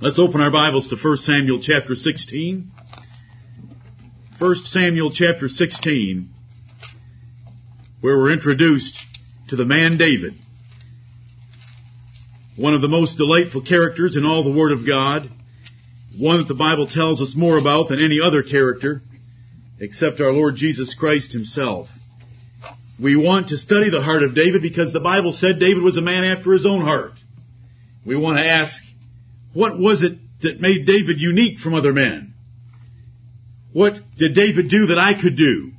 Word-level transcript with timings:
Let's 0.00 0.18
open 0.18 0.40
our 0.40 0.50
Bibles 0.50 0.88
to 0.88 0.96
1 0.96 1.18
Samuel 1.18 1.60
chapter 1.62 1.94
16. 1.94 2.68
1 4.40 4.54
Samuel 4.64 5.12
chapter 5.12 5.48
16, 5.48 6.30
where 8.00 8.18
we're 8.18 8.32
introduced 8.32 8.98
to 9.50 9.56
the 9.56 9.64
man 9.64 9.96
David. 9.96 10.34
One 12.56 12.74
of 12.74 12.82
the 12.82 12.88
most 12.88 13.18
delightful 13.18 13.62
characters 13.62 14.16
in 14.16 14.24
all 14.24 14.42
the 14.42 14.58
Word 14.58 14.72
of 14.72 14.84
God. 14.84 15.30
One 16.18 16.38
that 16.38 16.48
the 16.48 16.54
Bible 16.54 16.88
tells 16.88 17.22
us 17.22 17.36
more 17.36 17.56
about 17.56 17.88
than 17.88 18.04
any 18.04 18.20
other 18.20 18.42
character, 18.42 19.00
except 19.78 20.20
our 20.20 20.32
Lord 20.32 20.56
Jesus 20.56 20.96
Christ 20.96 21.32
himself. 21.32 21.88
We 23.00 23.14
want 23.14 23.48
to 23.48 23.56
study 23.56 23.90
the 23.90 24.02
heart 24.02 24.24
of 24.24 24.34
David 24.34 24.60
because 24.60 24.92
the 24.92 24.98
Bible 24.98 25.32
said 25.32 25.60
David 25.60 25.84
was 25.84 25.96
a 25.96 26.02
man 26.02 26.24
after 26.24 26.52
his 26.52 26.66
own 26.66 26.82
heart. 26.82 27.12
We 28.04 28.16
want 28.16 28.38
to 28.38 28.44
ask, 28.44 28.82
what 29.54 29.78
was 29.78 30.02
it 30.02 30.18
that 30.42 30.60
made 30.60 30.86
David 30.86 31.20
unique 31.20 31.58
from 31.58 31.74
other 31.74 31.92
men? 31.92 32.34
What 33.72 33.94
did 34.16 34.34
David 34.34 34.68
do 34.68 34.86
that 34.86 34.98
I 34.98 35.20
could 35.20 35.36
do? 35.36 35.72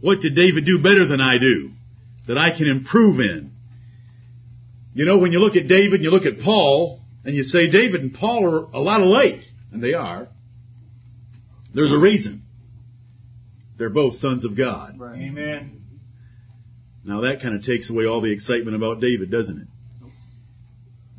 What 0.00 0.20
did 0.20 0.34
David 0.34 0.64
do 0.64 0.82
better 0.82 1.06
than 1.06 1.20
I 1.20 1.38
do? 1.38 1.72
That 2.28 2.38
I 2.38 2.56
can 2.56 2.68
improve 2.68 3.18
in? 3.20 3.52
You 4.94 5.04
know, 5.04 5.18
when 5.18 5.32
you 5.32 5.40
look 5.40 5.56
at 5.56 5.66
David 5.66 5.94
and 5.94 6.04
you 6.04 6.10
look 6.10 6.26
at 6.26 6.40
Paul, 6.40 7.00
and 7.24 7.34
you 7.34 7.44
say 7.44 7.70
David 7.70 8.00
and 8.00 8.14
Paul 8.14 8.46
are 8.46 8.58
a 8.72 8.80
lot 8.80 9.00
alike, 9.00 9.42
and 9.72 9.82
they 9.82 9.94
are, 9.94 10.28
there's 11.74 11.92
a 11.92 11.98
reason. 11.98 12.42
They're 13.76 13.90
both 13.90 14.16
sons 14.16 14.44
of 14.44 14.56
God. 14.56 14.98
Right. 14.98 15.20
Amen. 15.20 15.82
Now 17.04 17.22
that 17.22 17.40
kind 17.40 17.54
of 17.54 17.62
takes 17.62 17.90
away 17.90 18.06
all 18.06 18.20
the 18.20 18.32
excitement 18.32 18.76
about 18.76 19.00
David, 19.00 19.30
doesn't 19.30 19.58
it? 19.58 19.68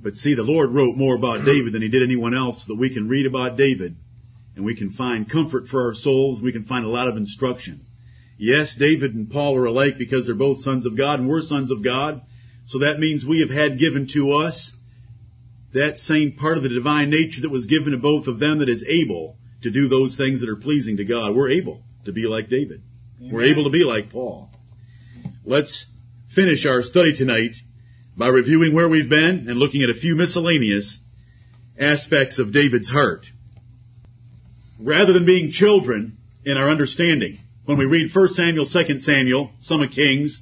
But 0.03 0.15
see, 0.15 0.33
the 0.33 0.43
Lord 0.43 0.71
wrote 0.71 0.97
more 0.97 1.15
about 1.15 1.39
mm-hmm. 1.39 1.47
David 1.47 1.73
than 1.73 1.81
he 1.81 1.89
did 1.89 2.03
anyone 2.03 2.33
else 2.33 2.65
so 2.65 2.73
that 2.73 2.79
we 2.79 2.93
can 2.93 3.07
read 3.07 3.25
about 3.25 3.57
David 3.57 3.95
and 4.55 4.65
we 4.65 4.75
can 4.75 4.91
find 4.91 5.29
comfort 5.29 5.67
for 5.67 5.87
our 5.87 5.93
souls. 5.93 6.41
We 6.41 6.51
can 6.51 6.65
find 6.65 6.85
a 6.85 6.89
lot 6.89 7.07
of 7.07 7.17
instruction. 7.17 7.85
Yes, 8.37 8.75
David 8.75 9.13
and 9.13 9.29
Paul 9.29 9.55
are 9.57 9.65
alike 9.65 9.97
because 9.99 10.25
they're 10.25 10.35
both 10.35 10.61
sons 10.61 10.85
of 10.85 10.97
God 10.97 11.19
and 11.19 11.29
we're 11.29 11.41
sons 11.41 11.69
of 11.69 11.83
God. 11.83 12.21
So 12.65 12.79
that 12.79 12.99
means 12.99 13.23
we 13.23 13.41
have 13.41 13.49
had 13.49 13.79
given 13.79 14.07
to 14.13 14.33
us 14.33 14.73
that 15.73 15.99
same 15.99 16.33
part 16.33 16.57
of 16.57 16.63
the 16.63 16.69
divine 16.69 17.09
nature 17.09 17.41
that 17.41 17.51
was 17.51 17.65
given 17.65 17.91
to 17.91 17.97
both 17.97 18.27
of 18.27 18.39
them 18.39 18.59
that 18.59 18.69
is 18.69 18.83
able 18.87 19.37
to 19.61 19.69
do 19.69 19.87
those 19.87 20.17
things 20.17 20.41
that 20.41 20.49
are 20.49 20.55
pleasing 20.55 20.97
to 20.97 21.05
God. 21.05 21.35
We're 21.35 21.51
able 21.51 21.83
to 22.05 22.11
be 22.11 22.23
like 22.23 22.49
David. 22.49 22.81
Amen. 23.19 23.33
We're 23.33 23.45
able 23.45 23.65
to 23.65 23.69
be 23.69 23.83
like 23.83 24.09
Paul. 24.09 24.49
Let's 25.45 25.85
finish 26.33 26.65
our 26.65 26.81
study 26.81 27.15
tonight 27.15 27.55
by 28.17 28.27
reviewing 28.27 28.73
where 28.73 28.89
we've 28.89 29.09
been 29.09 29.47
and 29.47 29.57
looking 29.57 29.83
at 29.83 29.89
a 29.89 29.99
few 29.99 30.15
miscellaneous 30.15 30.99
aspects 31.79 32.39
of 32.39 32.51
David's 32.51 32.89
heart. 32.89 33.25
Rather 34.79 35.13
than 35.13 35.25
being 35.25 35.51
children 35.51 36.17
in 36.43 36.57
our 36.57 36.69
understanding, 36.69 37.39
when 37.65 37.77
we 37.77 37.85
read 37.85 38.13
1 38.13 38.27
Samuel, 38.29 38.65
2 38.65 38.99
Samuel, 38.99 39.51
some 39.59 39.81
of 39.81 39.91
Kings, 39.91 40.41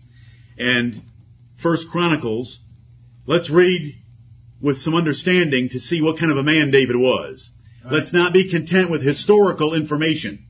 and 0.58 1.02
1 1.62 1.78
Chronicles, 1.92 2.60
let's 3.28 3.50
read 3.50 3.96
with 4.62 4.80
some 4.80 4.96
understanding 4.96 5.70
to 5.70 5.80
see 5.80 6.02
what 6.02 6.20
kind 6.20 6.32
of 6.32 6.38
a 6.38 6.44
man 6.44 6.72
David 6.72 6.96
was. 6.96 7.50
Right. 7.84 7.94
Let's 7.94 8.14
not 8.14 8.34
be 8.34 8.50
content 8.50 8.90
with 8.90 9.02
historical 9.02 9.74
information. 9.74 10.46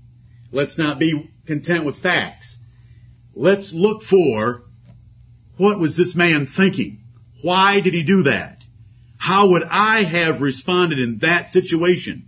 Let's 0.52 0.78
not 0.78 1.00
be 1.00 1.30
content 1.46 1.86
with 1.86 2.02
facts. 2.02 2.58
Let's 3.36 3.72
look 3.72 4.04
for 4.04 4.64
what 5.58 5.80
was 5.80 5.96
this 5.96 6.16
man 6.16 6.48
thinking? 6.48 7.04
Why 7.42 7.82
did 7.82 7.94
he 7.94 8.04
do 8.04 8.24
that? 8.24 8.58
How 9.18 9.50
would 9.50 9.64
I 9.64 10.04
have 10.04 10.42
responded 10.42 11.00
in 11.00 11.20
that 11.20 11.50
situation? 11.50 12.28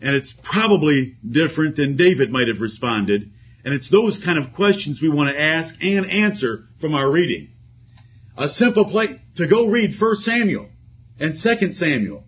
And 0.00 0.14
it's 0.14 0.34
probably 0.42 1.16
different 1.28 1.76
than 1.76 1.96
David 1.96 2.30
might 2.30 2.48
have 2.48 2.60
responded. 2.60 3.30
And 3.64 3.74
it's 3.74 3.90
those 3.90 4.18
kind 4.18 4.38
of 4.38 4.54
questions 4.54 5.00
we 5.00 5.08
want 5.08 5.30
to 5.30 5.42
ask 5.42 5.74
and 5.82 6.10
answer 6.10 6.64
from 6.80 6.94
our 6.94 7.10
reading. 7.10 7.48
A 8.36 8.48
simple 8.48 8.86
place 8.86 9.18
to 9.36 9.46
go 9.46 9.68
read 9.68 10.00
1 10.00 10.16
Samuel 10.16 10.68
and 11.18 11.34
2 11.34 11.72
Samuel 11.72 12.24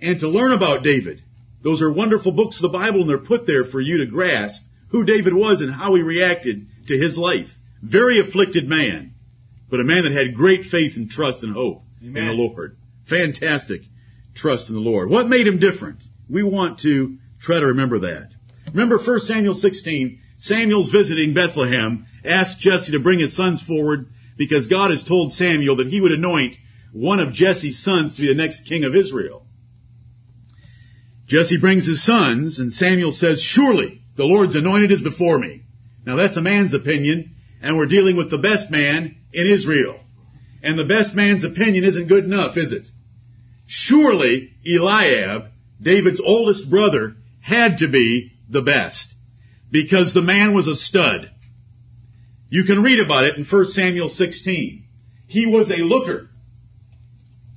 and 0.00 0.20
to 0.20 0.28
learn 0.28 0.52
about 0.52 0.84
David. 0.84 1.22
Those 1.62 1.82
are 1.82 1.92
wonderful 1.92 2.32
books 2.32 2.56
of 2.56 2.62
the 2.62 2.78
Bible 2.78 3.00
and 3.00 3.10
they're 3.10 3.18
put 3.18 3.46
there 3.46 3.64
for 3.64 3.80
you 3.80 3.98
to 3.98 4.06
grasp 4.06 4.62
who 4.90 5.04
David 5.04 5.34
was 5.34 5.60
and 5.60 5.72
how 5.72 5.94
he 5.94 6.02
reacted 6.02 6.66
to 6.88 6.96
his 6.96 7.18
life. 7.18 7.48
Very 7.82 8.20
afflicted 8.20 8.68
man, 8.68 9.09
but 9.70 9.80
a 9.80 9.84
man 9.84 10.04
that 10.04 10.12
had 10.12 10.34
great 10.34 10.64
faith 10.64 10.96
and 10.96 11.10
trust 11.10 11.42
and 11.42 11.54
hope 11.54 11.82
Amen. 12.02 12.22
in 12.22 12.26
the 12.28 12.32
Lord. 12.34 12.76
Fantastic 13.08 13.82
trust 14.34 14.68
in 14.68 14.74
the 14.74 14.80
Lord. 14.80 15.10
What 15.10 15.28
made 15.28 15.46
him 15.46 15.58
different? 15.58 16.02
We 16.28 16.42
want 16.42 16.80
to 16.80 17.18
try 17.40 17.60
to 17.60 17.66
remember 17.66 18.00
that. 18.00 18.30
Remember 18.68 18.98
1 18.98 19.20
Samuel 19.20 19.54
16, 19.54 20.20
Samuel's 20.38 20.90
visiting 20.90 21.34
Bethlehem, 21.34 22.06
asked 22.24 22.60
Jesse 22.60 22.92
to 22.92 23.00
bring 23.00 23.18
his 23.18 23.34
sons 23.34 23.62
forward 23.62 24.10
because 24.36 24.66
God 24.68 24.90
has 24.90 25.04
told 25.04 25.32
Samuel 25.32 25.76
that 25.76 25.88
he 25.88 26.00
would 26.00 26.12
anoint 26.12 26.56
one 26.92 27.20
of 27.20 27.32
Jesse's 27.32 27.82
sons 27.82 28.14
to 28.14 28.22
be 28.22 28.28
the 28.28 28.34
next 28.34 28.66
king 28.66 28.84
of 28.84 28.96
Israel. 28.96 29.46
Jesse 31.26 31.60
brings 31.60 31.86
his 31.86 32.04
sons 32.04 32.58
and 32.58 32.72
Samuel 32.72 33.12
says, 33.12 33.40
surely 33.40 34.02
the 34.16 34.24
Lord's 34.24 34.56
anointed 34.56 34.90
is 34.90 35.00
before 35.00 35.38
me. 35.38 35.62
Now 36.04 36.16
that's 36.16 36.36
a 36.36 36.42
man's 36.42 36.74
opinion 36.74 37.36
and 37.60 37.76
we're 37.76 37.86
dealing 37.86 38.16
with 38.16 38.30
the 38.30 38.38
best 38.38 38.70
man 38.70 39.16
in 39.32 39.46
Israel. 39.46 40.00
And 40.62 40.78
the 40.78 40.84
best 40.84 41.14
man's 41.14 41.44
opinion 41.44 41.84
isn't 41.84 42.08
good 42.08 42.24
enough, 42.24 42.56
is 42.56 42.72
it? 42.72 42.86
Surely 43.66 44.52
Eliab, 44.66 45.44
David's 45.80 46.20
oldest 46.20 46.68
brother, 46.68 47.16
had 47.40 47.78
to 47.78 47.88
be 47.88 48.32
the 48.48 48.62
best. 48.62 49.14
Because 49.70 50.12
the 50.12 50.22
man 50.22 50.54
was 50.54 50.66
a 50.66 50.74
stud. 50.74 51.30
You 52.48 52.64
can 52.64 52.82
read 52.82 52.98
about 52.98 53.24
it 53.24 53.36
in 53.36 53.44
1 53.44 53.64
Samuel 53.66 54.08
16. 54.08 54.84
He 55.28 55.46
was 55.46 55.70
a 55.70 55.76
looker. 55.76 56.28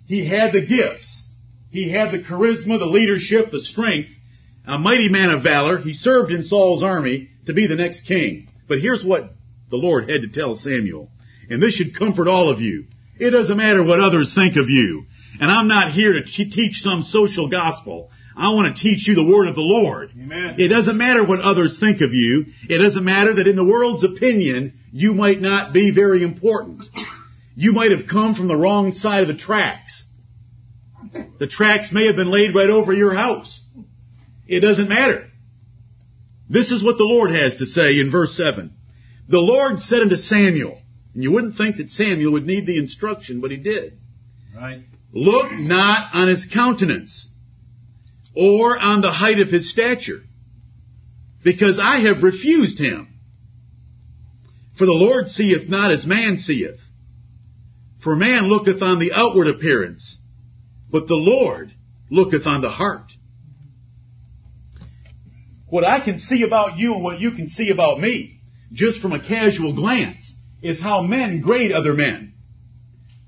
He 0.05 0.25
had 0.25 0.53
the 0.53 0.65
gifts. 0.65 1.23
He 1.71 1.89
had 1.89 2.11
the 2.11 2.19
charisma, 2.19 2.77
the 2.77 2.85
leadership, 2.85 3.49
the 3.49 3.59
strength. 3.59 4.11
A 4.67 4.77
mighty 4.77 5.09
man 5.09 5.31
of 5.31 5.41
valor. 5.41 5.79
He 5.79 5.93
served 5.93 6.31
in 6.31 6.43
Saul's 6.43 6.83
army 6.83 7.29
to 7.47 7.53
be 7.53 7.65
the 7.65 7.75
next 7.75 8.05
king. 8.05 8.49
But 8.67 8.79
here's 8.79 9.03
what 9.03 9.33
the 9.73 9.77
Lord 9.77 10.07
had 10.07 10.21
to 10.21 10.27
tell 10.27 10.55
Samuel. 10.55 11.09
And 11.49 11.61
this 11.61 11.73
should 11.73 11.97
comfort 11.97 12.27
all 12.27 12.51
of 12.51 12.61
you. 12.61 12.85
It 13.17 13.31
doesn't 13.31 13.57
matter 13.57 13.83
what 13.83 13.99
others 13.99 14.35
think 14.35 14.55
of 14.55 14.69
you. 14.69 15.07
And 15.41 15.49
I'm 15.49 15.67
not 15.67 15.91
here 15.91 16.13
to 16.13 16.23
te- 16.23 16.51
teach 16.51 16.75
some 16.81 17.01
social 17.01 17.49
gospel. 17.49 18.11
I 18.37 18.53
want 18.53 18.75
to 18.75 18.83
teach 18.83 19.07
you 19.07 19.15
the 19.15 19.25
word 19.25 19.47
of 19.47 19.55
the 19.55 19.61
Lord. 19.61 20.11
Amen. 20.11 20.57
It 20.59 20.67
doesn't 20.67 20.95
matter 20.95 21.25
what 21.25 21.41
others 21.41 21.79
think 21.79 22.01
of 22.01 22.13
you. 22.13 22.45
It 22.69 22.77
doesn't 22.77 23.03
matter 23.03 23.33
that 23.33 23.47
in 23.47 23.55
the 23.55 23.65
world's 23.65 24.03
opinion, 24.03 24.79
you 24.91 25.15
might 25.15 25.41
not 25.41 25.73
be 25.73 25.89
very 25.89 26.23
important. 26.23 26.83
You 27.55 27.73
might 27.73 27.89
have 27.89 28.07
come 28.07 28.35
from 28.35 28.47
the 28.47 28.55
wrong 28.55 28.91
side 28.91 29.23
of 29.23 29.27
the 29.27 29.43
tracks. 29.43 30.05
The 31.39 31.47
tracks 31.47 31.91
may 31.91 32.05
have 32.05 32.15
been 32.15 32.29
laid 32.29 32.53
right 32.53 32.69
over 32.69 32.93
your 32.93 33.15
house. 33.15 33.59
It 34.45 34.59
doesn't 34.59 34.87
matter. 34.87 35.31
This 36.47 36.71
is 36.71 36.83
what 36.83 36.97
the 36.97 37.05
Lord 37.05 37.31
has 37.31 37.55
to 37.55 37.65
say 37.65 37.99
in 37.99 38.11
verse 38.11 38.37
7. 38.37 38.75
The 39.27 39.39
Lord 39.39 39.79
said 39.79 40.01
unto 40.01 40.17
Samuel, 40.17 40.81
and 41.13 41.23
you 41.23 41.31
wouldn't 41.31 41.55
think 41.55 41.77
that 41.77 41.89
Samuel 41.89 42.33
would 42.33 42.45
need 42.45 42.65
the 42.65 42.77
instruction, 42.77 43.41
but 43.41 43.51
he 43.51 43.57
did. 43.57 43.99
Right. 44.55 44.83
Look 45.11 45.51
not 45.51 46.13
on 46.13 46.27
his 46.27 46.45
countenance, 46.45 47.29
or 48.35 48.77
on 48.77 49.01
the 49.01 49.11
height 49.11 49.39
of 49.39 49.49
his 49.49 49.71
stature, 49.71 50.23
because 51.43 51.79
I 51.79 51.99
have 52.01 52.23
refused 52.23 52.79
him. 52.79 53.07
For 54.77 54.85
the 54.85 54.91
Lord 54.91 55.29
seeth 55.29 55.69
not 55.69 55.91
as 55.91 56.05
man 56.05 56.39
seeth. 56.39 56.79
For 58.03 58.15
man 58.15 58.49
looketh 58.49 58.81
on 58.81 58.99
the 58.99 59.13
outward 59.13 59.47
appearance, 59.47 60.17
but 60.91 61.07
the 61.07 61.15
Lord 61.15 61.73
looketh 62.09 62.45
on 62.45 62.61
the 62.61 62.69
heart. 62.69 63.11
What 65.67 65.85
I 65.85 65.99
can 66.03 66.19
see 66.19 66.43
about 66.43 66.77
you 66.77 66.95
and 66.95 67.03
what 67.03 67.19
you 67.19 67.31
can 67.31 67.49
see 67.49 67.69
about 67.69 67.99
me, 67.99 68.41
just 68.73 68.99
from 68.99 69.13
a 69.13 69.25
casual 69.25 69.73
glance, 69.73 70.33
is 70.61 70.81
how 70.81 71.01
men 71.01 71.41
grade 71.41 71.71
other 71.71 71.93
men. 71.93 72.33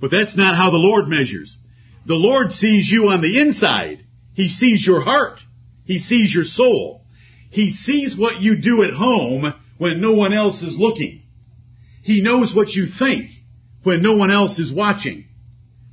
But 0.01 0.11
that's 0.11 0.35
not 0.35 0.57
how 0.57 0.71
the 0.71 0.77
Lord 0.77 1.07
measures. 1.07 1.57
The 2.05 2.15
Lord 2.15 2.51
sees 2.51 2.89
you 2.89 3.09
on 3.09 3.21
the 3.21 3.39
inside. 3.39 4.05
He 4.33 4.49
sees 4.49 4.85
your 4.85 5.01
heart. 5.01 5.39
He 5.85 5.99
sees 5.99 6.33
your 6.33 6.43
soul. 6.43 7.05
He 7.49 7.71
sees 7.71 8.17
what 8.17 8.41
you 8.41 8.57
do 8.61 8.83
at 8.83 8.93
home 8.93 9.53
when 9.77 10.01
no 10.01 10.13
one 10.13 10.33
else 10.33 10.61
is 10.61 10.77
looking. 10.77 11.23
He 12.03 12.21
knows 12.21 12.53
what 12.53 12.73
you 12.73 12.87
think 12.87 13.31
when 13.83 14.01
no 14.01 14.15
one 14.15 14.31
else 14.31 14.59
is 14.59 14.71
watching. 14.71 15.25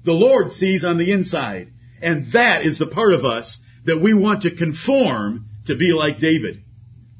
The 0.05 0.13
Lord 0.13 0.51
sees 0.51 0.85
on 0.85 0.99
the 0.99 1.13
inside. 1.13 1.69
And 2.01 2.33
that 2.33 2.67
is 2.67 2.79
the 2.79 2.87
part 2.87 3.13
of 3.13 3.25
us 3.25 3.59
that 3.85 4.01
we 4.03 4.13
want 4.13 4.43
to 4.43 4.55
conform 4.55 5.47
to 5.67 5.77
be 5.77 5.93
like 5.93 6.19
David. 6.19 6.65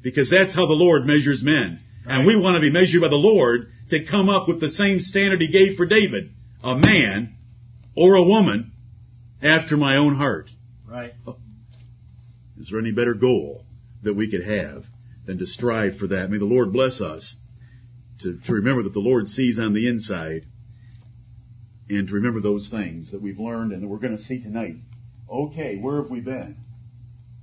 Because 0.01 0.29
that's 0.29 0.53
how 0.53 0.65
the 0.67 0.73
Lord 0.73 1.05
measures 1.05 1.41
men. 1.41 1.79
And 2.05 2.27
we 2.27 2.35
want 2.35 2.55
to 2.55 2.61
be 2.61 2.71
measured 2.71 3.01
by 3.01 3.07
the 3.07 3.15
Lord 3.15 3.67
to 3.89 4.05
come 4.05 4.29
up 4.29 4.47
with 4.47 4.59
the 4.59 4.71
same 4.71 4.99
standard 4.99 5.41
He 5.41 5.47
gave 5.47 5.77
for 5.77 5.85
David. 5.85 6.31
A 6.63 6.75
man 6.75 7.35
or 7.95 8.15
a 8.15 8.23
woman 8.23 8.71
after 9.41 9.77
my 9.77 9.97
own 9.97 10.15
heart. 10.15 10.49
Right. 10.87 11.13
Is 12.59 12.69
there 12.69 12.79
any 12.79 12.91
better 12.91 13.13
goal 13.13 13.65
that 14.03 14.13
we 14.13 14.29
could 14.29 14.43
have 14.43 14.85
than 15.25 15.39
to 15.39 15.45
strive 15.45 15.97
for 15.97 16.07
that? 16.07 16.29
May 16.29 16.37
the 16.37 16.45
Lord 16.45 16.71
bless 16.71 17.01
us 17.01 17.35
to, 18.19 18.39
to 18.45 18.53
remember 18.53 18.83
that 18.83 18.93
the 18.93 18.99
Lord 18.99 19.27
sees 19.27 19.59
on 19.59 19.73
the 19.73 19.87
inside 19.87 20.45
and 21.89 22.07
to 22.07 22.13
remember 22.13 22.41
those 22.41 22.69
things 22.69 23.11
that 23.11 23.21
we've 23.21 23.39
learned 23.39 23.73
and 23.73 23.83
that 23.83 23.87
we're 23.87 23.97
going 23.97 24.17
to 24.17 24.23
see 24.23 24.41
tonight. 24.41 24.75
Okay, 25.29 25.77
where 25.77 26.01
have 26.01 26.09
we 26.09 26.21
been? 26.21 26.57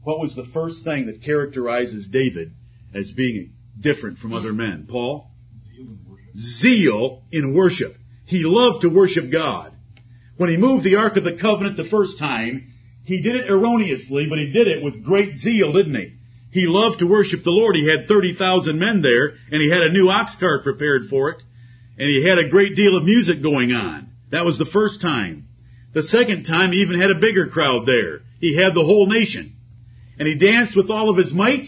What 0.03 0.21
was 0.21 0.35
the 0.35 0.47
first 0.47 0.85
thing 0.85 1.07
that 1.07 1.23
characterizes 1.23 2.09
David 2.09 2.53
as 2.95 3.13
being 3.13 3.53
different 3.81 4.19
from 4.19 4.33
other 4.33 4.53
men? 4.53 4.87
Paul? 4.89 5.31
Zeal 6.37 7.25
in 7.33 7.55
worship. 7.55 7.97
He 8.27 8.43
loved 8.45 8.83
to 8.83 8.89
worship 8.89 9.31
God. 9.31 9.73
When 10.37 10.51
he 10.51 10.57
moved 10.57 10.85
the 10.85 10.97
Ark 10.97 11.17
of 11.17 11.25
the 11.25 11.37
Covenant 11.37 11.77
the 11.77 11.85
first 11.85 12.19
time, 12.19 12.73
he 13.05 13.23
did 13.23 13.37
it 13.37 13.51
erroneously, 13.51 14.27
but 14.29 14.39
he 14.39 14.53
did 14.53 14.69
it 14.69 14.83
with 14.83 15.05
great 15.05 15.37
zeal, 15.37 15.73
didn't 15.73 15.97
he? 15.97 16.15
He 16.53 16.67
loved 16.67 17.01
to 17.01 17.07
worship 17.07 17.43
the 17.43 17.51
Lord. 17.51 17.77
He 17.77 17.89
had 17.89 18.09
30,000 18.09 18.79
men 18.79 19.03
there, 19.03 19.35
and 19.51 19.61
he 19.63 19.71
had 19.71 19.83
a 19.83 19.93
new 19.93 20.09
ox 20.09 20.37
cart 20.37 20.65
prepared 20.65 21.09
for 21.09 21.31
it, 21.31 21.43
and 21.99 22.09
he 22.09 22.25
had 22.25 22.39
a 22.39 22.49
great 22.49 22.77
deal 22.77 22.97
of 22.97 23.05
music 23.05 23.43
going 23.43 23.73
on. 23.73 24.11
That 24.31 24.45
was 24.45 24.59
the 24.59 24.67
first 24.67 25.01
time. 25.01 25.49
The 25.93 26.03
second 26.03 26.45
time, 26.45 26.73
he 26.73 26.83
even 26.83 27.01
had 27.01 27.11
a 27.11 27.21
bigger 27.21 27.49
crowd 27.49 27.87
there. 27.87 28.21
He 28.41 28.57
had 28.57 28.75
the 28.75 28.85
whole 28.85 29.07
nation. 29.07 29.57
And 30.19 30.29
he 30.29 30.37
danced 30.37 30.77
with 30.77 30.91
all 30.91 31.11
of 31.11 31.17
his 31.17 31.33
might, 31.33 31.67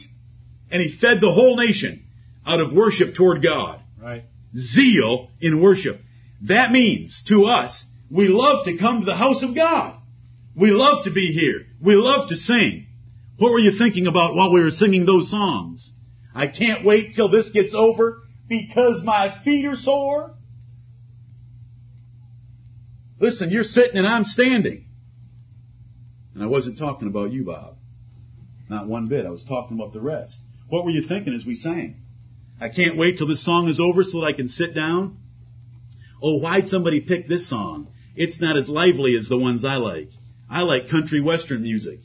and 0.71 0.81
he 0.81 0.97
fed 0.97 1.21
the 1.21 1.33
whole 1.33 1.57
nation 1.57 2.02
out 2.47 2.61
of 2.61 2.73
worship 2.73 3.15
toward 3.15 3.43
God. 3.43 3.81
Right. 4.01 4.25
Zeal 4.55 5.31
in 5.41 5.63
worship. 5.63 6.01
That 6.43 6.73
means, 6.73 7.23
to 7.29 7.45
us, 7.45 7.85
we 8.11 8.29
love 8.29 8.65
to 8.67 8.77
come 8.77 9.01
to 9.01 9.07
the 9.07 9.15
house 9.15 9.43
of 9.43 9.55
God. 9.55 9.97
We 10.55 10.71
love 10.71 11.05
to 11.05 11.11
be 11.11 11.33
here. 11.33 11.67
We 11.81 11.95
love 11.95 12.29
to 12.29 12.37
sing. 12.37 12.87
What 13.39 13.53
were 13.53 13.59
you 13.59 13.79
thinking 13.79 14.07
about 14.07 14.35
while 14.35 14.53
we 14.53 14.61
were 14.61 14.71
singing 14.71 15.07
those 15.07 15.31
songs? 15.31 15.93
I 16.35 16.47
can't 16.47 16.85
wait 16.85 17.15
till 17.15 17.31
this 17.31 17.51
gets 17.51 17.75
over 17.75 18.23
because 18.49 19.01
my 19.03 19.43
feet 19.45 19.65
are 19.65 19.77
sore. 19.77 20.35
Listen, 23.19 23.51
you're 23.51 23.65
sitting 23.65 23.97
and 23.97 24.07
I'm 24.07 24.25
standing. 24.25 24.87
And 26.35 26.43
I 26.43 26.47
wasn't 26.47 26.79
talking 26.79 27.09
about 27.09 27.33
you, 27.33 27.45
Bob. 27.45 27.77
Not 28.69 28.89
one 28.89 29.07
bit. 29.07 29.27
I 29.27 29.31
was 29.31 29.45
talking 29.45 29.79
about 29.79 29.93
the 29.93 30.01
rest. 30.01 30.37
What 30.69 30.85
were 30.85 30.91
you 30.91 31.07
thinking 31.07 31.35
as 31.35 31.47
we 31.47 31.55
sang? 31.55 32.02
I 32.63 32.69
can't 32.69 32.97
wait 32.97 33.19
till 33.19 33.27
this 33.27 33.45
song 33.45 33.69
is 33.69 33.81
over 33.81 34.05
so 34.05 34.21
that 34.21 34.27
I 34.27 34.33
can 34.35 34.49
sit 34.49 34.73
down. 34.73 35.19
Oh, 36.23 36.39
why'd 36.39 36.69
somebody 36.69 37.01
pick 37.01 37.27
this 37.27 37.51
song? 37.51 37.89
It's 38.15 38.41
not 38.41 38.57
as 38.57 38.69
lively 38.69 39.17
as 39.19 39.29
the 39.29 39.37
ones 39.37 39.65
I 39.65 39.77
like. 39.77 40.11
I 40.49 40.63
like 40.63 40.89
country 40.89 41.21
western 41.21 41.63
music. 41.63 41.99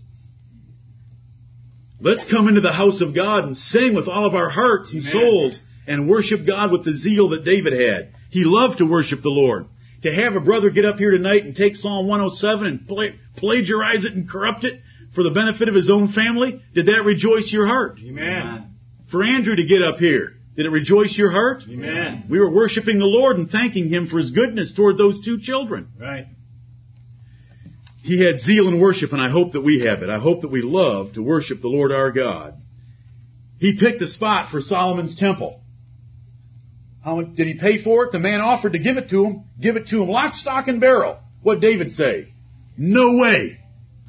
Let's 2.01 2.25
come 2.25 2.47
into 2.47 2.61
the 2.61 2.73
house 2.73 3.01
of 3.01 3.13
God 3.13 3.43
and 3.43 3.55
sing 3.55 3.93
with 3.93 4.07
all 4.07 4.25
of 4.25 4.33
our 4.33 4.49
hearts 4.49 4.93
and 4.93 5.01
Amen. 5.03 5.11
souls 5.11 5.61
and 5.85 6.09
worship 6.09 6.47
God 6.47 6.71
with 6.71 6.83
the 6.83 6.97
zeal 6.97 7.29
that 7.29 7.45
David 7.45 7.73
had. 7.73 8.13
He 8.31 8.43
loved 8.43 8.79
to 8.79 8.85
worship 8.89 9.21
the 9.21 9.29
Lord. 9.29 9.67
To 10.01 10.11
have 10.11 10.35
a 10.35 10.41
brother 10.41 10.71
get 10.71 10.85
up 10.85 10.97
here 10.97 11.11
tonight 11.11 11.45
and 11.45 11.55
take 11.55 11.75
Psalm 11.75 12.07
107 12.07 12.65
and 12.65 12.87
pla- 12.87 13.15
plagiarize 13.35 14.05
it 14.05 14.13
and 14.13 14.27
corrupt 14.27 14.63
it 14.63 14.81
for 15.13 15.23
the 15.23 15.31
benefit 15.31 15.69
of 15.69 15.75
his 15.75 15.91
own 15.91 16.07
family, 16.07 16.63
did 16.73 16.87
that 16.87 17.05
rejoice 17.05 17.51
your 17.51 17.67
heart? 17.67 17.99
Amen. 18.03 18.75
For 19.11 19.23
Andrew 19.23 19.55
to 19.55 19.63
get 19.63 19.83
up 19.83 19.97
here, 19.97 20.36
did 20.57 20.65
it 20.65 20.69
rejoice 20.69 21.15
your 21.15 21.31
heart? 21.31 21.63
Amen. 21.69 22.25
We 22.29 22.39
were 22.39 22.51
worshiping 22.51 22.97
the 22.97 23.05
Lord 23.05 23.37
and 23.37 23.49
thanking 23.49 23.89
Him 23.89 24.07
for 24.07 24.17
His 24.17 24.31
goodness 24.31 24.73
toward 24.73 24.97
those 24.97 25.23
two 25.23 25.39
children. 25.39 25.89
Right. 25.99 26.25
He 28.01 28.25
had 28.25 28.39
zeal 28.39 28.67
in 28.67 28.81
worship, 28.81 29.13
and 29.13 29.21
I 29.21 29.29
hope 29.29 29.51
that 29.51 29.61
we 29.61 29.81
have 29.85 30.01
it. 30.01 30.09
I 30.09 30.17
hope 30.17 30.41
that 30.41 30.49
we 30.49 30.63
love 30.63 31.13
to 31.13 31.21
worship 31.21 31.61
the 31.61 31.67
Lord 31.67 31.91
our 31.91 32.11
God. 32.11 32.55
He 33.59 33.77
picked 33.77 34.01
a 34.01 34.07
spot 34.07 34.49
for 34.49 34.59
Solomon's 34.59 35.15
temple. 35.15 35.61
How 37.03 37.17
much 37.17 37.35
did 37.35 37.47
he 37.47 37.53
pay 37.53 37.83
for 37.83 38.05
it? 38.05 38.11
The 38.11 38.19
man 38.19 38.41
offered 38.41 38.73
to 38.73 38.79
give 38.79 38.97
it 38.97 39.09
to 39.11 39.25
him. 39.25 39.43
Give 39.61 39.75
it 39.75 39.87
to 39.87 40.01
him, 40.01 40.09
lock, 40.09 40.33
stock, 40.33 40.67
and 40.67 40.81
barrel. 40.81 41.19
What 41.43 41.59
David 41.59 41.91
say? 41.91 42.33
No 42.77 43.17
way. 43.17 43.59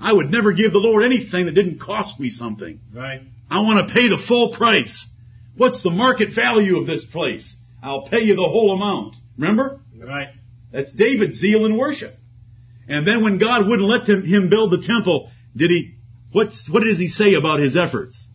I 0.00 0.12
would 0.12 0.31
never 0.31 0.53
give 0.53 0.73
the 0.73 0.79
Lord 0.79 1.05
anything 1.05 1.47
that 1.47 1.53
didn't 1.53 1.81
cost 1.81 2.19
me 2.19 2.31
something. 2.31 2.81
Right. 2.95 3.21
I 3.50 3.61
want 3.61 3.87
to 3.87 3.95
pay 3.95 4.09
the 4.09 4.23
full 4.27 4.56
price. 4.56 5.06
What's 5.59 5.83
the 5.83 5.91
market 5.91 6.33
value 6.35 6.79
of 6.79 6.87
this 6.87 7.05
place? 7.05 7.57
I'll 7.83 8.07
pay 8.07 8.21
you 8.21 8.37
the 8.37 8.49
whole 8.49 8.75
amount. 8.75 9.17
Remember? 9.37 9.81
Right. 9.97 10.29
That's 10.73 10.93
David's 10.93 11.37
zeal 11.37 11.67
in 11.67 11.77
worship. 11.77 12.15
And 12.89 13.07
then 13.07 13.23
when 13.23 13.39
God 13.39 13.67
wouldn't 13.67 13.89
let 13.89 14.09
him, 14.09 14.25
him 14.25 14.49
build 14.49 14.71
the 14.71 14.81
temple, 14.81 15.31
did 15.55 15.71
he, 15.71 15.97
what's, 16.33 16.69
what 16.71 16.85
does 16.85 16.99
he 16.99 17.09
say 17.09 17.35
about 17.35 17.61
his 17.61 17.77
efforts? 17.77 18.27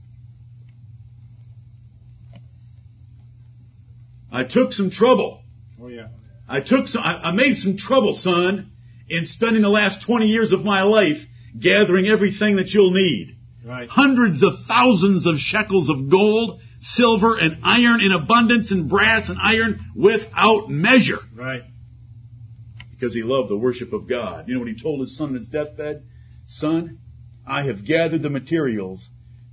I 4.32 4.44
took 4.44 4.74
some 4.74 4.92
trouble. 4.92 5.44
Oh 5.82 5.88
yeah. 5.88 6.08
I 6.50 6.60
took 6.60 6.88
some, 6.88 7.02
I, 7.02 7.30
I 7.30 7.32
made 7.32 7.58
some 7.58 7.78
trouble, 7.78 8.14
son, 8.14 8.72
in 9.08 9.26
spending 9.28 9.62
the 9.62 9.70
last 9.70 10.06
20 10.06 10.26
years 10.26 10.52
of 10.52 10.66
my 10.66 10.84
life 10.84 11.18
gathering 11.58 12.08
everything 12.08 12.58
that 12.58 12.70
you'll 12.70 12.92
need. 12.92 13.38
Right. 13.66 13.90
Hundreds 13.90 14.44
of 14.44 14.54
thousands 14.68 15.26
of 15.26 15.38
shekels 15.38 15.90
of 15.90 16.10
gold, 16.10 16.62
silver, 16.84 17.38
and 17.38 17.58
iron 17.64 18.02
in 18.02 18.12
abundance, 18.12 18.72
and 18.72 18.90
brass 18.90 19.30
and 19.30 19.38
iron 19.42 19.80
without 19.96 20.70
measure 20.70 21.20
Right. 21.36 21.64
because 22.92 23.14
he 23.14 23.24
loved 23.24 23.50
the 23.50 23.58
worship 23.58 23.94
of 23.94 24.08
God. 24.08 24.48
You 24.48 24.54
know 24.56 24.60
what 24.60 24.70
he 24.70 24.80
told 24.80 25.00
his 25.00 25.18
son 25.18 25.30
on 25.30 25.36
his 25.36 25.48
deathbed? 25.48 26.04
Son, 26.46 27.00
I 27.48 27.64
have 27.64 27.86
gathered 27.86 28.22
the 28.22 28.30
materials. 28.30 29.10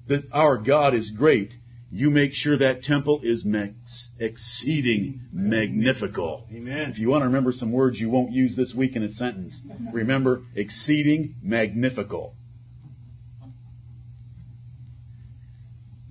That 0.09 0.25
our 0.33 0.59
God 0.59 0.95
is 0.97 1.13
great. 1.13 1.53
You 1.93 2.11
make 2.11 2.33
sure 2.33 2.59
that 2.59 2.83
temple 2.83 3.21
is 3.23 3.45
max, 3.45 4.11
exceeding 4.19 5.21
magnifical. 5.33 6.47
Amen. 6.53 6.91
If 6.91 6.99
you 6.99 7.09
want 7.09 7.23
to 7.23 7.27
remember 7.27 7.53
some 7.53 7.71
words 7.73 8.01
you 8.01 8.11
won't 8.11 8.33
use 8.33 8.57
this 8.57 8.75
week 8.75 8.97
in 8.97 9.03
a 9.05 9.09
sentence, 9.09 9.61
remember 9.93 10.43
exceeding 10.57 11.37
magnifical. 11.43 12.35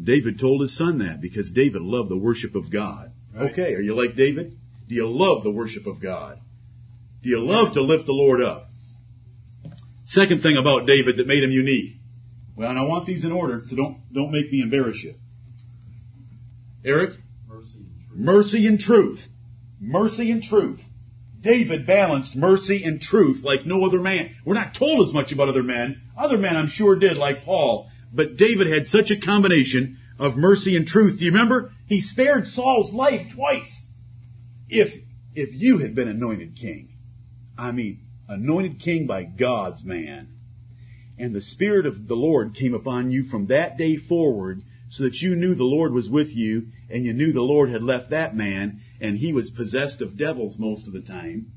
David 0.01 0.39
told 0.39 0.61
his 0.61 0.77
son 0.77 0.99
that 0.99 1.21
because 1.21 1.51
David 1.51 1.81
loved 1.81 2.09
the 2.09 2.17
worship 2.17 2.55
of 2.55 2.71
God. 2.71 3.11
Right. 3.33 3.51
Okay, 3.51 3.73
are 3.73 3.81
you 3.81 3.95
like 3.95 4.15
David? 4.15 4.57
Do 4.87 4.95
you 4.95 5.07
love 5.07 5.43
the 5.43 5.51
worship 5.51 5.85
of 5.85 6.01
God? 6.01 6.39
Do 7.21 7.29
you 7.29 7.43
love 7.43 7.73
to 7.73 7.81
lift 7.81 8.05
the 8.05 8.13
Lord 8.13 8.41
up? 8.41 8.69
Second 10.05 10.41
thing 10.41 10.57
about 10.57 10.87
David 10.87 11.17
that 11.17 11.27
made 11.27 11.43
him 11.43 11.51
unique. 11.51 11.97
Well, 12.55 12.69
and 12.69 12.79
I 12.79 12.83
want 12.83 13.05
these 13.05 13.23
in 13.23 13.31
order, 13.31 13.61
so 13.65 13.75
don't 13.75 13.99
don't 14.11 14.31
make 14.31 14.51
me 14.51 14.61
embarrass 14.61 14.97
you. 15.03 15.15
Eric? 16.83 17.11
Mercy 18.15 18.67
and 18.67 18.79
truth. 18.79 19.21
Mercy 19.79 20.31
and 20.31 20.43
truth. 20.43 20.81
David 21.41 21.87
balanced 21.87 22.35
mercy 22.35 22.83
and 22.83 22.99
truth 22.99 23.43
like 23.43 23.65
no 23.65 23.85
other 23.85 24.01
man. 24.01 24.35
We're 24.45 24.55
not 24.55 24.73
told 24.73 25.07
as 25.07 25.13
much 25.13 25.31
about 25.31 25.47
other 25.47 25.63
men. 25.63 26.01
Other 26.17 26.37
men 26.37 26.57
I'm 26.57 26.67
sure 26.67 26.97
did, 26.97 27.17
like 27.17 27.43
Paul. 27.43 27.89
But 28.13 28.37
David 28.37 28.67
had 28.67 28.87
such 28.87 29.11
a 29.11 29.19
combination 29.19 29.97
of 30.17 30.35
mercy 30.35 30.75
and 30.75 30.87
truth. 30.87 31.17
Do 31.17 31.25
you 31.25 31.31
remember? 31.31 31.71
He 31.87 32.01
spared 32.01 32.47
Saul's 32.47 32.91
life 32.91 33.33
twice. 33.33 33.81
If, 34.67 34.93
if 35.35 35.53
you 35.53 35.79
had 35.79 35.95
been 35.95 36.07
anointed 36.07 36.55
king, 36.55 36.89
I 37.57 37.71
mean, 37.71 38.01
anointed 38.27 38.79
king 38.79 39.07
by 39.07 39.23
God's 39.23 39.83
man, 39.83 40.29
and 41.17 41.33
the 41.33 41.41
Spirit 41.41 41.85
of 41.85 42.07
the 42.07 42.15
Lord 42.15 42.55
came 42.55 42.73
upon 42.73 43.11
you 43.11 43.25
from 43.25 43.47
that 43.47 43.77
day 43.77 43.97
forward 43.97 44.61
so 44.89 45.03
that 45.03 45.21
you 45.21 45.35
knew 45.35 45.53
the 45.53 45.63
Lord 45.63 45.93
was 45.93 46.09
with 46.09 46.29
you 46.29 46.67
and 46.89 47.05
you 47.05 47.13
knew 47.13 47.31
the 47.31 47.41
Lord 47.41 47.69
had 47.69 47.83
left 47.83 48.11
that 48.11 48.35
man 48.35 48.81
and 48.99 49.17
he 49.17 49.33
was 49.33 49.51
possessed 49.51 50.01
of 50.01 50.17
devils 50.17 50.57
most 50.57 50.87
of 50.87 50.93
the 50.93 51.01
time. 51.01 51.51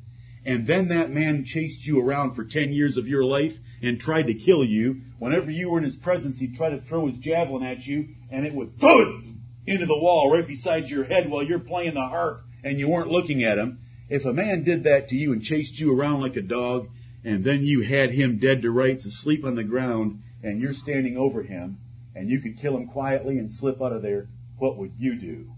And 0.45 0.67
then 0.67 0.89
that 0.89 1.11
man 1.11 1.45
chased 1.45 1.87
you 1.87 2.01
around 2.01 2.35
for 2.35 2.45
10 2.45 2.73
years 2.73 2.97
of 2.97 3.07
your 3.07 3.25
life 3.25 3.55
and 3.81 4.01
tried 4.01 4.27
to 4.27 4.35
kill 4.35 4.65
you. 4.65 5.03
Whenever 5.19 5.51
you 5.51 5.71
were 5.71 5.79
in 5.79 5.85
his 5.85 5.97
presence, 5.97 6.39
he'd 6.39 6.57
try 6.57 6.71
to 6.71 6.81
throw 6.81 7.07
his 7.07 7.19
javelin 7.19 7.63
at 7.63 7.87
you 7.87 8.09
and 8.31 8.45
it 8.47 8.55
would 8.55 8.79
thud 8.81 9.25
into 9.67 9.87
the 9.87 9.99
wall 9.99 10.33
right 10.33 10.47
beside 10.47 10.89
your 10.89 11.05
head 11.05 11.31
while 11.31 11.43
you're 11.43 11.61
playing 11.61 11.95
the 11.95 12.01
harp 12.01 12.43
and 12.65 12.79
you 12.79 12.89
weren't 12.89 13.11
looking 13.11 13.45
at 13.45 13.59
him. 13.59 13.79
If 14.09 14.25
a 14.25 14.33
man 14.33 14.65
did 14.65 14.85
that 14.85 15.09
to 15.09 15.17
you 15.17 15.33
and 15.33 15.43
chased 15.43 15.79
you 15.79 15.97
around 15.97 16.21
like 16.21 16.37
a 16.37 16.43
dog 16.43 16.89
and 17.25 17.45
then 17.45 17.61
you 17.63 17.83
had 17.83 18.11
him 18.11 18.39
dead 18.39 18.63
to 18.63 18.71
rights 18.71 19.07
asleep 19.07 19.45
on 19.45 19.55
the 19.55 19.65
ground 19.65 20.23
and 20.43 20.61
you're 20.61 20.75
standing 20.75 21.17
over 21.17 21.43
him 21.43 21.79
and 22.17 22.29
you 22.29 22.41
could 22.41 22.59
kill 22.61 22.77
him 22.77 22.89
quietly 22.89 23.39
and 23.39 23.51
slip 23.51 23.81
out 23.81 23.93
of 23.93 24.03
there, 24.03 24.27
what 24.59 24.77
would 24.77 24.93
you 24.99 25.15
do? 25.19 25.52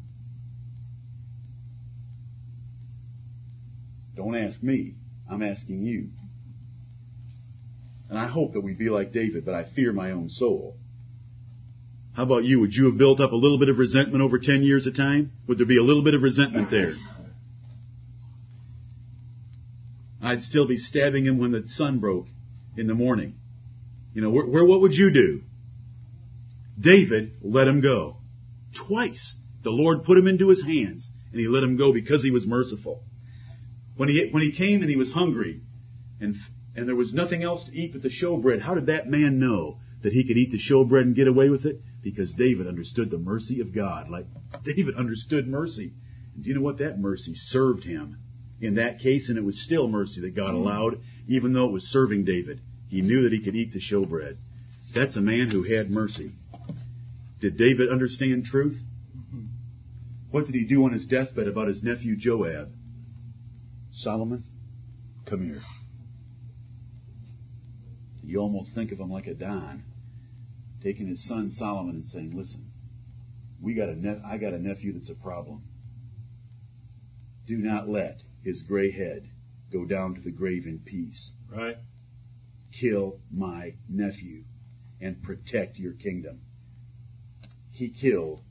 Don't 4.16 4.36
ask 4.36 4.62
me. 4.62 4.94
I'm 5.28 5.42
asking 5.42 5.82
you. 5.82 6.10
And 8.08 8.18
I 8.18 8.26
hope 8.26 8.52
that 8.52 8.60
we 8.60 8.74
be 8.74 8.90
like 8.90 9.12
David, 9.12 9.44
but 9.44 9.54
I 9.54 9.64
fear 9.64 9.92
my 9.92 10.12
own 10.12 10.28
soul. 10.28 10.76
How 12.12 12.22
about 12.22 12.44
you? 12.44 12.60
Would 12.60 12.74
you 12.74 12.86
have 12.86 12.98
built 12.98 13.18
up 13.18 13.32
a 13.32 13.36
little 13.36 13.58
bit 13.58 13.68
of 13.68 13.78
resentment 13.78 14.22
over 14.22 14.38
10 14.38 14.62
years 14.62 14.86
of 14.86 14.96
time? 14.96 15.32
Would 15.48 15.58
there 15.58 15.66
be 15.66 15.78
a 15.78 15.82
little 15.82 16.02
bit 16.02 16.14
of 16.14 16.22
resentment 16.22 16.70
there? 16.70 16.94
I'd 20.22 20.42
still 20.42 20.66
be 20.66 20.78
stabbing 20.78 21.26
him 21.26 21.38
when 21.38 21.50
the 21.50 21.64
sun 21.66 21.98
broke 21.98 22.26
in 22.76 22.86
the 22.86 22.94
morning. 22.94 23.34
You 24.14 24.22
know, 24.22 24.30
where, 24.30 24.46
where 24.46 24.64
what 24.64 24.80
would 24.80 24.94
you 24.94 25.10
do? 25.10 25.42
David 26.78 27.32
let 27.42 27.66
him 27.66 27.80
go. 27.80 28.18
Twice. 28.86 29.36
The 29.62 29.70
Lord 29.70 30.04
put 30.04 30.16
him 30.16 30.28
into 30.28 30.48
his 30.48 30.62
hands 30.62 31.10
and 31.32 31.40
he 31.40 31.48
let 31.48 31.64
him 31.64 31.76
go 31.76 31.92
because 31.92 32.22
he 32.22 32.30
was 32.30 32.46
merciful. 32.46 33.02
When 33.96 34.08
he, 34.08 34.28
when 34.30 34.42
he 34.42 34.52
came 34.52 34.80
and 34.80 34.90
he 34.90 34.96
was 34.96 35.12
hungry 35.12 35.60
and, 36.20 36.36
and 36.74 36.88
there 36.88 36.96
was 36.96 37.14
nothing 37.14 37.42
else 37.42 37.64
to 37.64 37.72
eat 37.72 37.92
but 37.92 38.02
the 38.02 38.08
showbread, 38.08 38.60
how 38.60 38.74
did 38.74 38.86
that 38.86 39.08
man 39.08 39.38
know 39.38 39.78
that 40.02 40.12
he 40.12 40.26
could 40.26 40.36
eat 40.36 40.50
the 40.50 40.58
showbread 40.58 41.02
and 41.02 41.16
get 41.16 41.28
away 41.28 41.48
with 41.48 41.64
it? 41.64 41.80
Because 42.02 42.34
David 42.34 42.66
understood 42.66 43.10
the 43.10 43.18
mercy 43.18 43.60
of 43.60 43.74
God. 43.74 44.10
Like 44.10 44.26
David 44.64 44.96
understood 44.96 45.46
mercy. 45.46 45.92
And 46.34 46.42
do 46.42 46.48
you 46.48 46.56
know 46.56 46.62
what? 46.62 46.78
That 46.78 46.98
mercy 46.98 47.32
served 47.34 47.84
him 47.84 48.18
in 48.60 48.76
that 48.76 49.00
case, 49.00 49.28
and 49.28 49.38
it 49.38 49.44
was 49.44 49.62
still 49.62 49.88
mercy 49.88 50.22
that 50.22 50.34
God 50.34 50.54
allowed, 50.54 51.00
even 51.28 51.52
though 51.52 51.66
it 51.66 51.72
was 51.72 51.90
serving 51.90 52.24
David. 52.24 52.60
He 52.88 53.02
knew 53.02 53.22
that 53.22 53.32
he 53.32 53.42
could 53.42 53.56
eat 53.56 53.72
the 53.72 53.80
showbread. 53.80 54.36
That's 54.94 55.16
a 55.16 55.20
man 55.20 55.50
who 55.50 55.62
had 55.64 55.90
mercy. 55.90 56.32
Did 57.40 57.56
David 57.56 57.90
understand 57.90 58.44
truth? 58.44 58.78
Mm-hmm. 59.16 59.46
What 60.30 60.46
did 60.46 60.54
he 60.54 60.64
do 60.64 60.84
on 60.84 60.92
his 60.92 61.06
deathbed 61.06 61.48
about 61.48 61.68
his 61.68 61.82
nephew 61.82 62.16
Joab? 62.16 62.72
Solomon, 63.94 64.44
come 65.24 65.42
here. 65.42 65.62
You 68.24 68.40
almost 68.40 68.74
think 68.74 68.90
of 68.90 68.98
him 68.98 69.10
like 69.10 69.28
a 69.28 69.34
Don, 69.34 69.84
taking 70.82 71.06
his 71.06 71.26
son 71.26 71.48
Solomon 71.50 71.96
and 71.96 72.06
saying, 72.06 72.36
"Listen, 72.36 72.70
we 73.60 73.74
got 73.74 73.88
a 73.88 73.94
ne- 73.94 74.20
I 74.24 74.38
got 74.38 74.52
a 74.52 74.58
nephew 74.58 74.94
that's 74.94 75.10
a 75.10 75.14
problem. 75.14 75.62
Do 77.46 77.56
not 77.58 77.88
let 77.88 78.22
his 78.42 78.62
gray 78.62 78.90
head 78.90 79.30
go 79.70 79.84
down 79.84 80.14
to 80.16 80.20
the 80.20 80.32
grave 80.32 80.66
in 80.66 80.80
peace. 80.80 81.32
Right. 81.48 81.76
Kill 82.72 83.20
my 83.30 83.76
nephew 83.88 84.44
and 85.00 85.22
protect 85.22 85.78
your 85.78 85.92
kingdom." 85.92 86.40
He 87.70 87.90
killed 87.90 88.42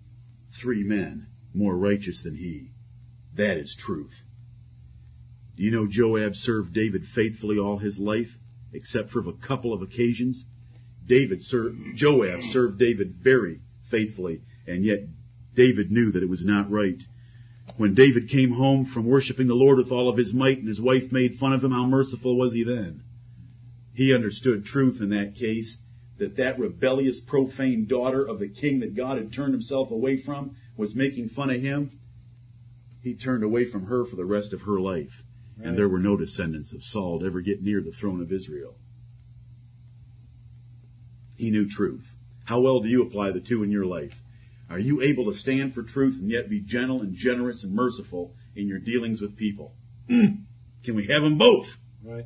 three 0.62 0.84
men 0.84 1.28
more 1.54 1.78
righteous 1.78 2.24
than 2.24 2.36
he. 2.36 2.72
That 3.36 3.58
is 3.58 3.76
truth. 3.76 4.24
Do 5.56 5.64
you 5.64 5.72
know 5.72 5.86
Joab 5.88 6.36
served 6.36 6.74
David 6.74 7.06
faithfully 7.06 7.60
all 7.60 7.78
his 7.78 8.00
life, 8.00 8.40
except 8.74 9.12
for 9.12 9.20
a 9.20 9.34
couple 9.34 9.72
of 9.72 9.84
occasions? 9.84 10.46
David 11.06 11.44
served, 11.44 11.78
Joab 11.96 12.42
served 12.44 12.80
David 12.80 13.16
very 13.22 13.60
faithfully, 13.92 14.42
and 14.66 14.84
yet 14.84 15.08
David 15.54 15.92
knew 15.92 16.12
that 16.12 16.24
it 16.24 16.30
was 16.30 16.44
not 16.44 16.72
right. 16.72 17.02
When 17.78 17.94
David 17.94 18.30
came 18.30 18.52
home 18.52 18.86
from 18.86 19.06
worshiping 19.06 19.46
the 19.46 19.54
Lord 19.54 19.78
with 19.78 19.92
all 19.92 20.10
of 20.10 20.18
his 20.18 20.34
might 20.34 20.58
and 20.58 20.68
his 20.68 20.82
wife 20.82 21.12
made 21.12 21.36
fun 21.36 21.54
of 21.54 21.64
him, 21.64 21.72
how 21.72 21.86
merciful 21.86 22.36
was 22.36 22.54
he 22.54 22.64
then? 22.64 23.04
He 23.94 24.14
understood 24.14 24.66
truth 24.66 25.02
in 25.02 25.10
that 25.10 25.36
case, 25.36 25.78
that 26.18 26.38
that 26.38 26.58
rebellious, 26.58 27.20
profane 27.20 27.86
daughter 27.86 28.26
of 28.26 28.40
the 28.40 28.50
king 28.50 28.80
that 28.80 28.96
God 28.96 29.20
had 29.20 29.32
turned 29.32 29.54
himself 29.54 29.92
away 29.92 30.18
from 30.18 30.56
was 30.76 30.96
making 30.96 31.30
fun 31.30 31.52
of 31.52 31.62
him. 31.62 31.92
He 33.02 33.14
turned 33.14 33.44
away 33.44 33.70
from 33.70 33.86
her 33.86 34.06
for 34.06 34.16
the 34.16 34.26
rest 34.26 34.54
of 34.54 34.62
her 34.62 34.80
life. 34.80 35.12
Right. 35.58 35.70
And 35.70 35.78
there 35.78 35.90
were 35.90 36.00
no 36.00 36.18
descendants 36.18 36.74
of 36.74 36.84
Saul 36.84 37.20
to 37.20 37.26
ever 37.26 37.42
get 37.42 37.62
near 37.62 37.82
the 37.82 37.92
throne 37.92 38.22
of 38.22 38.32
Israel. 38.32 38.76
He 41.38 41.52
knew 41.52 41.70
truth. 41.70 42.06
How 42.46 42.62
well 42.62 42.82
do 42.82 42.90
you 42.90 43.04
apply 43.04 43.32
the 43.32 43.40
two 43.40 43.64
in 43.64 43.72
your 43.72 43.86
life? 43.86 44.14
Are 44.70 44.80
you 44.80 45.02
able 45.02 45.32
to 45.32 45.38
stand 45.38 45.74
for 45.74 45.84
truth 45.84 46.18
and 46.20 46.30
yet 46.30 46.50
be 46.50 46.62
gentle 46.62 47.02
and 47.02 47.16
generous 47.16 47.64
and 47.64 47.74
merciful 47.74 48.34
in 48.56 48.68
your 48.68 48.80
dealings 48.80 49.22
with 49.22 49.38
people? 49.38 49.74
Hmm. 50.08 50.44
Can 50.84 50.96
we 50.96 51.08
have 51.08 51.22
them 51.22 51.38
both? 51.38 51.68
Right. 52.04 52.26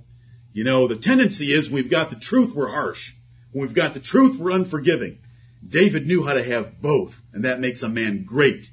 You 0.53 0.63
know, 0.63 0.87
the 0.87 0.97
tendency 0.97 1.53
is 1.53 1.69
we've 1.69 1.91
got 1.91 2.09
the 2.09 2.15
truth, 2.15 2.55
we're 2.55 2.69
harsh. 2.69 3.11
When 3.51 3.65
we've 3.65 3.75
got 3.75 3.93
the 3.93 3.99
truth, 3.99 4.39
we're 4.39 4.51
unforgiving. 4.51 5.19
David 5.67 6.07
knew 6.07 6.23
how 6.23 6.33
to 6.33 6.43
have 6.43 6.81
both, 6.81 7.13
and 7.33 7.45
that 7.45 7.59
makes 7.59 7.83
a 7.83 7.89
man 7.89 8.25
great. 8.25 8.65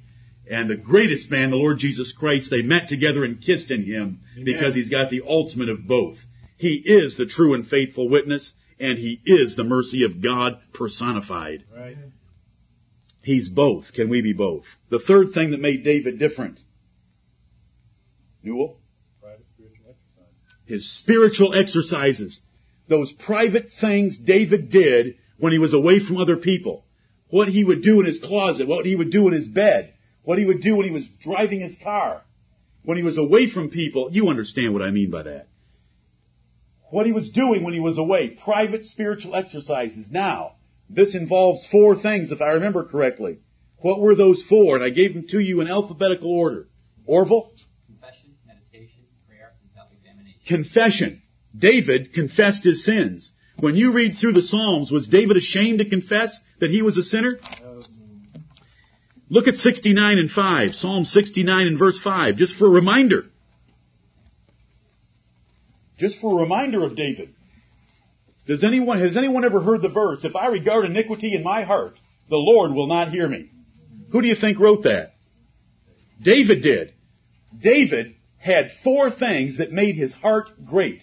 And 0.51 0.69
the 0.69 0.77
greatest 0.77 1.31
man, 1.31 1.51
the 1.51 1.57
Lord 1.57 1.79
Jesus 1.79 2.13
Christ, 2.13 2.51
they 2.51 2.63
met 2.63 2.89
together 2.89 3.25
and 3.25 3.41
kissed 3.41 3.71
in 3.71 3.83
him 3.83 4.21
Amen. 4.35 4.45
because 4.45 4.75
he's 4.75 4.91
got 4.91 5.11
the 5.11 5.23
ultimate 5.27 5.71
of 5.71 5.87
both. 5.87 6.19
He 6.57 6.75
is 6.75 7.17
the 7.17 7.27
true 7.27 7.55
and 7.55 7.67
faithful 7.67 8.09
witness, 8.09 8.53
and 8.79 8.99
he 8.99 9.21
is 9.25 9.57
the 9.57 9.65
mercy 9.65 10.05
of 10.05 10.23
God 10.23 10.61
personified. 10.73 11.65
Right. 11.75 11.97
He's 13.23 13.49
both. 13.49 13.93
Can 13.95 14.11
we 14.11 14.21
be 14.21 14.35
both? 14.35 14.65
The 14.91 14.99
third 14.99 15.33
thing 15.33 15.53
that 15.53 15.61
made 15.61 15.83
David 15.83 16.19
different. 16.19 16.61
Newell? 18.43 18.77
Private 19.23 19.47
spiritual 19.55 19.87
exercise. 19.89 20.35
his 20.67 20.99
spiritual 20.99 21.55
exercises, 21.55 22.41
those 22.87 23.13
private 23.13 23.71
things 23.81 24.19
David 24.19 24.71
did 24.71 25.17
when 25.39 25.53
he 25.53 25.59
was 25.59 25.73
away 25.73 26.01
from 26.01 26.19
other 26.19 26.37
people, 26.37 26.85
what 27.29 27.49
he 27.49 27.65
would 27.65 27.83
do 27.83 28.01
in 28.01 28.07
his 28.07 28.19
closet, 28.19 28.69
what 28.69 28.85
he 28.85 28.95
would 28.95 29.11
do 29.11 29.27
in 29.29 29.33
his 29.33 29.49
bed, 29.49 29.94
what 30.25 30.38
he 30.38 30.45
would 30.45 30.62
do 30.62 30.76
when 30.76 30.87
he 30.87 30.93
was 30.93 31.07
driving 31.21 31.61
his 31.61 31.76
car, 31.83 32.23
when 32.83 32.97
he 32.97 33.04
was 33.04 33.19
away 33.19 33.50
from 33.50 33.71
people. 33.71 34.09
You 34.11 34.28
understand 34.28 34.73
what 34.73 34.83
I 34.83 34.90
mean 34.90 35.11
by 35.11 35.23
that. 35.23 35.49
What 36.90 37.07
he 37.07 37.12
was 37.12 37.31
doing 37.31 37.62
when 37.62 37.75
he 37.75 37.81
was 37.81 37.99
away, 37.99 38.31
private 38.31 38.85
spiritual 38.85 39.35
exercises. 39.35 40.09
Now, 40.11 40.52
this 40.88 41.14
involves 41.14 41.66
four 41.66 42.00
things 42.00 42.31
if 42.31 42.40
I 42.40 42.52
remember 42.52 42.85
correctly. 42.85 43.38
What 43.78 44.00
were 44.00 44.14
those 44.14 44.43
four? 44.43 44.76
And 44.76 44.85
I 44.85 44.90
gave 44.90 45.14
them 45.14 45.26
to 45.28 45.38
you 45.38 45.61
in 45.61 45.69
alphabetical 45.69 46.31
order. 46.31 46.69
Orville? 47.07 47.52
confession, 47.87 48.35
meditation, 48.47 49.04
prayer, 49.28 49.52
and 49.61 49.71
self-examination. 49.75 50.40
confession. 50.47 51.23
David 51.57 52.14
confessed 52.14 52.64
his 52.64 52.85
sins. 52.85 53.31
When 53.59 53.76
you 53.76 53.93
read 53.93 54.16
through 54.19 54.33
the 54.33 54.43
Psalms, 54.43 54.90
was 54.90 55.07
David 55.07 55.37
ashamed 55.37 55.78
to 55.78 55.88
confess 55.88 56.38
that 56.61 56.71
he 56.71 56.83
was 56.83 56.97
a 56.97 57.02
sinner? 57.02 57.38
Look 59.35 59.49
at 59.49 59.57
69 59.57 60.19
and 60.19 60.31
5, 60.31 60.76
Psalm 60.76 61.05
69 61.05 61.67
and 61.67 61.76
verse 61.76 61.99
5, 61.99 62.37
just 62.37 62.55
for 62.55 62.67
a 62.67 62.71
reminder. 62.71 63.25
Just 65.99 66.21
for 66.21 66.38
a 66.38 66.43
reminder 66.43 66.85
of 66.85 66.95
David. 66.95 67.35
Does 68.47 68.62
anyone, 68.62 69.00
has 69.00 69.17
anyone 69.17 69.45
ever 69.45 69.61
heard 69.61 69.83
the 69.83 69.88
verse, 69.88 70.25
if 70.25 70.37
I 70.37 70.47
regard 70.50 70.85
iniquity 70.85 71.35
in 71.35 71.43
my 71.43 71.64
heart, 71.64 71.97
the 72.31 72.37
Lord 72.37 72.75
will 72.75 72.87
not 72.87 73.09
hear 73.09 73.26
me? 73.26 73.50
Who 74.12 74.23
do 74.23 74.29
you 74.29 74.37
think 74.37 74.61
wrote 74.61 74.85
that? 74.85 75.14
David 76.23 76.62
did. 76.62 76.95
David 77.61 78.14
had 78.38 78.71
four 78.85 79.11
things 79.11 79.59
that 79.59 79.73
made 79.73 79.97
his 79.97 80.12
heart 80.12 80.50
great. 80.64 81.03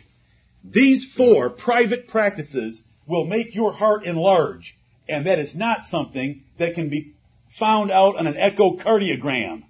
These 0.64 1.06
four 1.18 1.50
private 1.50 2.08
practices 2.08 2.82
will 3.06 3.26
make 3.26 3.54
your 3.54 3.74
heart 3.74 4.06
enlarge, 4.06 4.74
and 5.10 5.26
that 5.26 5.40
is 5.40 5.54
not 5.54 5.88
something 5.88 6.44
that 6.58 6.76
can 6.76 6.88
be 6.88 7.16
found 7.60 7.92
out 7.92 8.18
on 8.18 8.28
an 8.28 8.36
echocardiogram. 8.36 9.64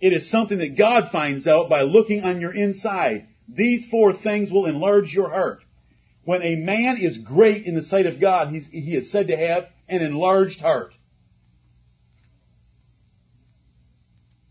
It 0.00 0.12
is 0.12 0.30
something 0.30 0.58
that 0.58 0.76
God 0.76 1.10
finds 1.10 1.46
out 1.46 1.68
by 1.68 1.82
looking 1.82 2.22
on 2.22 2.40
your 2.40 2.54
inside. 2.54 3.26
These 3.48 3.86
four 3.90 4.12
things 4.12 4.52
will 4.52 4.66
enlarge 4.66 5.12
your 5.12 5.30
heart. 5.30 5.60
When 6.24 6.42
a 6.42 6.56
man 6.56 6.98
is 6.98 7.18
great 7.18 7.66
in 7.66 7.74
the 7.74 7.82
sight 7.82 8.06
of 8.06 8.20
God, 8.20 8.52
he 8.52 8.96
is 8.96 9.10
said 9.10 9.28
to 9.28 9.36
have 9.36 9.68
an 9.88 10.02
enlarged 10.02 10.60
heart. 10.60 10.92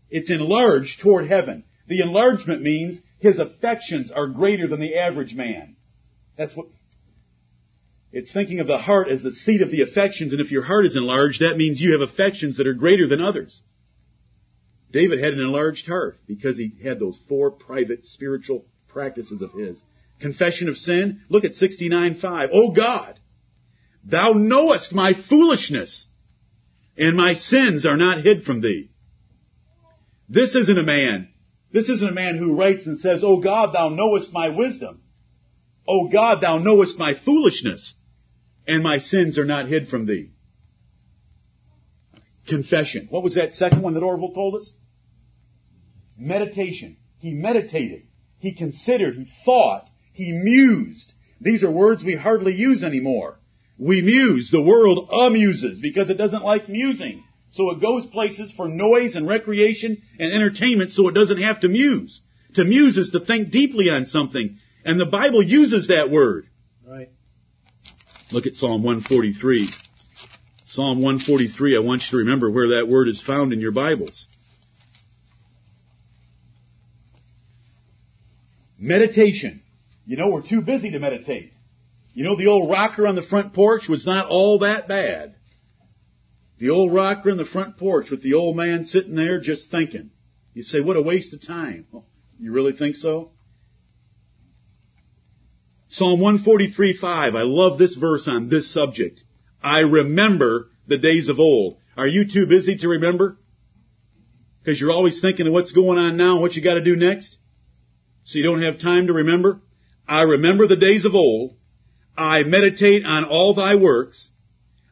It's 0.08 0.30
enlarged 0.30 1.00
toward 1.00 1.28
heaven. 1.28 1.64
The 1.88 2.00
enlargement 2.00 2.62
means 2.62 2.98
his 3.18 3.38
affections 3.38 4.10
are 4.10 4.26
greater 4.26 4.66
than 4.66 4.80
the 4.80 4.96
average 4.96 5.34
man. 5.34 5.76
That's 6.38 6.56
what, 6.56 6.66
it's 8.16 8.32
thinking 8.32 8.60
of 8.60 8.66
the 8.66 8.78
heart 8.78 9.08
as 9.08 9.22
the 9.22 9.30
seat 9.30 9.60
of 9.60 9.70
the 9.70 9.82
affections, 9.82 10.32
and 10.32 10.40
if 10.40 10.50
your 10.50 10.62
heart 10.62 10.86
is 10.86 10.96
enlarged, 10.96 11.42
that 11.42 11.58
means 11.58 11.82
you 11.82 11.92
have 11.92 12.00
affections 12.00 12.56
that 12.56 12.66
are 12.66 12.72
greater 12.72 13.06
than 13.06 13.20
others. 13.20 13.60
David 14.90 15.22
had 15.22 15.34
an 15.34 15.40
enlarged 15.40 15.86
heart 15.86 16.16
because 16.26 16.56
he 16.56 16.72
had 16.82 16.98
those 16.98 17.20
four 17.28 17.50
private 17.50 18.06
spiritual 18.06 18.64
practices 18.88 19.42
of 19.42 19.52
his. 19.52 19.82
Confession 20.18 20.70
of 20.70 20.78
sin, 20.78 21.20
look 21.28 21.44
at 21.44 21.56
69.5. 21.56 22.48
Oh 22.54 22.70
God, 22.70 23.20
thou 24.02 24.32
knowest 24.32 24.94
my 24.94 25.12
foolishness, 25.12 26.06
and 26.96 27.18
my 27.18 27.34
sins 27.34 27.84
are 27.84 27.98
not 27.98 28.22
hid 28.22 28.44
from 28.44 28.62
thee. 28.62 28.88
This 30.26 30.54
isn't 30.54 30.78
a 30.78 30.82
man. 30.82 31.28
This 31.70 31.90
isn't 31.90 32.08
a 32.08 32.12
man 32.12 32.38
who 32.38 32.56
writes 32.56 32.86
and 32.86 32.98
says, 32.98 33.22
Oh 33.22 33.40
God, 33.42 33.74
thou 33.74 33.90
knowest 33.90 34.32
my 34.32 34.48
wisdom. 34.48 35.02
Oh 35.86 36.08
God, 36.08 36.40
thou 36.40 36.56
knowest 36.56 36.98
my 36.98 37.12
foolishness, 37.12 37.94
and 38.66 38.82
my 38.82 38.98
sins 38.98 39.38
are 39.38 39.44
not 39.44 39.68
hid 39.68 39.88
from 39.88 40.06
thee. 40.06 40.30
Confession. 42.48 43.08
What 43.10 43.22
was 43.22 43.34
that 43.34 43.54
second 43.54 43.82
one 43.82 43.94
that 43.94 44.02
Orville 44.02 44.32
told 44.32 44.56
us? 44.56 44.72
Meditation. 46.16 46.96
He 47.18 47.32
meditated. 47.32 48.02
He 48.38 48.54
considered. 48.54 49.16
He 49.16 49.28
thought. 49.44 49.88
He 50.12 50.32
mused. 50.32 51.12
These 51.40 51.62
are 51.62 51.70
words 51.70 52.04
we 52.04 52.14
hardly 52.14 52.54
use 52.54 52.82
anymore. 52.82 53.38
We 53.78 54.00
muse. 54.00 54.50
The 54.50 54.62
world 54.62 55.08
amuses 55.12 55.80
because 55.80 56.08
it 56.08 56.16
doesn't 56.16 56.44
like 56.44 56.68
musing. 56.68 57.24
So 57.50 57.70
it 57.70 57.80
goes 57.80 58.06
places 58.06 58.52
for 58.56 58.68
noise 58.68 59.14
and 59.16 59.28
recreation 59.28 60.02
and 60.18 60.32
entertainment 60.32 60.90
so 60.90 61.08
it 61.08 61.14
doesn't 61.14 61.42
have 61.42 61.60
to 61.60 61.68
muse. 61.68 62.22
To 62.54 62.64
muse 62.64 62.96
is 62.96 63.10
to 63.10 63.20
think 63.20 63.50
deeply 63.50 63.90
on 63.90 64.06
something. 64.06 64.58
And 64.84 65.00
the 65.00 65.06
Bible 65.06 65.42
uses 65.42 65.88
that 65.88 66.10
word. 66.10 66.46
right. 66.86 67.10
Look 68.36 68.46
at 68.46 68.54
Psalm 68.54 68.82
143. 68.82 69.70
Psalm 70.66 71.00
143, 71.00 71.74
I 71.74 71.78
want 71.78 72.02
you 72.02 72.10
to 72.10 72.16
remember 72.18 72.50
where 72.50 72.68
that 72.76 72.86
word 72.86 73.08
is 73.08 73.22
found 73.22 73.54
in 73.54 73.60
your 73.60 73.72
Bibles. 73.72 74.26
Meditation. 78.78 79.62
You 80.04 80.18
know, 80.18 80.28
we're 80.28 80.46
too 80.46 80.60
busy 80.60 80.90
to 80.90 80.98
meditate. 80.98 81.54
You 82.12 82.24
know, 82.24 82.36
the 82.36 82.48
old 82.48 82.68
rocker 82.68 83.06
on 83.06 83.14
the 83.14 83.22
front 83.22 83.54
porch 83.54 83.88
was 83.88 84.04
not 84.04 84.28
all 84.28 84.58
that 84.58 84.86
bad. 84.86 85.36
The 86.58 86.68
old 86.68 86.92
rocker 86.92 87.30
on 87.30 87.38
the 87.38 87.46
front 87.46 87.78
porch 87.78 88.10
with 88.10 88.22
the 88.22 88.34
old 88.34 88.54
man 88.54 88.84
sitting 88.84 89.14
there 89.14 89.40
just 89.40 89.70
thinking. 89.70 90.10
You 90.52 90.62
say, 90.62 90.82
what 90.82 90.98
a 90.98 91.02
waste 91.02 91.32
of 91.32 91.40
time. 91.40 91.86
You 92.38 92.52
really 92.52 92.74
think 92.74 92.96
so? 92.96 93.30
Psalm 95.88 96.20
143:5. 96.20 97.02
I 97.36 97.42
love 97.42 97.78
this 97.78 97.94
verse 97.94 98.26
on 98.26 98.48
this 98.48 98.72
subject. 98.72 99.20
I 99.62 99.80
remember 99.80 100.68
the 100.86 100.98
days 100.98 101.28
of 101.28 101.38
old. 101.38 101.78
Are 101.96 102.08
you 102.08 102.26
too 102.26 102.46
busy 102.46 102.76
to 102.78 102.88
remember? 102.88 103.38
Because 104.62 104.80
you're 104.80 104.92
always 104.92 105.20
thinking 105.20 105.46
of 105.46 105.52
what's 105.52 105.72
going 105.72 105.98
on 105.98 106.16
now, 106.16 106.34
and 106.34 106.42
what 106.42 106.54
you 106.54 106.62
got 106.62 106.74
to 106.74 106.84
do 106.84 106.96
next. 106.96 107.38
So 108.24 108.38
you 108.38 108.44
don't 108.44 108.62
have 108.62 108.80
time 108.80 109.06
to 109.06 109.12
remember. 109.12 109.60
I 110.08 110.22
remember 110.22 110.66
the 110.66 110.76
days 110.76 111.04
of 111.04 111.14
old. 111.14 111.56
I 112.18 112.42
meditate 112.42 113.04
on 113.04 113.24
all 113.24 113.54
thy 113.54 113.76
works. 113.76 114.30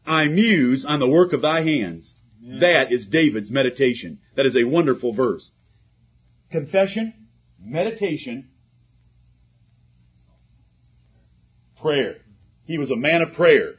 I 0.06 0.26
muse 0.26 0.84
on 0.84 1.00
the 1.00 1.08
work 1.08 1.32
of 1.32 1.42
thy 1.42 1.62
hands. 1.62 2.14
Yeah. 2.40 2.60
That 2.60 2.92
is 2.92 3.06
David's 3.06 3.50
meditation. 3.50 4.20
That 4.36 4.46
is 4.46 4.56
a 4.56 4.64
wonderful 4.64 5.12
verse. 5.14 5.50
Confession, 6.50 7.14
meditation, 7.58 8.50
prayer. 11.84 12.16
He 12.64 12.78
was 12.78 12.90
a 12.90 12.96
man 12.96 13.20
of 13.20 13.34
prayer. 13.34 13.74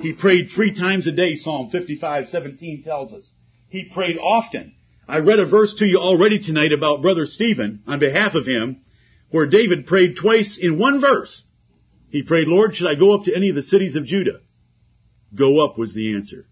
He 0.00 0.12
prayed 0.12 0.50
three 0.54 0.72
times 0.72 1.08
a 1.08 1.12
day, 1.12 1.34
Psalm 1.34 1.70
55, 1.70 2.28
17 2.28 2.84
tells 2.84 3.12
us. 3.12 3.32
He 3.68 3.90
prayed 3.92 4.18
often. 4.18 4.74
I 5.08 5.18
read 5.18 5.40
a 5.40 5.48
verse 5.48 5.74
to 5.78 5.84
you 5.84 5.98
already 5.98 6.38
tonight 6.38 6.72
about 6.72 7.02
Brother 7.02 7.26
Stephen 7.26 7.82
on 7.88 7.98
behalf 7.98 8.36
of 8.36 8.46
him, 8.46 8.82
where 9.30 9.48
David 9.48 9.86
prayed 9.86 10.16
twice 10.16 10.58
in 10.62 10.78
one 10.78 11.00
verse. 11.00 11.42
He 12.10 12.22
prayed, 12.22 12.46
Lord, 12.46 12.76
should 12.76 12.86
I 12.86 12.94
go 12.94 13.14
up 13.14 13.24
to 13.24 13.34
any 13.34 13.48
of 13.48 13.56
the 13.56 13.64
cities 13.64 13.96
of 13.96 14.04
Judah? 14.04 14.40
Go 15.34 15.64
up 15.64 15.76
was 15.76 15.92
the 15.92 16.14
answer. 16.14 16.46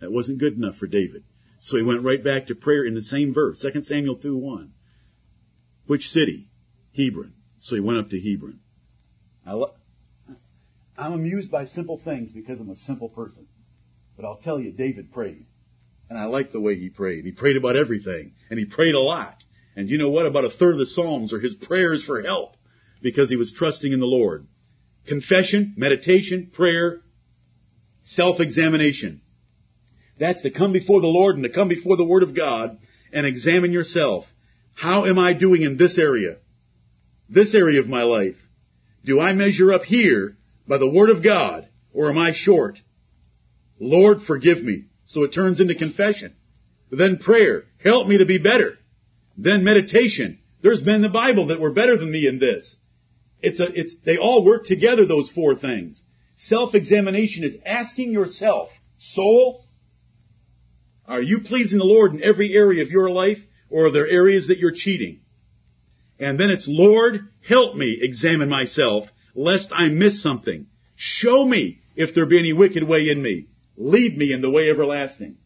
That 0.00 0.10
wasn't 0.10 0.38
good 0.40 0.56
enough 0.56 0.76
for 0.76 0.88
David. 0.88 1.22
So 1.60 1.76
he 1.76 1.84
went 1.84 2.02
right 2.02 2.22
back 2.22 2.48
to 2.48 2.56
prayer 2.56 2.84
in 2.84 2.94
the 2.94 3.02
same 3.02 3.32
verse, 3.32 3.64
2 3.72 3.82
Samuel 3.82 4.16
2, 4.16 4.36
1. 4.36 4.72
Which 5.86 6.08
city? 6.08 6.48
Hebron. 6.96 7.34
So 7.60 7.76
he 7.76 7.80
went 7.80 8.00
up 8.00 8.10
to 8.10 8.20
Hebron. 8.20 8.58
I 9.46 9.52
lo- 9.52 9.74
I'm 10.96 11.12
amused 11.12 11.50
by 11.50 11.64
simple 11.64 11.98
things 11.98 12.32
because 12.32 12.60
I'm 12.60 12.70
a 12.70 12.76
simple 12.76 13.08
person. 13.08 13.46
But 14.16 14.26
I'll 14.26 14.36
tell 14.36 14.60
you, 14.60 14.72
David 14.72 15.12
prayed. 15.12 15.46
And 16.10 16.18
I 16.18 16.26
like 16.26 16.52
the 16.52 16.60
way 16.60 16.76
he 16.76 16.90
prayed. 16.90 17.24
He 17.24 17.32
prayed 17.32 17.56
about 17.56 17.76
everything. 17.76 18.34
And 18.50 18.58
he 18.58 18.66
prayed 18.66 18.94
a 18.94 19.00
lot. 19.00 19.36
And 19.74 19.88
you 19.88 19.96
know 19.96 20.10
what? 20.10 20.26
About 20.26 20.44
a 20.44 20.50
third 20.50 20.74
of 20.74 20.80
the 20.80 20.86
Psalms 20.86 21.32
are 21.32 21.40
his 21.40 21.54
prayers 21.54 22.04
for 22.04 22.20
help 22.22 22.56
because 23.00 23.30
he 23.30 23.36
was 23.36 23.52
trusting 23.52 23.90
in 23.90 24.00
the 24.00 24.06
Lord. 24.06 24.46
Confession, 25.06 25.74
meditation, 25.76 26.50
prayer, 26.52 27.00
self-examination. 28.02 29.22
That's 30.18 30.42
to 30.42 30.50
come 30.50 30.72
before 30.72 31.00
the 31.00 31.06
Lord 31.06 31.36
and 31.36 31.44
to 31.44 31.50
come 31.50 31.68
before 31.68 31.96
the 31.96 32.04
Word 32.04 32.22
of 32.22 32.36
God 32.36 32.78
and 33.12 33.26
examine 33.26 33.72
yourself. 33.72 34.26
How 34.74 35.06
am 35.06 35.18
I 35.18 35.32
doing 35.32 35.62
in 35.62 35.76
this 35.76 35.98
area? 35.98 36.36
This 37.28 37.54
area 37.54 37.80
of 37.80 37.88
my 37.88 38.02
life? 38.02 38.36
Do 39.04 39.20
I 39.20 39.32
measure 39.32 39.72
up 39.72 39.84
here 39.84 40.36
by 40.66 40.78
the 40.78 40.88
Word 40.88 41.10
of 41.10 41.22
God 41.22 41.68
or 41.92 42.10
am 42.10 42.18
I 42.18 42.32
short? 42.32 42.78
Lord, 43.78 44.22
forgive 44.22 44.62
me. 44.62 44.84
So 45.06 45.24
it 45.24 45.32
turns 45.32 45.60
into 45.60 45.74
confession. 45.74 46.34
Then 46.90 47.18
prayer. 47.18 47.64
Help 47.82 48.06
me 48.06 48.18
to 48.18 48.26
be 48.26 48.38
better. 48.38 48.78
Then 49.36 49.64
meditation. 49.64 50.38
There's 50.62 50.84
men 50.84 50.96
in 50.96 51.02
the 51.02 51.08
Bible 51.08 51.48
that 51.48 51.60
were 51.60 51.72
better 51.72 51.98
than 51.98 52.10
me 52.10 52.26
in 52.28 52.38
this. 52.38 52.76
It's 53.40 53.58
a, 53.58 53.66
it's, 53.78 53.96
they 54.04 54.18
all 54.18 54.44
work 54.44 54.64
together, 54.64 55.04
those 55.04 55.30
four 55.30 55.56
things. 55.56 56.04
Self-examination 56.36 57.44
is 57.44 57.56
asking 57.66 58.12
yourself, 58.12 58.70
soul, 58.98 59.66
are 61.06 61.20
you 61.20 61.40
pleasing 61.40 61.78
the 61.78 61.84
Lord 61.84 62.14
in 62.14 62.22
every 62.22 62.54
area 62.54 62.82
of 62.82 62.90
your 62.90 63.10
life, 63.10 63.38
or 63.68 63.86
are 63.86 63.90
there 63.90 64.08
areas 64.08 64.46
that 64.46 64.58
you're 64.58 64.72
cheating? 64.72 65.20
And 66.20 66.38
then 66.38 66.50
it's, 66.50 66.66
Lord, 66.68 67.28
help 67.46 67.74
me 67.74 67.98
examine 68.00 68.48
myself, 68.48 69.08
lest 69.34 69.70
I 69.72 69.88
miss 69.88 70.22
something. 70.22 70.66
Show 70.96 71.44
me 71.44 71.80
if 71.96 72.14
there 72.14 72.26
be 72.26 72.38
any 72.38 72.52
wicked 72.52 72.82
way 72.82 73.08
in 73.08 73.20
me. 73.22 73.46
Lead 73.76 74.16
me 74.16 74.32
in 74.32 74.40
the 74.40 74.50
way 74.50 74.70
everlasting. 74.70 75.36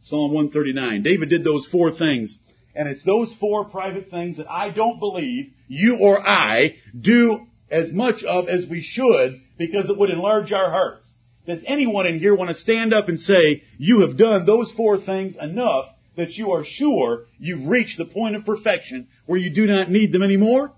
Psalm 0.00 0.32
139. 0.32 1.02
David 1.02 1.28
did 1.28 1.44
those 1.44 1.66
four 1.66 1.92
things 1.92 2.36
and 2.78 2.88
it's 2.88 3.02
those 3.02 3.34
four 3.34 3.64
private 3.64 4.08
things 4.08 4.36
that 4.36 4.48
I 4.48 4.70
don't 4.70 5.00
believe 5.00 5.52
you 5.66 5.98
or 5.98 6.20
I 6.20 6.76
do 6.98 7.46
as 7.70 7.90
much 7.92 8.22
of 8.22 8.48
as 8.48 8.66
we 8.68 8.82
should 8.82 9.40
because 9.58 9.90
it 9.90 9.98
would 9.98 10.10
enlarge 10.10 10.52
our 10.52 10.70
hearts. 10.70 11.12
Does 11.44 11.62
anyone 11.66 12.06
in 12.06 12.20
here 12.20 12.36
want 12.36 12.50
to 12.50 12.56
stand 12.56 12.94
up 12.94 13.08
and 13.08 13.18
say, 13.18 13.64
you 13.78 14.02
have 14.02 14.16
done 14.16 14.46
those 14.46 14.70
four 14.70 15.00
things 15.00 15.36
enough 15.36 15.86
that 16.16 16.36
you 16.36 16.52
are 16.52 16.64
sure 16.64 17.24
you've 17.38 17.66
reached 17.66 17.98
the 17.98 18.04
point 18.04 18.36
of 18.36 18.44
perfection 18.44 19.08
where 19.26 19.38
you 19.38 19.50
do 19.50 19.66
not 19.66 19.90
need 19.90 20.12
them 20.12 20.22
anymore? 20.22 20.72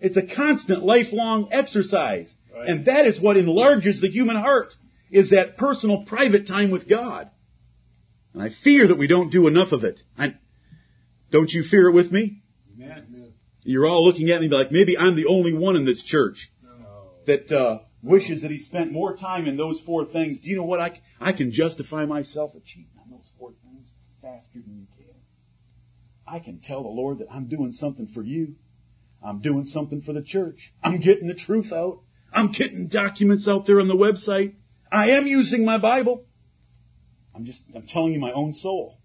It's 0.00 0.16
a 0.16 0.22
constant 0.22 0.82
lifelong 0.82 1.48
exercise. 1.52 2.34
Right. 2.54 2.68
And 2.68 2.86
that 2.86 3.06
is 3.06 3.20
what 3.20 3.36
enlarges 3.36 4.00
the 4.00 4.10
human 4.10 4.36
heart, 4.36 4.72
is 5.10 5.30
that 5.30 5.56
personal 5.56 6.04
private 6.04 6.46
time 6.46 6.70
with 6.70 6.88
God. 6.88 7.30
And 8.32 8.42
I 8.42 8.50
fear 8.62 8.88
that 8.88 8.98
we 8.98 9.06
don't 9.06 9.30
do 9.30 9.46
enough 9.46 9.72
of 9.72 9.84
it. 9.84 10.00
I, 10.16 10.34
don't 11.30 11.50
you 11.50 11.64
fear 11.64 11.88
it 11.88 11.94
with 11.94 12.10
me? 12.10 12.42
Amen. 12.74 13.32
You're 13.62 13.86
all 13.86 14.04
looking 14.04 14.30
at 14.30 14.40
me 14.40 14.48
like 14.48 14.72
maybe 14.72 14.96
I'm 14.96 15.16
the 15.16 15.26
only 15.26 15.52
one 15.52 15.76
in 15.76 15.84
this 15.84 16.02
church 16.02 16.50
no. 16.62 17.10
that 17.26 17.52
uh, 17.52 17.80
wishes 18.02 18.42
that 18.42 18.50
he 18.50 18.58
spent 18.58 18.90
more 18.90 19.16
time 19.16 19.46
in 19.46 19.56
those 19.56 19.80
four 19.80 20.06
things. 20.06 20.40
Do 20.40 20.48
you 20.48 20.56
know 20.56 20.64
what? 20.64 20.80
I, 20.80 20.98
I 21.20 21.32
can 21.32 21.52
justify 21.52 22.06
myself 22.06 22.54
of 22.54 22.64
cheating 22.64 22.90
on 23.02 23.10
those 23.10 23.30
four 23.38 23.52
things 23.62 23.86
faster 24.22 24.60
than 24.66 24.78
you 24.78 24.86
can. 24.96 25.14
I 26.26 26.38
can 26.38 26.60
tell 26.60 26.82
the 26.82 26.88
Lord 26.88 27.18
that 27.18 27.26
I'm 27.30 27.48
doing 27.48 27.72
something 27.72 28.08
for 28.14 28.22
you. 28.22 28.54
I'm 29.22 29.40
doing 29.40 29.64
something 29.64 30.02
for 30.02 30.12
the 30.12 30.22
church. 30.22 30.72
I'm 30.82 31.00
getting 31.00 31.28
the 31.28 31.34
truth 31.34 31.72
out. 31.72 32.00
I'm 32.32 32.52
getting 32.52 32.88
documents 32.88 33.48
out 33.48 33.66
there 33.66 33.80
on 33.80 33.88
the 33.88 33.96
website. 33.96 34.54
I 34.90 35.10
am 35.10 35.26
using 35.26 35.64
my 35.64 35.78
Bible. 35.78 36.24
I'm 37.34 37.44
just, 37.44 37.60
I'm 37.74 37.86
telling 37.86 38.12
you 38.12 38.20
my 38.20 38.32
own 38.32 38.52
soul. 38.52 38.98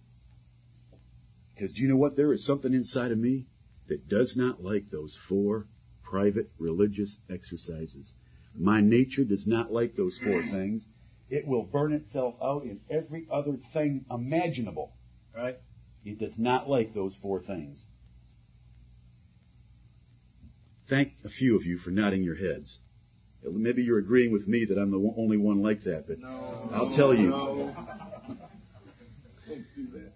Because 1.53 1.73
do 1.73 1.81
you 1.81 1.89
know 1.89 1.97
what? 1.97 2.15
There 2.15 2.33
is 2.33 2.45
something 2.45 2.73
inside 2.73 3.11
of 3.11 3.17
me 3.17 3.47
that 3.87 4.07
does 4.07 4.35
not 4.35 4.63
like 4.63 4.89
those 4.89 5.17
four 5.29 5.67
private 6.03 6.49
religious 6.59 7.17
exercises. 7.29 8.13
My 8.57 8.81
nature 8.81 9.23
does 9.23 9.45
not 9.45 9.71
like 9.71 9.95
those 9.95 10.19
four 10.23 10.41
things. 10.51 10.85
It 11.29 11.47
will 11.47 11.63
burn 11.63 11.93
itself 11.93 12.35
out 12.41 12.63
in 12.63 12.81
every 12.89 13.27
other 13.31 13.57
thing 13.73 14.05
imaginable. 14.09 14.93
Right? 15.35 15.57
It 16.03 16.19
does 16.19 16.37
not 16.37 16.69
like 16.69 16.93
those 16.93 17.15
four 17.21 17.41
things. 17.41 17.85
Thank 20.89 21.13
a 21.23 21.29
few 21.29 21.55
of 21.55 21.65
you 21.65 21.77
for 21.77 21.89
nodding 21.89 22.23
your 22.23 22.35
heads. 22.35 22.79
Maybe 23.43 23.83
you're 23.83 23.99
agreeing 23.99 24.31
with 24.31 24.47
me 24.47 24.65
that 24.65 24.77
I'm 24.77 24.91
the 24.91 25.13
only 25.17 25.37
one 25.37 25.61
like 25.61 25.83
that, 25.83 26.07
but 26.07 26.19
no, 26.19 26.69
I'll 26.73 26.95
tell 26.95 27.13
you. 27.13 27.29
No. 27.29 27.75
Don't 29.47 29.65
do 29.75 29.87
that. 29.93 30.15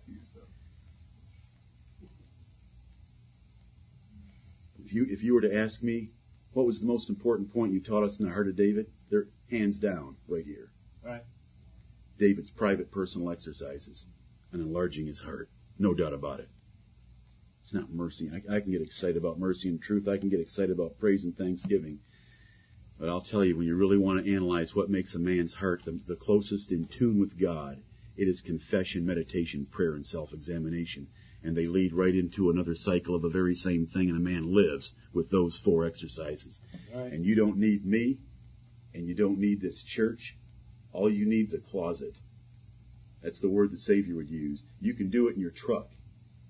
if 4.90 4.96
you 4.96 5.06
if 5.08 5.24
you 5.24 5.36
were 5.36 5.42
to 5.42 5.56
ask 5.56 5.84
me 5.84 6.10
what 6.54 6.66
was 6.66 6.80
the 6.80 6.88
most 6.88 7.10
important 7.10 7.54
point 7.54 7.72
you 7.72 7.80
taught 7.80 8.04
us 8.04 8.18
in 8.20 8.26
the 8.26 8.32
heart 8.32 8.48
of 8.48 8.56
David, 8.56 8.88
they're 9.12 9.28
hands 9.52 9.78
down 9.78 10.16
right 10.28 10.44
here. 10.44 10.72
Right. 11.06 11.22
David's 12.18 12.50
private 12.50 12.92
personal 12.92 13.30
exercises 13.30 14.06
and 14.52 14.62
enlarging 14.62 15.06
his 15.06 15.20
heart. 15.20 15.50
No 15.78 15.94
doubt 15.94 16.14
about 16.14 16.40
it. 16.40 16.50
It's 17.70 17.76
not 17.76 17.94
mercy. 17.94 18.32
I, 18.34 18.56
I, 18.56 18.62
can 18.62 18.72
get 18.72 18.82
excited 18.82 19.16
about 19.16 19.38
mercy 19.38 19.70
and 19.70 19.80
truth. 19.80 20.08
I 20.08 20.18
can 20.18 20.30
get 20.30 20.40
excited 20.40 20.72
about 20.72 20.98
praise 20.98 21.24
and 21.24 21.38
thanksgiving. 21.38 22.00
But 23.00 23.10
I'll 23.10 23.22
tell 23.22 23.46
you, 23.46 23.56
when 23.56 23.68
you 23.68 23.76
really 23.76 23.96
want 23.96 24.26
to 24.26 24.36
analyze 24.36 24.74
what 24.74 24.90
makes 24.90 25.14
a 25.14 25.20
man's 25.20 25.54
heart 25.54 25.84
the, 25.86 26.00
the 26.08 26.16
closest 26.16 26.72
in 26.72 26.88
tune 26.88 27.20
with 27.20 27.40
God, 27.40 27.80
it 28.18 28.28
is 28.28 28.42
confession, 28.42 29.06
meditation, 29.06 29.68
prayer, 29.70 29.94
and 29.94 30.04
self-examination 30.04 31.10
and 31.44 31.56
they 31.56 31.68
lead 31.68 31.94
right 31.94 32.16
into 32.16 32.50
another 32.50 32.74
cycle 32.74 33.16
of 33.16 33.22
the 33.22 33.30
very 33.30 33.56
same 33.56 33.86
thing, 33.86 34.10
and 34.10 34.18
a 34.18 34.20
man 34.20 34.54
lives 34.54 34.92
with 35.14 35.30
those 35.30 35.58
four 35.64 35.86
exercises. 35.86 36.60
Right. 36.94 37.14
And 37.14 37.24
you 37.24 37.36
don't 37.36 37.58
need 37.58 37.86
me, 37.86 38.20
and 38.94 39.08
you 39.08 39.16
don't 39.16 39.40
need 39.40 39.62
this 39.62 39.82
church. 39.84 40.36
All 40.92 41.10
you 41.10 41.26
need 41.26 41.46
is 41.46 41.54
a 41.54 41.60
closet. 41.60 42.18
That's 43.24 43.40
the 43.40 43.48
word 43.50 43.72
the 43.72 43.78
Savior 43.78 44.16
would 44.16 44.30
use. 44.30 44.64
You 44.82 44.96
can 44.96 45.10
do 45.10 45.30
it 45.30 45.36
in 45.36 45.40
your 45.40 45.52
truck. 45.52 45.88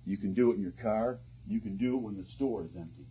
You 0.10 0.17
can 0.17 0.34
do 0.34 0.52
it 0.52 0.56
in 0.56 0.63
your 0.63 0.72
car. 0.72 1.19
You 1.48 1.62
can 1.62 1.78
do 1.78 1.93
it 1.93 2.02
when 2.02 2.17
the 2.17 2.26
store 2.26 2.63
is 2.63 2.72
empty. 2.76 3.06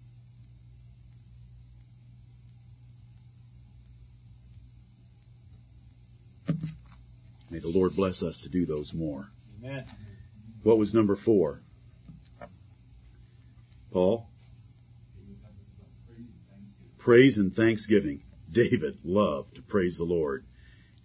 May 7.51 7.61
the 7.61 7.69
Lord 7.69 7.95
bless 7.95 8.25
us 8.25 8.41
to 8.41 8.49
do 8.49 8.67
those 8.67 8.93
more. 8.93 9.29
Amen. 9.63 9.85
What 10.65 10.77
was 10.77 10.93
number 10.93 11.15
four? 11.15 11.63
Paul? 13.93 14.27
Praise 16.99 17.39
and 17.39 17.55
thanksgiving. 17.55 18.23
David 18.51 18.99
loved 19.05 19.55
to 19.55 19.63
praise 19.63 19.97
the 19.97 20.03
Lord. 20.03 20.48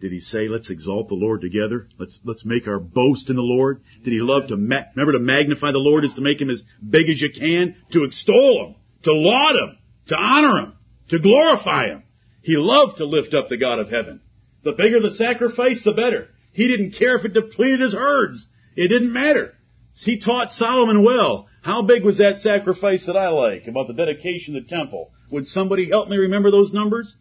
Did 0.03 0.11
he 0.11 0.19
say, 0.19 0.49
let's 0.49 0.69
exalt 0.69 1.07
the 1.07 1.15
Lord 1.15 1.39
together? 1.39 1.87
Let's, 1.97 2.19
let's 2.25 2.43
make 2.43 2.67
our 2.67 2.77
boast 2.77 3.29
in 3.29 3.37
the 3.37 3.41
Lord? 3.41 3.83
Did 4.03 4.11
he 4.11 4.19
love 4.19 4.47
to, 4.47 4.57
ma- 4.57 4.83
remember 4.93 5.13
to 5.13 5.19
magnify 5.19 5.71
the 5.71 5.77
Lord 5.77 6.03
is 6.03 6.15
to 6.15 6.21
make 6.21 6.41
him 6.41 6.49
as 6.49 6.61
big 6.85 7.07
as 7.07 7.21
you 7.21 7.29
can? 7.31 7.77
To 7.93 8.03
extol 8.03 8.65
him, 8.65 8.75
to 9.03 9.13
laud 9.13 9.55
him, 9.55 9.77
to 10.09 10.17
honor 10.17 10.59
him, 10.59 10.73
to 11.07 11.19
glorify 11.19 11.87
him. 11.87 12.03
He 12.41 12.57
loved 12.57 12.97
to 12.97 13.05
lift 13.05 13.33
up 13.33 13.47
the 13.47 13.55
God 13.55 13.79
of 13.79 13.89
heaven. 13.89 14.19
The 14.65 14.73
bigger 14.73 14.99
the 14.99 15.13
sacrifice, 15.13 15.85
the 15.85 15.93
better. 15.93 16.27
He 16.51 16.67
didn't 16.67 16.99
care 16.99 17.17
if 17.17 17.23
it 17.23 17.31
depleted 17.31 17.79
his 17.79 17.93
herds. 17.93 18.45
It 18.75 18.89
didn't 18.89 19.13
matter. 19.13 19.53
He 19.93 20.19
taught 20.19 20.51
Solomon 20.51 21.05
well. 21.05 21.47
How 21.61 21.81
big 21.81 22.03
was 22.03 22.17
that 22.17 22.39
sacrifice 22.39 23.05
that 23.05 23.15
I 23.15 23.29
like 23.29 23.67
about 23.67 23.87
the 23.87 23.93
dedication 23.93 24.57
of 24.57 24.67
the 24.67 24.69
temple? 24.69 25.11
Would 25.31 25.47
somebody 25.47 25.89
help 25.89 26.09
me 26.09 26.17
remember 26.17 26.51
those 26.51 26.73
numbers? 26.73 27.15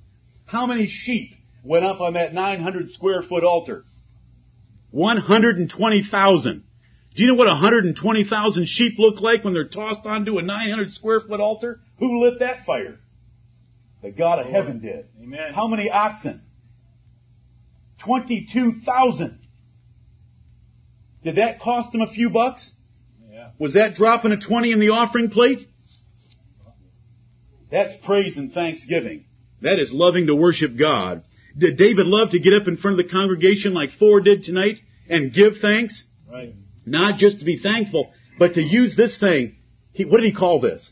How 0.46 0.66
many 0.66 0.88
sheep 0.88 1.36
went 1.62 1.85
up 1.85 2.01
on 2.01 2.14
that 2.14 2.35
900 2.35 2.90
square 2.90 3.22
foot 3.22 3.44
altar? 3.44 3.85
120,000. 4.90 6.64
Do 7.14 7.22
you 7.22 7.29
know 7.29 7.35
what 7.35 7.46
120,000 7.46 8.66
sheep 8.66 8.98
look 8.98 9.20
like 9.20 9.44
when 9.44 9.55
they're 9.55 9.68
tossed 9.68 10.07
onto 10.07 10.38
a 10.38 10.42
900 10.42 10.90
square 10.90 11.20
foot 11.20 11.40
altar? 11.40 11.81
Who 11.98 12.25
lit 12.25 12.40
that 12.40 12.64
fire? 12.64 12.98
The 14.03 14.11
God 14.11 14.40
of 14.40 14.46
heaven 14.46 14.81
did. 14.81 15.07
Amen. 15.22 15.53
How 15.55 15.68
many 15.68 15.90
oxen? 15.90 16.42
22,000. 18.05 19.38
Did 21.22 21.37
that 21.37 21.61
cost 21.61 21.92
them 21.92 22.01
a 22.01 22.11
few 22.11 22.31
bucks? 22.31 22.68
Yeah. 23.31 23.51
Was 23.59 23.75
that 23.75 23.94
dropping 23.94 24.33
a 24.33 24.40
20 24.40 24.72
in 24.72 24.81
the 24.81 24.90
offering 24.90 25.31
plate? 25.31 25.66
That's 27.70 27.94
praise 28.05 28.37
and 28.37 28.53
thanksgiving. 28.53 29.27
That 29.61 29.79
is 29.79 29.92
loving 29.92 30.27
to 30.27 30.35
worship 30.35 30.77
God. 30.77 31.22
Did 31.56 31.76
David 31.76 32.06
love 32.06 32.30
to 32.30 32.38
get 32.38 32.54
up 32.54 32.68
in 32.68 32.76
front 32.76 32.98
of 32.98 33.06
the 33.06 33.10
congregation 33.12 33.74
like 33.74 33.90
four 33.90 34.20
did 34.20 34.44
tonight 34.44 34.80
and 35.08 35.32
give 35.32 35.58
thanks? 35.60 36.04
Right. 36.30 36.54
Not 36.86 37.18
just 37.18 37.40
to 37.40 37.44
be 37.44 37.58
thankful, 37.58 38.12
but 38.38 38.54
to 38.54 38.62
use 38.62 38.96
this 38.96 39.18
thing. 39.18 39.56
He, 39.92 40.04
what 40.04 40.20
did 40.20 40.26
he 40.26 40.34
call 40.34 40.60
this? 40.60 40.90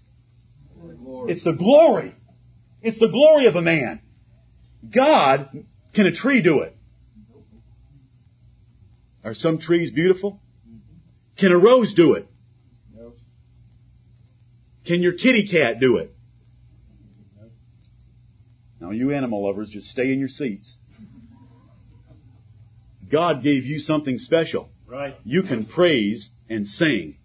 It's 1.29 1.45
the 1.45 1.53
glory. 1.53 2.15
It's 2.83 2.99
the 2.99 3.09
glory 3.09 3.47
of 3.47 3.57
a 3.57 3.63
man. 3.63 4.01
God, 4.95 5.65
can 5.95 6.07
a 6.07 6.13
tree 6.13 6.43
do 6.43 6.61
it? 6.61 6.77
Are 9.23 9.35
some 9.35 9.59
trees 9.59 9.91
beautiful? 9.91 10.41
Can 11.39 11.53
a 11.53 11.59
rose 11.59 11.95
do 11.95 12.15
it? 12.15 12.27
Can 14.87 15.03
your 15.03 15.13
kitty 15.13 15.49
cat 15.51 15.79
do 15.79 15.99
it? 15.99 16.15
Now 18.81 18.91
you 18.91 19.13
animal 19.13 19.47
lovers, 19.47 19.69
just 19.69 19.89
stay 19.89 20.13
in 20.13 20.19
your 20.19 20.29
seats. 20.29 20.77
God 23.11 23.43
gave 23.43 23.65
you 23.65 23.79
something 23.79 24.19
special. 24.19 24.71
Right. 24.87 25.17
You 25.25 25.43
can 25.43 25.67
praise 25.67 26.31
and 26.49 26.67
sing. 26.67 27.17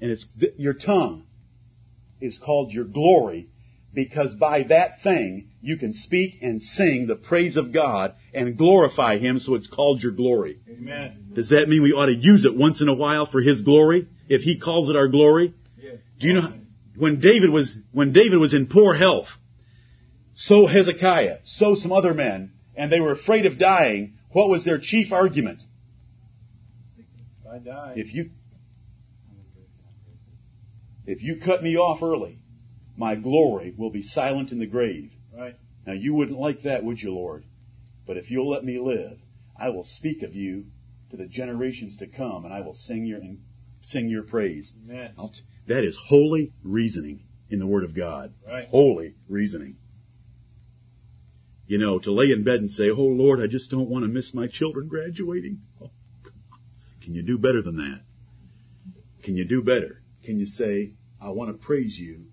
And 0.00 0.10
it's, 0.10 0.24
th- 0.38 0.54
your 0.56 0.74
tongue 0.74 1.24
is 2.20 2.38
called 2.38 2.72
your 2.72 2.84
glory 2.84 3.48
because 3.92 4.34
by 4.34 4.64
that 4.64 5.02
thing 5.02 5.50
you 5.60 5.76
can 5.76 5.92
speak 5.92 6.38
and 6.42 6.60
sing 6.60 7.06
the 7.06 7.16
praise 7.16 7.56
of 7.56 7.72
God 7.72 8.14
and 8.32 8.56
glorify 8.56 9.18
Him 9.18 9.38
so 9.38 9.54
it's 9.54 9.66
called 9.66 10.02
your 10.02 10.12
glory. 10.12 10.60
Amen. 10.68 11.32
Does 11.34 11.50
that 11.50 11.68
mean 11.68 11.82
we 11.82 11.92
ought 11.92 12.06
to 12.06 12.14
use 12.14 12.44
it 12.44 12.56
once 12.56 12.80
in 12.80 12.88
a 12.88 12.94
while 12.94 13.26
for 13.26 13.40
His 13.40 13.62
glory? 13.62 14.06
If 14.28 14.42
He 14.42 14.60
calls 14.60 14.88
it 14.88 14.96
our 14.96 15.08
glory? 15.08 15.54
Yeah. 15.76 15.92
Do 16.20 16.26
you 16.26 16.34
know 16.34 16.52
when 16.96 17.20
David 17.20 17.50
was 17.50 17.76
when 17.92 18.12
David 18.12 18.38
was 18.38 18.54
in 18.54 18.66
poor 18.66 18.94
health, 18.94 19.28
so 20.38 20.68
Hezekiah, 20.68 21.38
so 21.42 21.74
some 21.74 21.90
other 21.90 22.14
men, 22.14 22.52
and 22.76 22.92
they 22.92 23.00
were 23.00 23.10
afraid 23.10 23.44
of 23.44 23.58
dying, 23.58 24.18
what 24.30 24.48
was 24.48 24.64
their 24.64 24.78
chief 24.78 25.12
argument? 25.12 25.60
If 26.96 27.04
I 27.52 27.58
die. 27.58 27.94
If 27.96 28.14
you 28.14 28.30
if 31.06 31.24
you 31.24 31.40
cut 31.44 31.64
me 31.64 31.76
off 31.76 32.04
early, 32.04 32.38
my 32.96 33.16
glory 33.16 33.74
will 33.76 33.90
be 33.90 34.02
silent 34.02 34.52
in 34.52 34.60
the 34.60 34.66
grave. 34.66 35.10
Right. 35.36 35.56
Now 35.84 35.94
you 35.94 36.14
wouldn't 36.14 36.38
like 36.38 36.62
that, 36.62 36.84
would 36.84 37.00
you, 37.00 37.12
Lord? 37.12 37.44
But 38.06 38.16
if 38.16 38.30
you'll 38.30 38.48
let 38.48 38.64
me 38.64 38.78
live, 38.78 39.18
I 39.58 39.70
will 39.70 39.84
speak 39.84 40.22
of 40.22 40.36
you 40.36 40.66
to 41.10 41.16
the 41.16 41.26
generations 41.26 41.96
to 41.96 42.06
come, 42.06 42.44
and 42.44 42.54
I 42.54 42.60
will 42.60 42.74
sing 42.74 43.06
your 43.06 43.20
sing 43.80 44.08
your 44.08 44.22
praise. 44.22 44.72
Amen. 44.84 45.14
T- 45.16 45.40
that 45.66 45.82
is 45.82 45.98
holy 46.06 46.52
reasoning 46.62 47.24
in 47.50 47.58
the 47.58 47.66
Word 47.66 47.82
of 47.82 47.96
God. 47.96 48.34
Right. 48.46 48.68
Holy 48.68 49.16
reasoning. 49.28 49.78
You 51.68 51.76
know, 51.76 51.98
to 51.98 52.10
lay 52.10 52.32
in 52.32 52.44
bed 52.44 52.60
and 52.60 52.70
say, 52.70 52.88
"Oh 52.88 53.04
Lord, 53.04 53.40
I 53.40 53.46
just 53.46 53.70
don't 53.70 53.90
want 53.90 54.04
to 54.04 54.08
miss 54.08 54.32
my 54.32 54.46
children 54.46 54.88
graduating." 54.88 55.60
Oh, 55.82 55.90
can 57.02 57.14
you 57.14 57.22
do 57.22 57.36
better 57.36 57.60
than 57.60 57.76
that? 57.76 58.00
Can 59.22 59.36
you 59.36 59.44
do 59.44 59.62
better? 59.62 60.02
Can 60.24 60.38
you 60.38 60.46
say, 60.46 60.94
"I 61.20 61.28
want 61.28 61.50
to 61.52 61.66
praise 61.66 61.98
you 61.98 62.24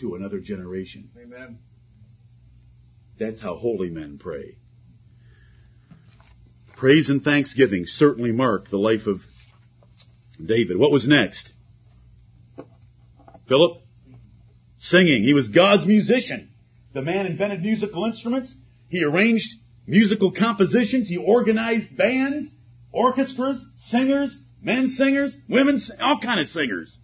to 0.00 0.16
another 0.16 0.38
generation"? 0.38 1.08
Amen. 1.18 1.60
That's 3.18 3.40
how 3.40 3.56
holy 3.56 3.88
men 3.88 4.18
pray. 4.18 4.58
Praise 6.76 7.08
and 7.08 7.24
thanksgiving 7.24 7.86
certainly 7.86 8.32
mark 8.32 8.68
the 8.68 8.76
life 8.78 9.06
of 9.06 9.22
David. 10.44 10.76
What 10.76 10.92
was 10.92 11.08
next? 11.08 11.54
Philip? 13.48 13.82
Singing. 14.76 15.24
He 15.24 15.32
was 15.32 15.48
God's 15.48 15.86
musician. 15.86 16.50
The 16.98 17.04
man 17.04 17.26
invented 17.26 17.62
musical 17.62 18.06
instruments. 18.06 18.52
He 18.88 19.04
arranged 19.04 19.46
musical 19.86 20.32
compositions. 20.32 21.08
He 21.08 21.16
organized 21.16 21.96
bands, 21.96 22.48
orchestras, 22.90 23.64
singers, 23.78 24.36
men 24.60 24.88
singers, 24.88 25.36
women, 25.48 25.80
all 26.00 26.18
kind 26.18 26.40
of 26.40 26.50
singers. 26.50 26.98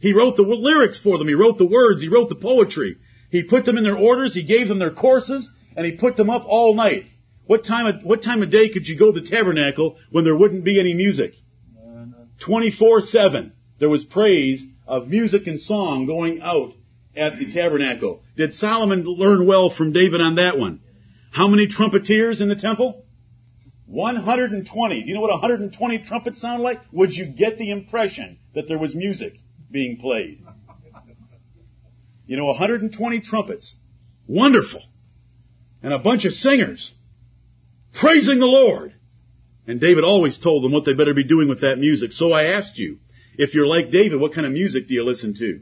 He 0.00 0.12
wrote 0.12 0.36
the 0.36 0.42
lyrics 0.42 0.98
for 0.98 1.16
them. 1.16 1.28
He 1.28 1.34
wrote 1.34 1.56
the 1.56 1.64
words. 1.64 2.02
He 2.02 2.10
wrote 2.10 2.28
the 2.28 2.34
poetry. 2.34 2.98
He 3.30 3.44
put 3.44 3.64
them 3.64 3.78
in 3.78 3.84
their 3.84 3.96
orders. 3.96 4.34
He 4.34 4.44
gave 4.44 4.68
them 4.68 4.78
their 4.78 4.90
courses, 4.90 5.48
and 5.74 5.86
he 5.86 5.92
put 5.92 6.16
them 6.16 6.28
up 6.28 6.44
all 6.44 6.74
night. 6.74 7.06
What 7.46 7.64
time 7.64 7.86
of, 7.86 8.04
what 8.04 8.22
time 8.22 8.42
of 8.42 8.50
day 8.50 8.68
could 8.68 8.86
you 8.86 8.98
go 8.98 9.12
to 9.12 9.18
the 9.18 9.26
tabernacle 9.26 9.96
when 10.10 10.24
there 10.24 10.36
wouldn't 10.36 10.66
be 10.66 10.78
any 10.78 10.92
music? 10.92 11.32
24-7. 12.46 13.52
There 13.78 13.88
was 13.88 14.04
praise 14.04 14.62
of 14.86 15.08
music 15.08 15.46
and 15.46 15.58
song 15.58 16.04
going 16.04 16.42
out 16.42 16.74
at 17.16 17.38
the 17.38 17.50
tabernacle. 17.50 18.21
Did 18.36 18.54
Solomon 18.54 19.04
learn 19.04 19.46
well 19.46 19.70
from 19.70 19.92
David 19.92 20.20
on 20.20 20.36
that 20.36 20.58
one? 20.58 20.80
How 21.30 21.48
many 21.48 21.66
trumpeters 21.66 22.40
in 22.40 22.48
the 22.48 22.56
temple? 22.56 23.04
120. 23.86 25.02
Do 25.02 25.08
you 25.08 25.14
know 25.14 25.20
what 25.20 25.30
120 25.30 25.98
trumpets 26.06 26.40
sound 26.40 26.62
like? 26.62 26.80
Would 26.92 27.12
you 27.12 27.26
get 27.26 27.58
the 27.58 27.70
impression 27.70 28.38
that 28.54 28.66
there 28.68 28.78
was 28.78 28.94
music 28.94 29.34
being 29.70 29.98
played? 29.98 30.44
You 32.26 32.36
know, 32.38 32.46
120 32.46 33.20
trumpets. 33.20 33.76
Wonderful. 34.26 34.82
And 35.82 35.92
a 35.92 35.98
bunch 35.98 36.24
of 36.24 36.32
singers 36.32 36.94
praising 37.94 38.38
the 38.38 38.46
Lord. 38.46 38.94
And 39.66 39.80
David 39.80 40.04
always 40.04 40.38
told 40.38 40.64
them 40.64 40.72
what 40.72 40.84
they 40.84 40.94
better 40.94 41.14
be 41.14 41.24
doing 41.24 41.48
with 41.48 41.60
that 41.60 41.78
music. 41.78 42.12
So 42.12 42.32
I 42.32 42.54
asked 42.54 42.78
you, 42.78 42.98
if 43.36 43.54
you're 43.54 43.66
like 43.66 43.90
David, 43.90 44.20
what 44.20 44.34
kind 44.34 44.46
of 44.46 44.52
music 44.52 44.88
do 44.88 44.94
you 44.94 45.04
listen 45.04 45.34
to? 45.34 45.60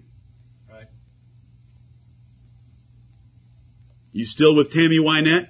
You 4.13 4.25
still 4.25 4.57
with 4.57 4.73
Tammy 4.73 4.99
Wynette? 4.99 5.49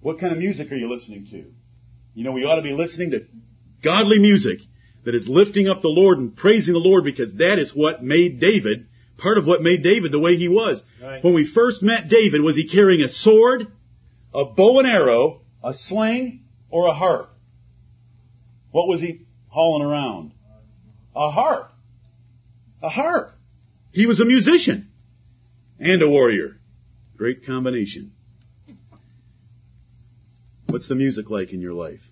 What 0.00 0.18
kind 0.18 0.32
of 0.32 0.38
music 0.38 0.70
are 0.72 0.76
you 0.76 0.90
listening 0.90 1.26
to? 1.30 1.44
You 2.14 2.24
know, 2.24 2.32
we 2.32 2.44
ought 2.44 2.56
to 2.56 2.62
be 2.62 2.72
listening 2.72 3.10
to 3.10 3.26
godly 3.82 4.18
music 4.18 4.60
that 5.04 5.14
is 5.14 5.28
lifting 5.28 5.68
up 5.68 5.82
the 5.82 5.88
Lord 5.88 6.18
and 6.18 6.36
praising 6.36 6.74
the 6.74 6.80
Lord 6.80 7.04
because 7.04 7.34
that 7.34 7.58
is 7.58 7.74
what 7.74 8.02
made 8.02 8.40
David, 8.40 8.86
part 9.18 9.38
of 9.38 9.46
what 9.46 9.62
made 9.62 9.82
David 9.82 10.12
the 10.12 10.18
way 10.18 10.36
he 10.36 10.48
was. 10.48 10.82
Right. 11.02 11.22
When 11.22 11.34
we 11.34 11.46
first 11.46 11.82
met 11.82 12.08
David, 12.08 12.40
was 12.40 12.56
he 12.56 12.68
carrying 12.68 13.02
a 13.02 13.08
sword, 13.08 13.66
a 14.32 14.44
bow 14.44 14.78
and 14.78 14.88
arrow, 14.88 15.42
a 15.62 15.74
sling, 15.74 16.44
or 16.70 16.86
a 16.86 16.94
harp? 16.94 17.30
What 18.70 18.88
was 18.88 19.00
he 19.00 19.22
hauling 19.48 19.86
around? 19.86 20.32
A 21.16 21.30
harp. 21.30 21.72
A 22.82 22.88
harp. 22.88 23.32
He 23.92 24.06
was 24.06 24.20
a 24.20 24.24
musician 24.24 24.89
and 25.80 26.02
a 26.02 26.08
warrior. 26.08 26.60
Great 27.16 27.46
combination. 27.46 28.12
What's 30.68 30.88
the 30.88 30.94
music 30.94 31.30
like 31.30 31.52
in 31.52 31.60
your 31.60 31.72
life? 31.72 32.02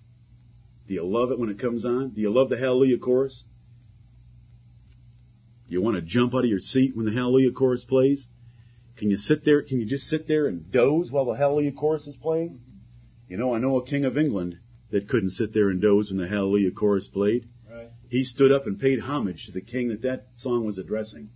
Do 0.87 0.95
you 0.95 1.05
love 1.05 1.31
it 1.31 1.39
when 1.39 1.49
it 1.49 1.59
comes 1.59 1.85
on? 1.85 2.09
Do 2.09 2.19
you 2.21 2.31
love 2.31 2.49
the 2.49 2.57
Hallelujah 2.57 2.97
chorus? 2.97 3.43
You 5.67 5.81
want 5.81 5.95
to 5.95 6.01
jump 6.01 6.33
out 6.33 6.43
of 6.43 6.49
your 6.49 6.59
seat 6.59 6.97
when 6.97 7.05
the 7.05 7.13
Hallelujah 7.13 7.51
chorus 7.51 7.85
plays? 7.85 8.27
Can 8.97 9.11
you 9.11 9.17
sit 9.17 9.45
there, 9.45 9.61
can 9.61 9.79
you 9.79 9.85
just 9.85 10.07
sit 10.07 10.27
there 10.27 10.47
and 10.47 10.71
doze 10.71 11.11
while 11.11 11.25
the 11.25 11.35
Hallelujah 11.35 11.71
chorus 11.71 12.07
is 12.07 12.15
playing? 12.15 12.59
You 13.27 13.37
know, 13.37 13.53
I 13.53 13.59
know 13.59 13.77
a 13.77 13.85
king 13.85 14.03
of 14.03 14.17
England 14.17 14.57
that 14.89 15.07
couldn't 15.07 15.29
sit 15.29 15.53
there 15.53 15.69
and 15.69 15.79
doze 15.79 16.09
when 16.09 16.19
the 16.19 16.27
Hallelujah 16.27 16.71
chorus 16.71 17.07
played. 17.07 17.47
Right. 17.71 17.89
He 18.09 18.23
stood 18.23 18.51
up 18.51 18.65
and 18.65 18.79
paid 18.79 18.99
homage 18.99 19.45
to 19.45 19.51
the 19.51 19.61
king 19.61 19.89
that 19.89 20.01
that 20.01 20.25
song 20.35 20.65
was 20.65 20.79
addressing. 20.79 21.29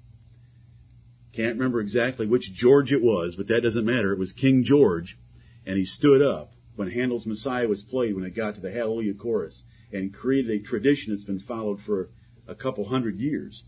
Can't 1.33 1.57
remember 1.57 1.81
exactly 1.81 2.27
which 2.27 2.53
George 2.53 2.93
it 2.93 3.01
was, 3.01 3.35
but 3.35 3.47
that 3.47 3.61
doesn't 3.61 3.85
matter. 3.85 4.13
It 4.13 4.19
was 4.19 4.33
King 4.33 4.63
George, 4.63 5.17
and 5.65 5.77
he 5.77 5.85
stood 5.85 6.21
up 6.21 6.53
when 6.75 6.91
Handel's 6.91 7.25
Messiah 7.25 7.67
was 7.67 7.81
played 7.81 8.15
when 8.15 8.23
it 8.23 8.35
got 8.35 8.55
to 8.55 8.61
the 8.61 8.71
Hallelujah 8.71 9.15
chorus 9.15 9.63
and 9.91 10.13
created 10.13 10.51
a 10.51 10.63
tradition 10.63 11.11
that's 11.11 11.23
been 11.23 11.39
followed 11.39 11.81
for 11.81 12.09
a 12.47 12.53
couple 12.53 12.85
hundred 12.85 13.19
years. 13.19 13.63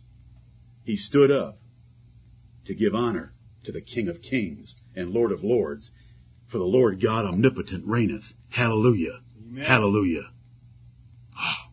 He 0.84 0.96
stood 0.96 1.32
up 1.32 1.60
to 2.66 2.76
give 2.76 2.94
honor 2.94 3.34
to 3.64 3.72
the 3.72 3.82
King 3.82 4.10
of 4.10 4.22
Kings 4.22 4.76
and 4.96 5.12
Lord 5.12 5.32
of 5.32 5.44
Lords, 5.44 5.92
for 6.48 6.60
the 6.60 6.64
Lord 6.66 7.02
God 7.02 7.26
omnipotent 7.26 7.86
reigneth. 7.88 8.34
Hallelujah. 8.50 9.22
Amen. 9.40 9.64
Hallelujah. 9.64 10.30
Ah. 11.36 11.70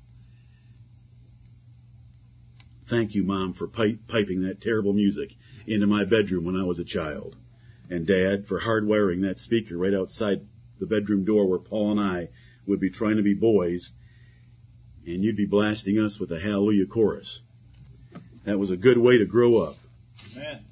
Thank 2.89 3.15
you, 3.15 3.25
Mom, 3.25 3.53
for 3.53 3.69
pi- 3.69 3.99
piping 4.09 4.43
that 4.43 4.61
terrible 4.61 4.95
music 4.95 5.33
into 5.67 5.87
my 5.87 6.05
bedroom 6.05 6.45
when 6.45 6.57
I 6.57 6.65
was 6.65 6.79
a 6.79 6.85
child. 6.85 7.37
And 7.91 8.07
Dad, 8.07 8.47
for 8.47 8.61
hardwiring 8.61 9.23
that 9.23 9.39
speaker 9.39 9.77
right 9.77 9.95
outside 9.95 10.47
the 10.81 10.87
bedroom 10.87 11.25
door 11.25 11.49
where 11.49 11.59
Paul 11.59 11.93
and 11.93 12.01
I 12.01 12.29
would 12.67 12.81
be 12.81 12.91
trying 12.91 13.17
to 13.17 13.23
be 13.23 13.35
boys, 13.35 13.93
and 15.07 15.23
you'd 15.23 15.37
be 15.37 15.47
blasting 15.47 15.99
us 15.99 16.19
with 16.19 16.29
the 16.29 16.41
Hallelujah 16.41 16.87
chorus. 16.87 17.41
That 18.45 18.59
was 18.59 18.71
a 18.71 18.77
good 18.77 18.99
way 18.99 19.19
to 19.19 19.27
grow 19.27 19.59
up. 19.59 19.77
Amen. 20.35 20.65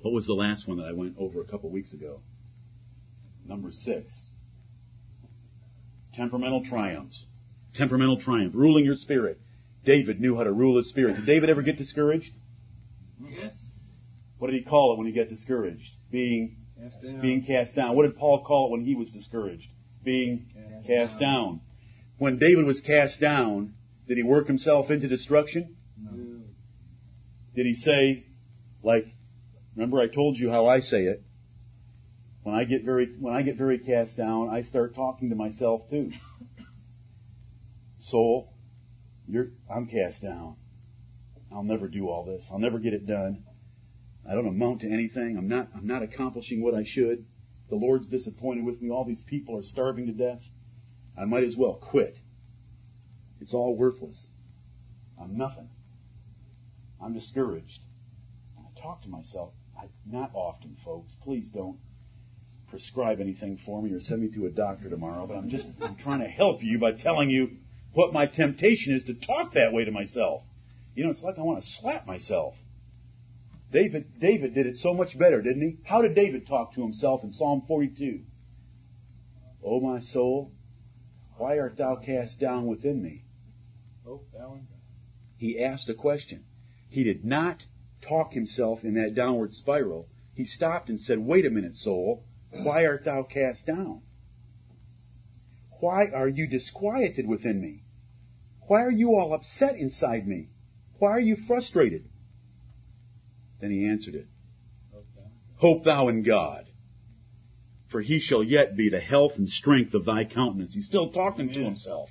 What 0.00 0.12
was 0.12 0.26
the 0.26 0.34
last 0.34 0.66
one 0.66 0.78
that 0.78 0.86
I 0.86 0.92
went 0.92 1.14
over 1.18 1.40
a 1.40 1.44
couple 1.44 1.70
weeks 1.70 1.92
ago? 1.92 2.20
Number 3.46 3.70
six. 3.70 4.22
Temperamental 6.14 6.64
triumphs. 6.64 7.24
Temperamental 7.74 8.18
triumph. 8.18 8.54
Ruling 8.54 8.84
your 8.84 8.96
spirit. 8.96 9.40
David 9.84 10.20
knew 10.20 10.36
how 10.36 10.44
to 10.44 10.52
rule 10.52 10.76
his 10.76 10.88
spirit. 10.88 11.16
Did 11.16 11.26
David 11.26 11.50
ever 11.50 11.62
get 11.62 11.78
discouraged? 11.78 12.30
Yes. 14.42 14.48
What 14.48 14.50
did 14.50 14.64
he 14.64 14.68
call 14.68 14.92
it 14.92 14.98
when 14.98 15.06
he 15.06 15.12
got 15.12 15.28
discouraged? 15.28 15.88
Being 16.10 16.56
Cast 16.76 17.02
down. 17.02 17.20
being 17.20 17.44
cast 17.44 17.76
down. 17.76 17.94
What 17.96 18.02
did 18.02 18.16
Paul 18.16 18.44
call 18.44 18.66
it 18.66 18.70
when 18.72 18.84
he 18.84 18.96
was 18.96 19.10
discouraged? 19.10 19.68
Being 20.02 20.46
Cast 20.52 20.86
cast 20.86 21.20
down. 21.20 21.60
When 22.18 22.38
David 22.38 22.64
was 22.64 22.80
cast 22.80 23.20
down, 23.20 23.74
did 24.08 24.16
he 24.16 24.24
work 24.24 24.48
himself 24.48 24.90
into 24.90 25.06
destruction? 25.06 25.76
No. 25.96 26.42
Did 27.54 27.66
he 27.66 27.74
say, 27.74 28.26
like, 28.82 29.06
remember 29.76 30.00
I 30.00 30.08
told 30.08 30.38
you 30.38 30.50
how 30.50 30.66
I 30.66 30.80
say 30.80 31.04
it? 31.04 31.22
When 32.42 32.56
I 32.56 32.64
get 32.64 32.84
very, 32.84 33.14
when 33.20 33.34
I 33.34 33.42
get 33.42 33.56
very 33.56 33.78
cast 33.78 34.16
down, 34.16 34.48
I 34.48 34.62
start 34.62 34.96
talking 34.96 35.30
to 35.30 35.36
myself 35.36 35.88
too. 35.88 36.10
Soul, 37.96 38.52
you're, 39.28 39.50
I'm 39.72 39.86
cast 39.86 40.20
down. 40.20 40.56
I'll 41.52 41.62
never 41.62 41.86
do 41.86 42.08
all 42.08 42.24
this. 42.24 42.48
I'll 42.50 42.58
never 42.58 42.80
get 42.80 42.92
it 42.92 43.06
done. 43.06 43.44
I 44.28 44.34
don't 44.34 44.46
amount 44.46 44.82
to 44.82 44.90
anything. 44.90 45.36
I'm 45.36 45.48
not, 45.48 45.68
I'm 45.74 45.86
not 45.86 46.02
accomplishing 46.02 46.62
what 46.62 46.74
I 46.74 46.84
should. 46.84 47.24
The 47.68 47.76
Lord's 47.76 48.08
disappointed 48.08 48.64
with 48.64 48.80
me. 48.80 48.90
All 48.90 49.04
these 49.04 49.22
people 49.22 49.58
are 49.58 49.62
starving 49.62 50.06
to 50.06 50.12
death. 50.12 50.42
I 51.18 51.24
might 51.24 51.44
as 51.44 51.56
well 51.56 51.74
quit. 51.74 52.16
It's 53.40 53.54
all 53.54 53.76
worthless. 53.76 54.26
I'm 55.20 55.36
nothing. 55.36 55.68
I'm 57.02 57.12
discouraged. 57.12 57.80
And 58.56 58.66
I 58.66 58.80
talk 58.80 59.02
to 59.02 59.08
myself. 59.08 59.52
I, 59.76 59.86
not 60.06 60.30
often, 60.34 60.76
folks. 60.84 61.16
Please 61.22 61.50
don't 61.50 61.78
prescribe 62.70 63.20
anything 63.20 63.58
for 63.66 63.82
me 63.82 63.92
or 63.92 64.00
send 64.00 64.22
me 64.22 64.30
to 64.34 64.46
a 64.46 64.50
doctor 64.50 64.88
tomorrow. 64.88 65.26
But 65.26 65.36
I'm 65.36 65.50
just 65.50 65.66
I'm 65.82 65.96
trying 65.96 66.20
to 66.20 66.28
help 66.28 66.62
you 66.62 66.78
by 66.78 66.92
telling 66.92 67.30
you 67.30 67.50
what 67.94 68.12
my 68.12 68.26
temptation 68.26 68.94
is 68.94 69.04
to 69.04 69.14
talk 69.14 69.54
that 69.54 69.72
way 69.72 69.84
to 69.84 69.90
myself. 69.90 70.42
You 70.94 71.04
know, 71.04 71.10
it's 71.10 71.22
like 71.22 71.38
I 71.38 71.42
want 71.42 71.60
to 71.60 71.66
slap 71.80 72.06
myself. 72.06 72.54
David 73.72 74.20
David 74.20 74.54
did 74.54 74.66
it 74.66 74.76
so 74.76 74.92
much 74.92 75.18
better, 75.18 75.40
didn't 75.40 75.62
he? 75.62 75.78
How 75.84 76.02
did 76.02 76.14
David 76.14 76.46
talk 76.46 76.74
to 76.74 76.82
himself 76.82 77.24
in 77.24 77.32
Psalm 77.32 77.62
42? 77.66 78.20
O 79.64 79.80
my 79.80 80.00
soul, 80.00 80.52
why 81.38 81.58
art 81.58 81.78
thou 81.78 81.96
cast 81.96 82.38
down 82.38 82.66
within 82.66 83.02
me? 83.02 83.24
Hope 84.04 84.28
thou 84.32 84.54
in 84.54 84.60
God. 84.60 84.80
He 85.36 85.58
asked 85.58 85.88
a 85.88 85.94
question. 85.94 86.44
He 86.88 87.02
did 87.02 87.24
not 87.24 87.64
talk 88.02 88.34
himself 88.34 88.84
in 88.84 88.94
that 88.94 89.14
downward 89.14 89.54
spiral. 89.54 90.08
He 90.34 90.44
stopped 90.44 90.90
and 90.90 91.00
said, 91.00 91.18
Wait 91.18 91.46
a 91.46 91.50
minute, 91.50 91.76
soul. 91.76 92.24
Why 92.50 92.84
art 92.84 93.04
thou 93.04 93.22
cast 93.22 93.66
down? 93.66 94.02
Why 95.80 96.08
are 96.08 96.28
you 96.28 96.46
disquieted 96.46 97.26
within 97.26 97.60
me? 97.60 97.84
Why 98.68 98.82
are 98.82 98.90
you 98.90 99.14
all 99.14 99.32
upset 99.32 99.76
inside 99.76 100.28
me? 100.28 100.50
Why 100.98 101.10
are 101.10 101.20
you 101.20 101.36
frustrated? 101.36 102.08
Then 103.62 103.70
he 103.70 103.86
answered 103.86 104.16
it. 104.16 104.26
Hope 104.92 105.04
thou 105.14 105.28
in 105.28 105.34
God. 105.44 105.56
Hope 105.56 105.84
thou 105.84 106.08
in 106.08 106.22
God, 106.24 106.66
for 107.90 108.00
he 108.00 108.18
shall 108.18 108.42
yet 108.42 108.76
be 108.76 108.90
the 108.90 108.98
health 108.98 109.36
and 109.36 109.48
strength 109.48 109.94
of 109.94 110.04
thy 110.04 110.24
countenance. 110.24 110.74
He's 110.74 110.86
still 110.86 111.12
talking 111.12 111.52
to 111.52 111.60
himself. 111.62 112.10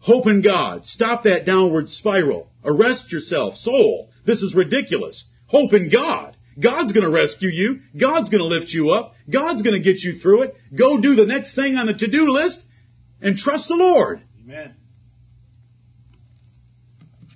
Hope 0.00 0.26
in 0.26 0.42
God. 0.42 0.84
Stop 0.84 1.24
that 1.24 1.46
downward 1.46 1.88
spiral. 1.88 2.50
Arrest 2.62 3.10
yourself. 3.10 3.54
Soul, 3.54 4.10
this 4.26 4.42
is 4.42 4.54
ridiculous. 4.54 5.26
Hope 5.46 5.72
in 5.72 5.88
God. 5.88 6.36
God's 6.60 6.92
gonna 6.92 7.08
rescue 7.08 7.48
you. 7.48 7.80
God's 7.98 8.28
gonna 8.28 8.44
lift 8.44 8.70
you 8.70 8.90
up. 8.90 9.14
God's 9.30 9.62
gonna 9.62 9.80
get 9.80 10.02
you 10.02 10.18
through 10.18 10.42
it. 10.42 10.54
Go 10.74 11.00
do 11.00 11.14
the 11.14 11.24
next 11.24 11.54
thing 11.54 11.76
on 11.76 11.86
the 11.86 11.94
to-do 11.94 12.30
list 12.32 12.62
and 13.22 13.34
trust 13.34 13.68
the 13.68 13.76
Lord. 13.76 14.20
Amen. 14.44 14.74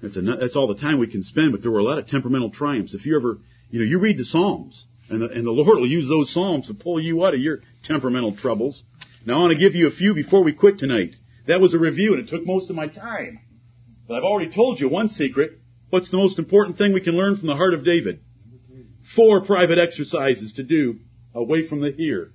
That's, 0.02 0.16
enough, 0.16 0.40
that's 0.40 0.56
all 0.56 0.66
the 0.66 0.80
time 0.80 0.98
we 0.98 1.06
can 1.06 1.22
spend, 1.22 1.52
but 1.52 1.62
there 1.62 1.70
were 1.70 1.78
a 1.78 1.84
lot 1.84 1.98
of 1.98 2.08
temperamental 2.08 2.50
triumphs. 2.50 2.92
If 2.92 3.06
you 3.06 3.16
ever, 3.16 3.38
you 3.70 3.78
know, 3.78 3.84
you 3.84 4.00
read 4.00 4.18
the 4.18 4.24
Psalms, 4.24 4.86
and 5.08 5.22
the, 5.22 5.28
and 5.28 5.46
the 5.46 5.52
Lord 5.52 5.78
will 5.78 5.86
use 5.86 6.08
those 6.08 6.32
Psalms 6.32 6.66
to 6.66 6.74
pull 6.74 7.00
you 7.00 7.24
out 7.24 7.34
of 7.34 7.40
your 7.40 7.60
temperamental 7.84 8.36
troubles. 8.36 8.82
Now 9.24 9.38
I 9.38 9.40
want 9.42 9.52
to 9.52 9.58
give 9.58 9.76
you 9.76 9.86
a 9.86 9.92
few 9.92 10.12
before 10.14 10.42
we 10.42 10.52
quit 10.52 10.78
tonight. 10.78 11.14
That 11.46 11.60
was 11.60 11.74
a 11.74 11.78
review, 11.78 12.14
and 12.14 12.22
it 12.22 12.28
took 12.28 12.44
most 12.44 12.68
of 12.68 12.76
my 12.76 12.88
time. 12.88 13.38
But 14.08 14.16
I've 14.16 14.24
already 14.24 14.50
told 14.50 14.80
you 14.80 14.88
one 14.88 15.08
secret. 15.08 15.60
What's 15.90 16.10
the 16.10 16.16
most 16.16 16.38
important 16.38 16.78
thing 16.78 16.92
we 16.92 17.00
can 17.00 17.14
learn 17.14 17.36
from 17.36 17.46
the 17.46 17.56
heart 17.56 17.74
of 17.74 17.84
David? 17.84 18.20
Four 19.14 19.44
private 19.44 19.78
exercises 19.78 20.54
to 20.54 20.64
do 20.64 20.98
away 21.34 21.68
from 21.68 21.80
the 21.80 21.92
here. 21.92 22.32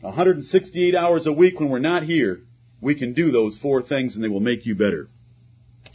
168 0.00 0.94
hours 0.94 1.26
a 1.26 1.32
week 1.32 1.58
when 1.58 1.68
we're 1.68 1.78
not 1.78 2.04
here, 2.04 2.40
we 2.80 2.94
can 2.94 3.12
do 3.12 3.30
those 3.30 3.58
four 3.58 3.82
things 3.82 4.14
and 4.14 4.22
they 4.22 4.28
will 4.28 4.40
make 4.40 4.64
you 4.64 4.74
better. 4.76 5.08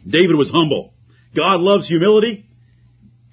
David 0.08 0.36
was 0.36 0.50
humble. 0.50 0.94
God 1.36 1.62
loves 1.62 1.88
humility, 1.88 2.46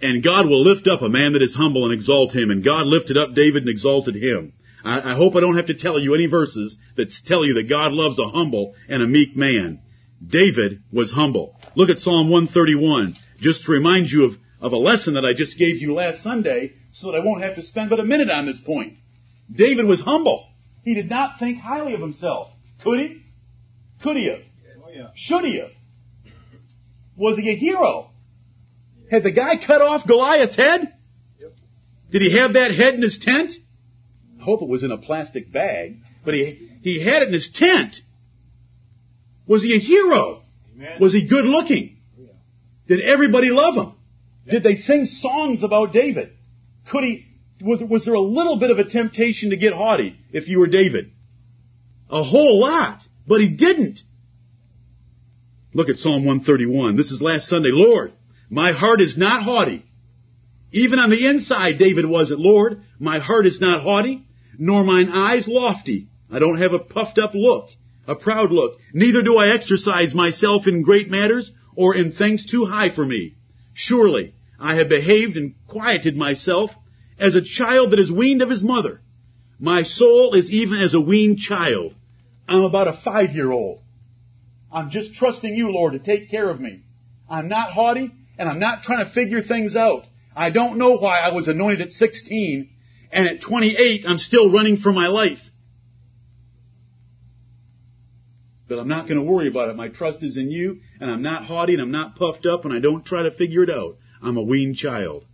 and 0.00 0.22
God 0.22 0.46
will 0.46 0.62
lift 0.62 0.86
up 0.86 1.02
a 1.02 1.08
man 1.08 1.32
that 1.32 1.42
is 1.42 1.54
humble 1.54 1.84
and 1.84 1.94
exalt 1.94 2.34
him. 2.34 2.50
And 2.50 2.64
God 2.64 2.86
lifted 2.86 3.16
up 3.16 3.34
David 3.34 3.62
and 3.62 3.70
exalted 3.70 4.14
him. 4.14 4.52
I, 4.84 5.12
I 5.12 5.14
hope 5.14 5.34
I 5.34 5.40
don't 5.40 5.56
have 5.56 5.66
to 5.66 5.74
tell 5.74 5.98
you 5.98 6.14
any 6.14 6.26
verses 6.26 6.76
that 6.96 7.12
tell 7.26 7.44
you 7.44 7.54
that 7.54 7.68
God 7.68 7.92
loves 7.92 8.18
a 8.18 8.28
humble 8.28 8.74
and 8.88 9.02
a 9.02 9.06
meek 9.06 9.36
man. 9.36 9.80
David 10.24 10.82
was 10.92 11.12
humble. 11.12 11.56
Look 11.74 11.90
at 11.90 11.98
Psalm 11.98 12.30
131, 12.30 13.14
just 13.40 13.64
to 13.64 13.72
remind 13.72 14.10
you 14.10 14.24
of, 14.24 14.32
of 14.60 14.72
a 14.72 14.76
lesson 14.76 15.14
that 15.14 15.24
I 15.24 15.32
just 15.32 15.58
gave 15.58 15.76
you 15.76 15.94
last 15.94 16.22
Sunday, 16.22 16.74
so 16.92 17.10
that 17.10 17.20
I 17.20 17.24
won't 17.24 17.42
have 17.42 17.54
to 17.56 17.62
spend 17.62 17.90
but 17.90 18.00
a 18.00 18.04
minute 18.04 18.30
on 18.30 18.46
this 18.46 18.60
point. 18.60 18.94
David 19.52 19.86
was 19.86 20.00
humble. 20.00 20.48
He 20.82 20.94
did 20.94 21.08
not 21.08 21.38
think 21.38 21.58
highly 21.58 21.94
of 21.94 22.00
himself. 22.00 22.50
Could 22.82 23.00
he? 23.00 23.22
Could 24.02 24.16
he 24.16 24.28
have? 24.28 24.40
Should 25.14 25.44
he 25.44 25.58
have? 25.58 25.70
Was 27.18 27.36
he 27.36 27.50
a 27.50 27.56
hero? 27.56 28.10
Had 29.10 29.24
the 29.24 29.32
guy 29.32 29.56
cut 29.56 29.82
off 29.82 30.06
Goliath's 30.06 30.56
head? 30.56 30.94
Did 32.10 32.22
he 32.22 32.38
have 32.38 32.54
that 32.54 32.70
head 32.70 32.94
in 32.94 33.02
his 33.02 33.18
tent? 33.18 33.52
I 34.40 34.44
hope 34.44 34.62
it 34.62 34.68
was 34.68 34.82
in 34.82 34.92
a 34.92 34.96
plastic 34.98 35.52
bag, 35.52 35.98
but 36.24 36.32
he, 36.32 36.70
he 36.82 37.04
had 37.04 37.22
it 37.22 37.28
in 37.28 37.34
his 37.34 37.50
tent. 37.52 37.96
Was 39.46 39.62
he 39.62 39.76
a 39.76 39.80
hero? 39.80 40.42
Amen. 40.74 40.98
Was 41.00 41.12
he 41.12 41.26
good 41.26 41.44
looking? 41.44 41.98
Oh. 42.18 42.30
Did 42.86 43.00
everybody 43.00 43.50
love 43.50 43.74
him? 43.74 43.92
Did 44.48 44.62
they 44.62 44.76
sing 44.76 45.04
songs 45.04 45.62
about 45.62 45.92
David? 45.92 46.32
Could 46.90 47.04
he, 47.04 47.26
was, 47.60 47.82
was 47.82 48.04
there 48.06 48.14
a 48.14 48.20
little 48.20 48.58
bit 48.58 48.70
of 48.70 48.78
a 48.78 48.84
temptation 48.84 49.50
to 49.50 49.56
get 49.56 49.74
haughty 49.74 50.18
if 50.32 50.48
you 50.48 50.60
were 50.60 50.68
David? 50.68 51.12
A 52.08 52.22
whole 52.22 52.60
lot, 52.60 53.02
but 53.26 53.40
he 53.40 53.48
didn't. 53.48 54.00
Look 55.74 55.90
at 55.90 55.98
Psalm 55.98 56.24
131. 56.24 56.96
This 56.96 57.10
is 57.10 57.20
last 57.20 57.46
Sunday. 57.46 57.70
Lord, 57.70 58.12
my 58.48 58.72
heart 58.72 59.02
is 59.02 59.18
not 59.18 59.42
haughty. 59.42 59.84
Even 60.72 60.98
on 60.98 61.10
the 61.10 61.26
inside, 61.26 61.78
David 61.78 62.06
wasn't. 62.06 62.40
Lord, 62.40 62.82
my 62.98 63.18
heart 63.18 63.46
is 63.46 63.60
not 63.60 63.82
haughty, 63.82 64.24
nor 64.58 64.82
mine 64.82 65.10
eyes 65.10 65.46
lofty. 65.46 66.08
I 66.30 66.38
don't 66.38 66.58
have 66.58 66.72
a 66.72 66.78
puffed 66.78 67.18
up 67.18 67.34
look, 67.34 67.68
a 68.06 68.14
proud 68.14 68.50
look. 68.50 68.78
Neither 68.94 69.22
do 69.22 69.36
I 69.36 69.54
exercise 69.54 70.14
myself 70.14 70.66
in 70.66 70.82
great 70.82 71.10
matters 71.10 71.52
or 71.76 71.94
in 71.94 72.12
things 72.12 72.46
too 72.46 72.64
high 72.64 72.90
for 72.94 73.04
me. 73.04 73.36
Surely 73.74 74.34
I 74.58 74.76
have 74.76 74.88
behaved 74.88 75.36
and 75.36 75.54
quieted 75.66 76.16
myself 76.16 76.70
as 77.18 77.34
a 77.34 77.44
child 77.44 77.92
that 77.92 78.00
is 78.00 78.10
weaned 78.10 78.40
of 78.40 78.50
his 78.50 78.62
mother. 78.62 79.02
My 79.58 79.82
soul 79.82 80.32
is 80.32 80.50
even 80.50 80.80
as 80.80 80.94
a 80.94 81.00
weaned 81.00 81.38
child. 81.38 81.94
I'm 82.48 82.62
about 82.62 82.88
a 82.88 83.00
five 83.04 83.34
year 83.34 83.52
old. 83.52 83.82
I'm 84.72 84.90
just 84.90 85.14
trusting 85.14 85.54
you, 85.54 85.70
Lord, 85.70 85.94
to 85.94 85.98
take 85.98 86.30
care 86.30 86.48
of 86.48 86.60
me. 86.60 86.82
I'm 87.28 87.48
not 87.48 87.72
haughty 87.72 88.10
and 88.38 88.48
I'm 88.48 88.58
not 88.58 88.82
trying 88.82 89.04
to 89.04 89.12
figure 89.12 89.42
things 89.42 89.76
out. 89.76 90.04
I 90.36 90.50
don't 90.50 90.78
know 90.78 90.96
why 90.96 91.18
I 91.20 91.32
was 91.32 91.48
anointed 91.48 91.80
at 91.80 91.92
16 91.92 92.70
and 93.10 93.26
at 93.26 93.40
28 93.40 94.04
I'm 94.06 94.18
still 94.18 94.52
running 94.52 94.76
for 94.76 94.92
my 94.92 95.08
life. 95.08 95.40
But 98.68 98.78
I'm 98.78 98.88
not 98.88 99.08
going 99.08 99.18
to 99.18 99.24
worry 99.24 99.48
about 99.48 99.70
it. 99.70 99.76
My 99.76 99.88
trust 99.88 100.22
is 100.22 100.36
in 100.36 100.50
you 100.50 100.80
and 101.00 101.10
I'm 101.10 101.22
not 101.22 101.44
haughty 101.44 101.72
and 101.72 101.82
I'm 101.82 101.90
not 101.90 102.16
puffed 102.16 102.44
up 102.44 102.64
and 102.64 102.72
I 102.72 102.78
don't 102.78 103.04
try 103.04 103.22
to 103.22 103.30
figure 103.30 103.62
it 103.62 103.70
out. 103.70 103.96
I'm 104.22 104.36
a 104.36 104.42
weaned 104.42 104.76
child. 104.76 105.24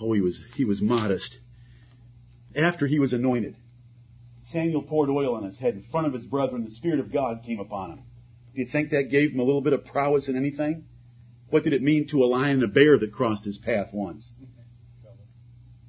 Oh, 0.00 0.12
he 0.12 0.20
was, 0.20 0.42
he 0.54 0.64
was 0.64 0.80
modest. 0.80 1.38
After 2.54 2.86
he 2.86 3.00
was 3.00 3.12
anointed, 3.12 3.56
Samuel 4.42 4.82
poured 4.82 5.10
oil 5.10 5.34
on 5.34 5.42
his 5.42 5.58
head 5.58 5.74
in 5.74 5.82
front 5.82 6.06
of 6.06 6.12
his 6.12 6.24
brethren. 6.24 6.64
The 6.64 6.70
Spirit 6.70 7.00
of 7.00 7.12
God 7.12 7.42
came 7.44 7.60
upon 7.60 7.90
him. 7.90 8.02
Do 8.54 8.60
you 8.60 8.66
think 8.66 8.90
that 8.90 9.10
gave 9.10 9.32
him 9.32 9.40
a 9.40 9.44
little 9.44 9.60
bit 9.60 9.72
of 9.72 9.84
prowess 9.84 10.28
in 10.28 10.36
anything? 10.36 10.84
What 11.50 11.64
did 11.64 11.72
it 11.72 11.82
mean 11.82 12.08
to 12.08 12.24
a 12.24 12.26
lion 12.26 12.56
and 12.56 12.64
a 12.64 12.68
bear 12.68 12.98
that 12.98 13.12
crossed 13.12 13.44
his 13.44 13.58
path 13.58 13.88
once? 13.92 14.32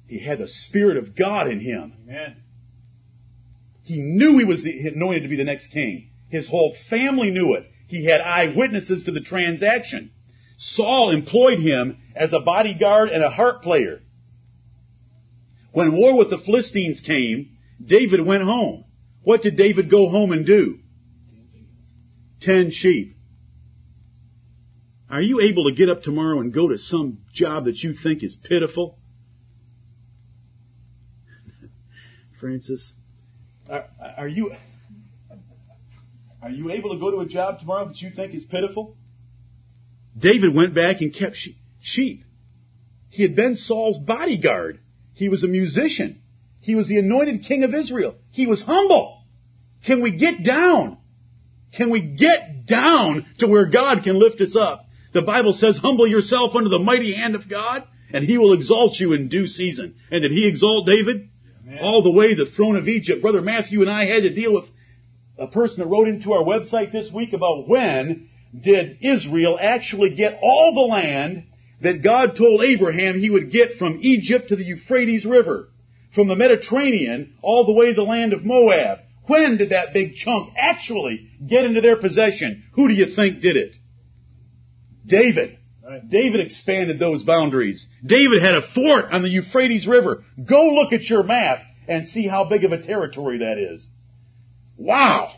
He 0.06 0.18
had 0.18 0.38
the 0.38 0.48
Spirit 0.48 0.96
of 0.96 1.14
God 1.14 1.48
in 1.48 1.60
him. 1.60 1.92
Amen. 2.02 2.36
He 3.84 4.00
knew 4.00 4.38
he 4.38 4.44
was 4.44 4.62
the, 4.62 4.88
anointed 4.88 5.22
to 5.22 5.28
be 5.28 5.36
the 5.36 5.44
next 5.44 5.68
king. 5.68 6.10
His 6.28 6.48
whole 6.48 6.74
family 6.88 7.30
knew 7.30 7.54
it. 7.54 7.70
He 7.86 8.04
had 8.04 8.20
eyewitnesses 8.20 9.04
to 9.04 9.12
the 9.12 9.20
transaction. 9.20 10.10
Saul 10.58 11.10
employed 11.10 11.58
him 11.58 11.98
as 12.14 12.32
a 12.32 12.40
bodyguard 12.40 13.08
and 13.08 13.22
a 13.22 13.30
harp 13.30 13.62
player. 13.62 14.02
When 15.72 15.96
war 15.96 16.16
with 16.16 16.30
the 16.30 16.38
Philistines 16.38 17.00
came, 17.00 17.56
David 17.84 18.24
went 18.24 18.42
home. 18.42 18.84
What 19.22 19.42
did 19.42 19.56
David 19.56 19.90
go 19.90 20.08
home 20.08 20.32
and 20.32 20.44
do? 20.44 20.79
Ten 22.40 22.70
sheep. 22.70 23.16
Are 25.10 25.20
you 25.20 25.40
able 25.40 25.64
to 25.64 25.74
get 25.74 25.88
up 25.88 26.02
tomorrow 26.02 26.40
and 26.40 26.52
go 26.52 26.68
to 26.68 26.78
some 26.78 27.18
job 27.32 27.64
that 27.64 27.82
you 27.82 27.94
think 27.94 28.22
is 28.22 28.34
pitiful? 28.34 28.96
Francis, 32.40 32.92
are, 33.68 33.86
are 34.16 34.28
you 34.28 34.52
are 36.42 36.50
you 36.50 36.70
able 36.70 36.94
to 36.94 36.98
go 36.98 37.10
to 37.10 37.18
a 37.18 37.26
job 37.26 37.58
tomorrow 37.58 37.88
that 37.88 38.00
you 38.00 38.10
think 38.10 38.34
is 38.34 38.44
pitiful? 38.44 38.96
David 40.16 40.54
went 40.54 40.74
back 40.74 41.00
and 41.00 41.14
kept 41.14 41.36
sheep. 41.80 42.24
He 43.08 43.22
had 43.22 43.36
been 43.36 43.56
Saul's 43.56 43.98
bodyguard. 43.98 44.80
He 45.14 45.28
was 45.28 45.44
a 45.44 45.48
musician. 45.48 46.22
He 46.60 46.74
was 46.74 46.88
the 46.88 46.98
anointed 46.98 47.44
king 47.44 47.64
of 47.64 47.74
Israel. 47.74 48.14
He 48.30 48.46
was 48.46 48.62
humble. 48.62 49.24
Can 49.84 50.02
we 50.02 50.16
get 50.16 50.42
down? 50.44 50.98
Can 51.72 51.90
we 51.90 52.00
get 52.00 52.66
down 52.66 53.26
to 53.38 53.46
where 53.46 53.66
God 53.66 54.02
can 54.02 54.18
lift 54.18 54.40
us 54.40 54.56
up? 54.56 54.86
The 55.12 55.22
Bible 55.22 55.52
says, 55.52 55.76
humble 55.78 56.06
yourself 56.06 56.54
under 56.54 56.68
the 56.68 56.78
mighty 56.78 57.14
hand 57.14 57.34
of 57.34 57.48
God, 57.48 57.84
and 58.12 58.24
he 58.24 58.38
will 58.38 58.52
exalt 58.52 58.98
you 58.98 59.12
in 59.12 59.28
due 59.28 59.46
season. 59.46 59.96
And 60.10 60.22
did 60.22 60.32
he 60.32 60.46
exalt 60.46 60.86
David? 60.86 61.28
Amen. 61.66 61.78
All 61.80 62.02
the 62.02 62.12
way 62.12 62.34
to 62.34 62.44
the 62.44 62.50
throne 62.50 62.76
of 62.76 62.88
Egypt. 62.88 63.22
Brother 63.22 63.42
Matthew 63.42 63.80
and 63.82 63.90
I 63.90 64.06
had 64.06 64.22
to 64.22 64.34
deal 64.34 64.54
with 64.54 64.66
a 65.38 65.46
person 65.46 65.78
that 65.78 65.86
wrote 65.86 66.08
into 66.08 66.32
our 66.32 66.44
website 66.44 66.92
this 66.92 67.10
week 67.12 67.32
about 67.32 67.68
when 67.68 68.28
did 68.58 68.98
Israel 69.00 69.58
actually 69.60 70.14
get 70.14 70.38
all 70.42 70.74
the 70.74 70.92
land 70.92 71.44
that 71.80 72.02
God 72.02 72.36
told 72.36 72.62
Abraham 72.62 73.18
he 73.18 73.30
would 73.30 73.50
get 73.50 73.78
from 73.78 73.98
Egypt 74.02 74.48
to 74.48 74.56
the 74.56 74.64
Euphrates 74.64 75.24
River, 75.24 75.68
from 76.14 76.28
the 76.28 76.36
Mediterranean 76.36 77.34
all 77.42 77.64
the 77.64 77.72
way 77.72 77.86
to 77.86 77.94
the 77.94 78.02
land 78.02 78.32
of 78.32 78.44
Moab. 78.44 78.98
When 79.26 79.56
did 79.58 79.70
that 79.70 79.92
big 79.92 80.14
chunk 80.14 80.54
actually 80.56 81.30
get 81.46 81.64
into 81.64 81.80
their 81.80 81.96
possession? 81.96 82.64
Who 82.72 82.88
do 82.88 82.94
you 82.94 83.14
think 83.14 83.40
did 83.40 83.56
it? 83.56 83.76
David. 85.06 85.58
Right. 85.84 86.08
David 86.08 86.40
expanded 86.40 86.98
those 86.98 87.22
boundaries. 87.22 87.86
David 88.04 88.42
had 88.42 88.54
a 88.54 88.62
fort 88.74 89.06
on 89.12 89.22
the 89.22 89.28
Euphrates 89.28 89.86
River. 89.86 90.24
Go 90.44 90.68
look 90.68 90.92
at 90.92 91.08
your 91.08 91.24
map 91.24 91.62
and 91.88 92.08
see 92.08 92.26
how 92.26 92.44
big 92.44 92.64
of 92.64 92.72
a 92.72 92.80
territory 92.80 93.38
that 93.38 93.58
is. 93.58 93.88
Wow! 94.76 95.32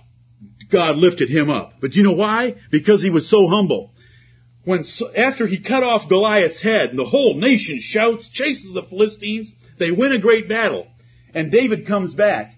God 0.70 0.96
lifted 0.96 1.30
him 1.30 1.48
up. 1.50 1.74
But 1.80 1.94
you 1.94 2.02
know 2.02 2.12
why? 2.12 2.56
Because 2.70 3.02
he 3.02 3.10
was 3.10 3.28
so 3.28 3.48
humble. 3.48 3.92
When, 4.64 4.84
after 5.16 5.46
he 5.46 5.60
cut 5.60 5.82
off 5.82 6.08
Goliath's 6.08 6.62
head 6.62 6.90
and 6.90 6.98
the 6.98 7.04
whole 7.04 7.34
nation 7.34 7.78
shouts, 7.80 8.28
chases 8.28 8.72
the 8.72 8.82
Philistines, 8.82 9.50
they 9.78 9.90
win 9.90 10.12
a 10.12 10.20
great 10.20 10.48
battle. 10.48 10.86
And 11.34 11.50
David 11.50 11.86
comes 11.86 12.14
back, 12.14 12.54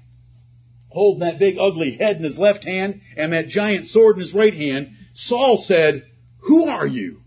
holding 0.95 1.21
that 1.21 1.39
big 1.39 1.57
ugly 1.59 1.97
head 1.97 2.17
in 2.17 2.23
his 2.23 2.39
left 2.39 2.65
hand 2.65 3.01
and 3.17 3.33
that 3.33 3.49
giant 3.49 3.87
sword 3.87 4.17
in 4.17 4.21
his 4.21 4.33
right 4.33 4.55
hand. 4.55 4.93
Saul 5.13 5.59
said, 5.59 6.07
who 6.39 6.67
are 6.67 6.87
you? 6.87 7.21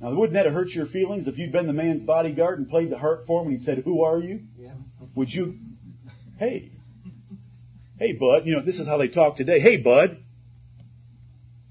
Now, 0.00 0.12
wouldn't 0.14 0.34
that 0.34 0.44
have 0.44 0.54
hurt 0.54 0.70
your 0.70 0.86
feelings 0.86 1.26
if 1.26 1.38
you'd 1.38 1.52
been 1.52 1.66
the 1.66 1.72
man's 1.72 2.02
bodyguard 2.02 2.58
and 2.58 2.68
played 2.68 2.90
the 2.90 2.98
harp 2.98 3.26
for 3.26 3.40
him 3.40 3.48
and 3.48 3.58
he 3.58 3.64
said, 3.64 3.78
who 3.78 4.02
are 4.02 4.18
you? 4.18 4.40
Yeah. 4.58 4.72
Would 5.14 5.32
you, 5.32 5.58
hey, 6.38 6.72
hey 7.98 8.12
bud, 8.12 8.42
you 8.44 8.54
know, 8.54 8.64
this 8.64 8.78
is 8.78 8.86
how 8.86 8.98
they 8.98 9.08
talk 9.08 9.36
today. 9.36 9.60
Hey 9.60 9.76
bud, 9.78 10.18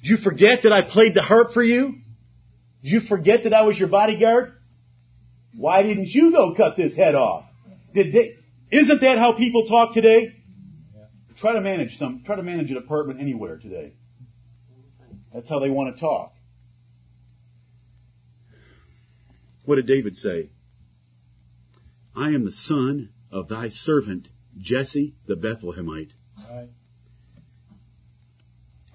did 0.02 0.10
you 0.10 0.18
forget 0.18 0.64
that 0.64 0.72
I 0.72 0.82
played 0.82 1.14
the 1.14 1.22
harp 1.22 1.52
for 1.54 1.62
you? 1.62 1.96
Did 2.84 2.92
you 2.92 3.00
forget 3.02 3.44
that 3.44 3.54
I 3.54 3.64
was 3.64 3.78
your 3.78 3.90
bodyguard? 3.90 4.54
Why 5.56 5.84
didn't 5.84 6.08
you 6.08 6.32
go 6.32 6.56
cut 6.56 6.76
this 6.78 6.96
head 6.96 7.16
off? 7.16 7.46
Did 7.94 8.14
they, 8.14 8.38
isn't 8.74 9.02
that 9.02 9.18
how 9.18 9.34
people 9.34 9.66
talk 9.66 9.94
today? 9.94 10.36
Try 11.38 11.54
to 11.54 11.62
manage 11.62 11.98
some, 11.98 12.24
try 12.26 12.36
to 12.36 12.44
manage 12.44 12.72
an 12.72 12.78
apartment 12.78 13.20
anywhere 13.20 13.58
today. 13.58 13.94
That's 15.34 15.50
how 15.50 15.60
they 15.60 15.70
want 15.70 15.96
to 15.96 16.00
talk. 16.00 16.34
What 19.66 19.76
did 19.76 19.88
David 19.88 20.16
say? 20.16 20.50
I 22.16 22.30
am 22.30 22.46
the 22.46 22.52
son 22.52 23.10
of 23.32 23.48
thy 23.48 23.70
servant 23.70 24.30
Jesse 24.60 25.16
the 25.26 25.36
Bethlehemite. 25.36 26.12
Right 26.38 26.70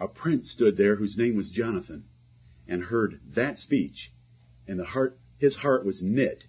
a 0.01 0.07
prince 0.07 0.51
stood 0.51 0.77
there 0.77 0.97
whose 0.97 1.17
name 1.17 1.37
was 1.37 1.51
Jonathan 1.51 2.05
and 2.69 2.85
heard 2.85 3.21
that 3.35 3.59
speech 3.59 4.13
and 4.67 4.79
the 4.79 4.85
heart, 4.85 5.19
his 5.39 5.57
heart 5.57 5.85
was 5.85 6.03
knit 6.03 6.45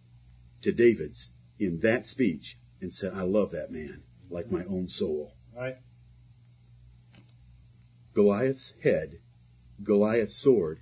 to 0.61 0.71
David's 0.71 1.29
in 1.57 1.79
that 1.79 2.05
speech 2.05 2.58
and 2.81 2.91
said, 2.91 3.13
I 3.13 3.21
love 3.21 3.51
that 3.51 3.71
man 3.71 4.03
like 4.29 4.51
my 4.51 4.63
own 4.65 4.87
soul. 4.87 5.33
Right. 5.55 5.77
Goliath's 8.13 8.73
head, 8.83 9.19
Goliath's 9.83 10.41
sword. 10.41 10.79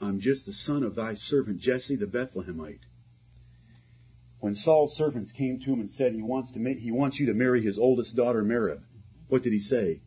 I'm 0.00 0.20
just 0.20 0.46
the 0.46 0.52
son 0.52 0.82
of 0.82 0.94
thy 0.94 1.14
servant 1.14 1.60
Jesse 1.60 1.96
the 1.96 2.06
Bethlehemite. 2.06 2.80
When 4.40 4.54
Saul's 4.54 4.96
servants 4.96 5.32
came 5.32 5.58
to 5.58 5.72
him 5.72 5.80
and 5.80 5.90
said 5.90 6.12
he 6.12 6.22
wants 6.22 6.52
to 6.52 6.60
make, 6.60 6.78
he 6.78 6.92
wants 6.92 7.18
you 7.18 7.26
to 7.26 7.34
marry 7.34 7.62
his 7.62 7.78
oldest 7.78 8.14
daughter 8.14 8.44
Merab, 8.44 8.82
what 9.28 9.42
did 9.42 9.52
he 9.52 9.60
say? 9.60 10.00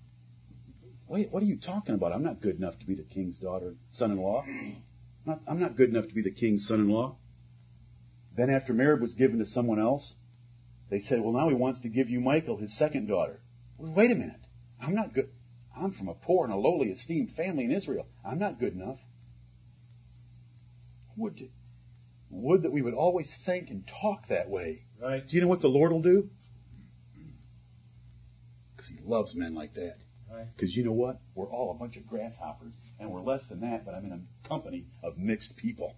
Wait, 1.08 1.32
what 1.32 1.44
are 1.44 1.46
you 1.46 1.58
talking 1.58 1.96
about? 1.96 2.14
I'm 2.14 2.24
not 2.24 2.42
good 2.42 2.56
enough 2.56 2.80
to 2.80 2.86
be 2.86 2.96
the 2.96 3.04
king's 3.04 3.38
daughter, 3.38 3.76
son-in-law. 3.92 4.46
I'm 4.48 4.84
not, 5.26 5.42
I'm 5.46 5.60
not 5.60 5.76
good 5.76 5.90
enough 5.90 6.08
to 6.08 6.16
be 6.16 6.22
the 6.22 6.32
king's 6.32 6.66
son-in-law. 6.68 7.18
Then 8.38 8.50
after 8.50 8.74
Merab 8.74 9.02
was 9.02 9.14
given 9.14 9.40
to 9.40 9.46
someone 9.46 9.80
else, 9.80 10.16
they 10.92 11.00
said, 11.00 11.22
well, 11.22 11.32
now 11.32 11.48
he 11.48 11.56
wants 11.56 11.80
to 11.82 11.90
give 11.90 12.10
you 12.10 12.20
Michal, 12.20 12.58
his 12.58 12.78
second 12.78 13.08
daughter. 13.08 13.40
Well, 13.78 13.94
wait 13.94 14.12
a 14.12 14.16
minute. 14.16 14.42
I'm 14.80 14.94
not 14.94 15.14
good. 15.14 15.30
I'm 15.76 15.92
from 15.92 16.10
a 16.10 16.14
poor 16.14 16.44
and 16.44 16.54
a 16.54 16.58
lowly 16.58 16.90
esteemed 16.90 17.32
family 17.32 17.64
in 17.64 17.72
Israel. 17.72 18.06
I'm 18.26 18.40
not 18.40 18.60
good 18.60 18.74
enough. 18.74 19.00
Would, 21.16 21.50
would 22.30 22.64
that 22.64 22.74
we 22.74 22.82
would 22.82 22.94
always 22.94 23.34
think 23.46 23.70
and 23.70 23.90
talk 24.02 24.28
that 24.28 24.50
way. 24.50 24.84
Right. 25.02 25.26
Do 25.26 25.34
you 25.34 25.42
know 25.42 25.48
what 25.48 25.62
the 25.62 25.70
Lord 25.70 25.94
will 25.94 26.02
do? 26.02 26.30
Because 28.76 28.90
He 28.90 28.98
loves 29.02 29.34
men 29.34 29.56
like 29.56 29.76
that. 29.76 29.96
Because 30.56 30.76
you 30.76 30.84
know 30.84 30.92
what? 30.92 31.22
We're 31.36 31.50
all 31.50 31.72
a 31.72 31.74
bunch 31.74 31.96
of 31.98 32.08
grasshoppers, 32.08 32.74
and 33.00 33.12
we're 33.12 33.22
less 33.22 33.46
than 33.48 33.62
that, 33.62 33.86
but 33.86 33.94
I'm 33.94 34.06
in 34.06 34.12
a 34.12 34.48
company 34.48 34.88
of 35.04 35.18
mixed 35.18 35.56
people. 35.56 35.96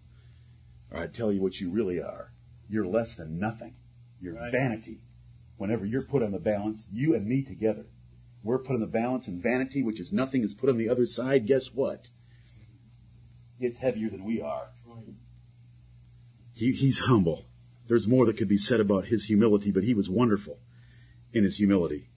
Or 0.91 0.99
I 0.99 1.07
tell 1.07 1.31
you 1.31 1.41
what 1.41 1.55
you 1.55 1.71
really 1.71 1.99
are. 1.99 2.31
You're 2.67 2.87
less 2.87 3.15
than 3.15 3.39
nothing. 3.39 3.75
You're 4.23 4.35
right. 4.35 4.51
vanity. 4.51 5.01
Whenever 5.57 5.85
you're 5.85 6.03
put 6.03 6.23
on 6.23 6.31
the 6.31 6.39
balance, 6.39 6.83
you 6.91 7.13
and 7.13 7.27
me 7.27 7.43
together, 7.43 7.85
we're 8.41 8.59
put 8.59 8.73
on 8.73 8.79
the 8.79 8.87
balance, 8.87 9.27
and 9.27 9.43
vanity, 9.43 9.83
which 9.83 9.99
is 9.99 10.11
nothing, 10.11 10.43
is 10.43 10.53
put 10.53 10.69
on 10.69 10.77
the 10.77 10.89
other 10.89 11.05
side. 11.05 11.45
Guess 11.45 11.69
what? 11.73 12.07
It's 13.59 13.77
heavier 13.77 14.09
than 14.09 14.23
we 14.23 14.41
are. 14.41 14.67
He, 16.53 16.71
he's 16.71 16.99
humble. 16.99 17.45
There's 17.87 18.07
more 18.07 18.25
that 18.27 18.37
could 18.37 18.47
be 18.47 18.57
said 18.57 18.79
about 18.79 19.05
his 19.05 19.25
humility, 19.25 19.71
but 19.71 19.83
he 19.83 19.93
was 19.93 20.09
wonderful 20.09 20.57
in 21.33 21.43
his 21.43 21.57
humility. 21.57 22.09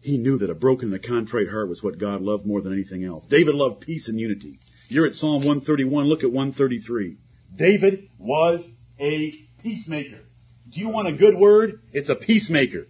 He 0.00 0.18
knew 0.18 0.38
that 0.38 0.50
a 0.50 0.54
broken 0.54 0.92
and 0.92 1.04
a 1.04 1.06
contrite 1.06 1.48
heart 1.48 1.68
was 1.68 1.82
what 1.82 1.98
God 1.98 2.20
loved 2.20 2.46
more 2.46 2.60
than 2.60 2.72
anything 2.72 3.04
else. 3.04 3.26
David 3.26 3.54
loved 3.54 3.80
peace 3.80 4.08
and 4.08 4.18
unity. 4.18 4.58
You're 4.88 5.06
at 5.06 5.14
Psalm 5.14 5.38
131. 5.38 6.06
Look 6.06 6.24
at 6.24 6.32
133. 6.32 7.18
David 7.54 8.08
was 8.18 8.66
a 8.98 9.32
peacemaker. 9.62 10.20
Do 10.70 10.80
you 10.80 10.88
want 10.88 11.08
a 11.08 11.12
good 11.12 11.36
word? 11.36 11.80
It's 11.92 12.08
a 12.08 12.14
peacemaker. 12.14 12.86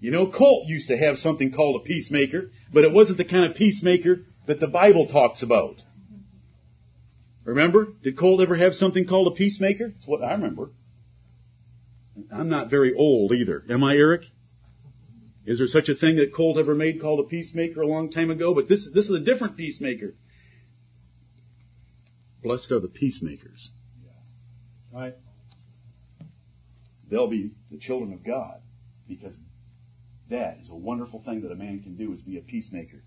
You 0.00 0.10
know, 0.10 0.26
Colt 0.26 0.68
used 0.68 0.88
to 0.88 0.96
have 0.96 1.18
something 1.18 1.52
called 1.52 1.80
a 1.80 1.84
peacemaker, 1.84 2.50
but 2.72 2.84
it 2.84 2.92
wasn't 2.92 3.18
the 3.18 3.24
kind 3.24 3.44
of 3.44 3.56
peacemaker 3.56 4.22
that 4.46 4.60
the 4.60 4.66
Bible 4.66 5.06
talks 5.06 5.42
about. 5.42 5.76
Remember? 7.44 7.88
Did 8.02 8.18
Colt 8.18 8.40
ever 8.40 8.56
have 8.56 8.74
something 8.74 9.06
called 9.06 9.32
a 9.32 9.36
peacemaker? 9.36 9.90
That's 9.90 10.06
what 10.06 10.22
I 10.22 10.32
remember. 10.32 10.70
I'm 12.30 12.48
not 12.48 12.70
very 12.70 12.94
old 12.94 13.32
either. 13.32 13.64
Am 13.70 13.82
I, 13.82 13.94
Eric? 13.94 14.22
Is 15.44 15.58
there 15.58 15.66
such 15.66 15.88
a 15.88 15.94
thing 15.94 16.16
that 16.16 16.34
Colt 16.34 16.58
ever 16.58 16.74
made 16.74 17.00
called 17.00 17.20
a 17.20 17.28
peacemaker 17.28 17.80
a 17.80 17.86
long 17.86 18.10
time 18.10 18.30
ago? 18.30 18.54
But 18.54 18.68
this, 18.68 18.88
this 18.92 19.08
is 19.08 19.16
a 19.16 19.24
different 19.24 19.56
peacemaker. 19.56 20.14
Blessed 22.42 22.70
are 22.72 22.80
the 22.80 22.88
peacemakers. 22.88 23.70
Yes. 24.04 24.14
Right. 24.92 25.14
They'll 27.12 27.28
be 27.28 27.50
the 27.70 27.76
children 27.76 28.14
of 28.14 28.24
God 28.24 28.62
because 29.06 29.38
that 30.30 30.56
is 30.62 30.70
a 30.70 30.74
wonderful 30.74 31.20
thing 31.20 31.42
that 31.42 31.52
a 31.52 31.54
man 31.54 31.82
can 31.82 31.94
do 31.94 32.10
is 32.14 32.22
be 32.22 32.38
a 32.38 32.40
peacemaker. 32.40 33.04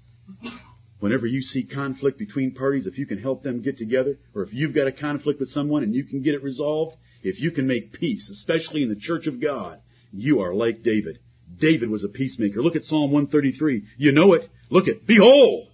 Whenever 1.00 1.26
you 1.26 1.42
see 1.42 1.64
conflict 1.64 2.20
between 2.20 2.54
parties, 2.54 2.86
if 2.86 3.00
you 3.00 3.08
can 3.08 3.18
help 3.18 3.42
them 3.42 3.64
get 3.64 3.80
together, 3.80 4.20
or 4.36 4.44
if 4.44 4.54
you've 4.54 4.76
got 4.76 4.86
a 4.86 4.92
conflict 4.92 5.40
with 5.40 5.50
someone 5.50 5.82
and 5.82 5.96
you 5.96 6.04
can 6.04 6.22
get 6.22 6.36
it 6.36 6.44
resolved, 6.44 6.98
if 7.24 7.42
you 7.42 7.50
can 7.50 7.66
make 7.66 7.94
peace, 7.94 8.30
especially 8.30 8.84
in 8.84 8.90
the 8.90 8.96
church 8.96 9.26
of 9.26 9.42
God, 9.42 9.82
you 10.14 10.42
are 10.42 10.54
like 10.54 10.84
David. 10.84 11.18
David 11.58 11.90
was 11.90 12.04
a 12.04 12.08
peacemaker. 12.08 12.62
Look 12.62 12.76
at 12.76 12.84
Psalm 12.84 13.12
133. 13.12 13.86
You 13.98 14.12
know 14.12 14.34
it. 14.34 14.48
Look 14.70 14.88
at, 14.88 15.08
behold! 15.08 15.72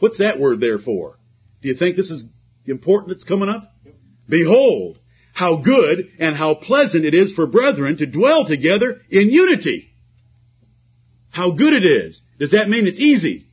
What's 0.00 0.18
that 0.18 0.40
word 0.40 0.60
there 0.60 0.78
for? 0.78 1.18
Do 1.60 1.68
you 1.68 1.74
think 1.74 1.96
this 1.96 2.10
is 2.10 2.24
important 2.64 3.10
that's 3.10 3.24
coming 3.24 3.50
up? 3.50 3.74
Behold, 4.26 4.98
how 5.38 5.54
good 5.54 6.10
and 6.18 6.36
how 6.36 6.52
pleasant 6.52 7.04
it 7.04 7.14
is 7.14 7.30
for 7.30 7.46
brethren 7.46 7.96
to 7.96 8.06
dwell 8.06 8.44
together 8.44 9.00
in 9.08 9.30
unity. 9.30 9.88
How 11.30 11.52
good 11.52 11.74
it 11.74 11.84
is. 11.84 12.20
Does 12.40 12.50
that 12.50 12.68
mean 12.68 12.88
it's 12.88 12.98
easy? 12.98 13.46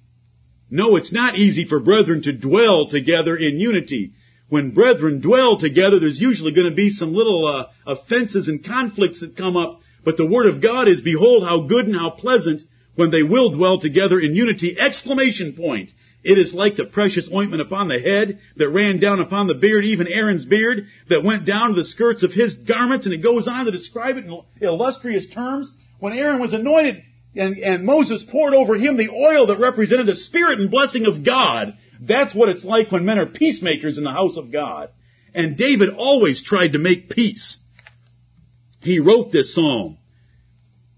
No, 0.72 0.96
it's 0.96 1.12
not 1.12 1.38
easy 1.38 1.66
for 1.66 1.80
brethren 1.80 2.24
to 2.24 2.34
dwell 2.34 2.88
together 2.90 3.38
in 3.38 3.60
unity. 3.60 4.14
When 4.50 4.72
brethren 4.72 5.22
dwell 5.22 5.60
together, 5.60 6.00
there's 6.00 6.20
usually 6.20 6.54
going 6.54 6.72
to 6.72 6.76
be 6.76 6.90
some 6.90 7.14
little 7.14 7.46
uh, 7.46 7.68
offenses 7.86 8.48
and 8.48 8.66
conflicts 8.66 9.20
that 9.20 9.38
come 9.38 9.56
up. 9.56 9.82
But 10.04 10.18
the 10.18 10.26
word 10.26 10.48
of 10.48 10.64
God 10.64 10.88
is, 10.88 11.02
behold 11.02 11.44
how 11.44 11.68
good 11.68 11.86
and 11.86 11.96
how 11.96 12.10
pleasant 12.10 12.64
when 12.96 13.12
they 13.12 13.22
will 13.22 13.52
dwell 13.52 13.80
together 13.80 14.20
in 14.20 14.34
unity! 14.34 14.76
Exclamation 14.80 15.54
point. 15.54 15.92
It 16.26 16.40
is 16.40 16.56
like 16.56 16.76
the 16.76 16.86
precious 16.86 17.30
ointment 17.32 17.62
upon 17.62 17.88
the 17.88 18.00
head 18.00 18.40
that 18.58 18.70
ran 18.70 19.00
down 19.00 19.20
upon 19.20 19.46
the 19.46 19.54
beard, 19.54 19.86
even 19.86 20.08
Aaron's 20.08 20.44
beard, 20.44 20.88
that 21.08 21.24
went 21.24 21.46
down 21.46 21.70
to 21.70 21.76
the 21.76 21.86
skirts 21.86 22.24
of 22.24 22.32
his 22.32 22.56
garments, 22.56 23.06
and 23.06 23.14
it 23.14 23.22
goes 23.22 23.48
on 23.48 23.66
to 23.66 23.72
describe 23.72 24.18
it 24.18 24.26
in 24.26 24.42
illustrious 24.60 25.28
terms. 25.28 25.72
When 26.00 26.18
Aaron 26.18 26.42
was 26.42 26.52
anointed, 26.52 27.04
and, 27.36 27.60
and 27.60 27.86
Moses 27.86 28.24
poured 28.24 28.56
over 28.56 28.76
him 28.76 28.98
the 28.98 29.12
oil 29.12 29.46
that 29.46 29.60
represented 29.60 30.08
the 30.08 30.16
spirit 30.16 30.60
and 30.60 30.72
blessing 30.72 31.06
of 31.06 31.24
God. 31.24 31.78
That's 32.02 32.34
what 32.34 32.50
it's 32.50 32.66
like 32.66 32.92
when 32.92 33.06
men 33.06 33.20
are 33.20 33.28
peacemakers 33.28 34.00
in 34.00 34.04
the 34.04 34.12
house 34.12 34.36
of 34.36 34.52
God. 34.52 34.90
And 35.36 35.56
David 35.56 35.90
always 35.96 36.42
tried 36.42 36.74
to 36.74 36.80
make 36.80 37.12
peace. 37.12 37.60
He 38.82 39.00
wrote 39.00 39.32
this 39.32 39.54
psalm. 39.54 40.00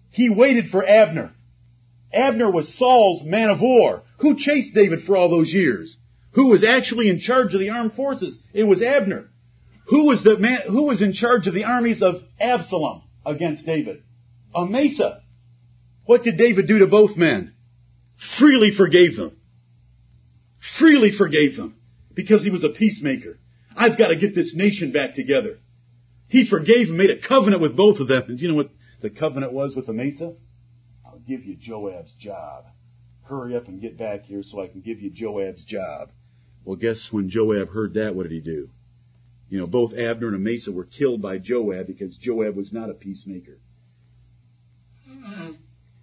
He 0.10 0.30
waited 0.30 0.70
for 0.70 0.88
Abner. 0.88 1.34
Abner 2.14 2.50
was 2.50 2.74
Saul's 2.78 3.24
man 3.24 3.50
of 3.50 3.60
war. 3.60 4.04
Who 4.18 4.36
chased 4.38 4.74
David 4.74 5.04
for 5.04 5.16
all 5.16 5.30
those 5.30 5.54
years? 5.54 5.98
Who 6.32 6.50
was 6.50 6.64
actually 6.64 7.10
in 7.10 7.20
charge 7.20 7.54
of 7.54 7.60
the 7.60 7.72
armed 7.72 7.94
forces? 7.94 8.38
It 8.54 8.64
was 8.64 8.82
Abner. 8.82 9.30
Who 9.88 10.06
was 10.06 10.24
the 10.24 10.38
man, 10.38 10.62
who 10.68 10.84
was 10.84 11.02
in 11.02 11.14
charge 11.14 11.48
of 11.48 11.54
the 11.54 11.64
armies 11.64 12.02
of 12.02 12.22
Absalom 12.40 13.04
against 13.26 13.66
David? 13.66 14.04
Amasa. 14.54 15.22
What 16.06 16.24
did 16.24 16.38
David 16.38 16.68
do 16.68 16.80
to 16.80 16.88
both 16.88 17.16
men? 17.18 17.54
Freely 18.38 18.72
forgave 18.72 19.16
them. 19.16 19.38
Freely 20.78 21.12
forgave 21.12 21.56
them. 21.56 21.76
Because 22.14 22.44
he 22.44 22.50
was 22.50 22.64
a 22.64 22.70
peacemaker. 22.70 23.40
I've 23.76 23.98
got 23.98 24.08
to 24.08 24.16
get 24.16 24.34
this 24.34 24.56
nation 24.56 24.92
back 24.92 25.14
together. 25.14 25.60
He 26.28 26.48
forgave 26.50 26.90
and 26.90 26.98
made 26.98 27.12
a 27.12 27.20
covenant 27.20 27.62
with 27.62 27.76
both 27.76 28.00
of 28.00 28.08
them. 28.08 28.24
And 28.28 28.38
do 28.38 28.44
you 28.44 28.52
know 28.52 28.58
what 28.58 28.72
the 29.02 29.10
covenant 29.10 29.54
was 29.54 29.76
with 29.76 29.88
Amasa? 29.88 30.36
I'll 31.06 31.20
give 31.20 31.46
you 31.46 31.56
Joab's 31.56 32.14
job. 32.14 32.66
Hurry 33.30 33.56
up 33.56 33.68
and 33.68 33.82
get 33.82 33.98
back 33.98 34.24
here 34.24 34.44
so 34.44 34.62
I 34.62 34.68
can 34.68 34.82
give 34.82 35.02
you 35.02 35.10
Joab's 35.10 35.64
job. 35.64 36.12
Well, 36.64 36.76
guess 36.76 37.10
when 37.12 37.30
Joab 37.30 37.70
heard 37.70 37.96
that, 37.96 38.16
what 38.16 38.24
did 38.24 38.32
he 38.32 38.42
do? 38.42 38.70
You 39.50 39.60
know, 39.60 39.68
both 39.68 39.94
Abner 39.94 40.28
and 40.28 40.36
Amasa 40.36 40.72
were 40.72 40.86
killed 40.86 41.22
by 41.22 41.38
Joab 41.38 41.88
because 41.88 42.18
Joab 42.18 42.56
was 42.56 42.74
not 42.74 42.90
a 42.90 42.94
peacemaker 42.94 43.60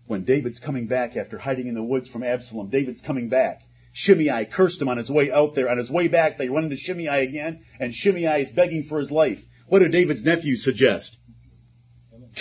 when 0.07 0.25
David's 0.25 0.59
coming 0.59 0.87
back 0.87 1.17
after 1.17 1.39
hiding 1.39 1.67
in 1.67 1.75
the 1.75 1.83
woods 1.83 2.09
from 2.09 2.23
Absalom, 2.23 2.69
David's 2.69 3.01
coming 3.01 3.29
back. 3.29 3.63
Shimei 3.93 4.47
cursed 4.47 4.81
him 4.81 4.89
on 4.89 4.99
his 4.99 5.09
way 5.09 5.31
out 5.31 5.55
there. 5.55 5.71
On 5.71 5.79
his 5.79 5.91
way 5.91 6.09
back, 6.09 6.37
they 6.37 6.49
run 6.49 6.65
into 6.65 6.77
Shimei 6.77 7.25
again, 7.25 7.65
and 7.79 7.95
Shimei 7.95 8.43
is 8.43 8.51
begging 8.51 8.85
for 8.85 8.99
his 8.99 9.11
life. 9.11 9.39
What 9.69 9.79
do 9.79 9.89
David's 9.89 10.25
nephews 10.25 10.65
suggest? 10.65 11.17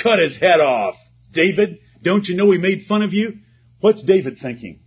Cut 0.02 0.20
his 0.20 0.36
head 0.36 0.60
off. 0.60 0.96
David, 1.32 1.80
don't 2.02 2.28
you 2.28 2.36
know 2.36 2.48
we 2.48 2.58
made 2.58 2.86
fun 2.88 3.04
of 3.04 3.14
you? 3.14 3.40
What's 3.84 4.02
David 4.02 4.38
thinking? 4.42 4.80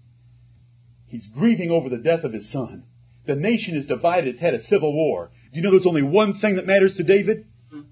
He's 1.09 1.27
grieving 1.27 1.71
over 1.71 1.91
the 1.91 1.99
death 1.99 2.25
of 2.25 2.33
his 2.33 2.51
son. 2.51 2.85
The 3.27 3.35
nation 3.35 3.77
is 3.77 3.85
divided. 3.85 4.29
It's 4.29 4.41
had 4.41 4.55
a 4.55 4.63
civil 4.63 4.95
war. 4.95 5.33
Do 5.53 5.59
you 5.59 5.63
know 5.63 5.73
there's 5.73 5.87
only 5.87 6.03
one 6.03 6.33
thing 6.33 6.57
that 6.57 6.67
matters 6.67 6.95
to 6.95 7.03
David? 7.03 7.45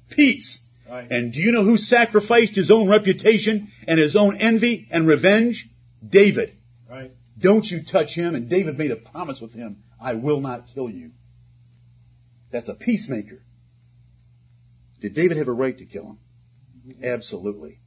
Peace. 0.09 0.61
Right. 0.89 1.07
And 1.11 1.31
do 1.31 1.41
you 1.41 1.53
know 1.53 1.63
who 1.63 1.77
sacrificed 1.77 2.57
his 2.57 2.71
own 2.71 2.89
reputation 2.89 3.69
and 3.87 3.99
his 4.01 4.17
own 4.17 4.39
envy 4.39 4.89
and 4.91 5.07
revenge? 5.07 5.69
David. 6.09 6.57
Right. 6.89 7.13
Don't 7.39 7.67
you 7.67 7.85
touch 7.85 8.15
him. 8.15 8.35
And 8.35 8.49
David 8.49 8.79
made 8.79 8.91
a 8.91 8.97
promise 8.97 9.43
with 9.43 9.53
him. 9.53 9.83
I 10.01 10.15
will 10.15 10.41
not 10.41 10.69
kill 10.73 10.89
you. 10.89 11.11
That's 12.51 12.71
a 12.71 12.75
peacemaker. 12.75 13.43
Did 15.03 15.13
David 15.13 15.37
have 15.37 15.49
a 15.49 15.53
right 15.53 15.77
to 15.77 15.85
kill 15.85 16.05
him? 16.05 16.19
Mm-hmm. 16.89 17.05
Absolutely. 17.05 17.81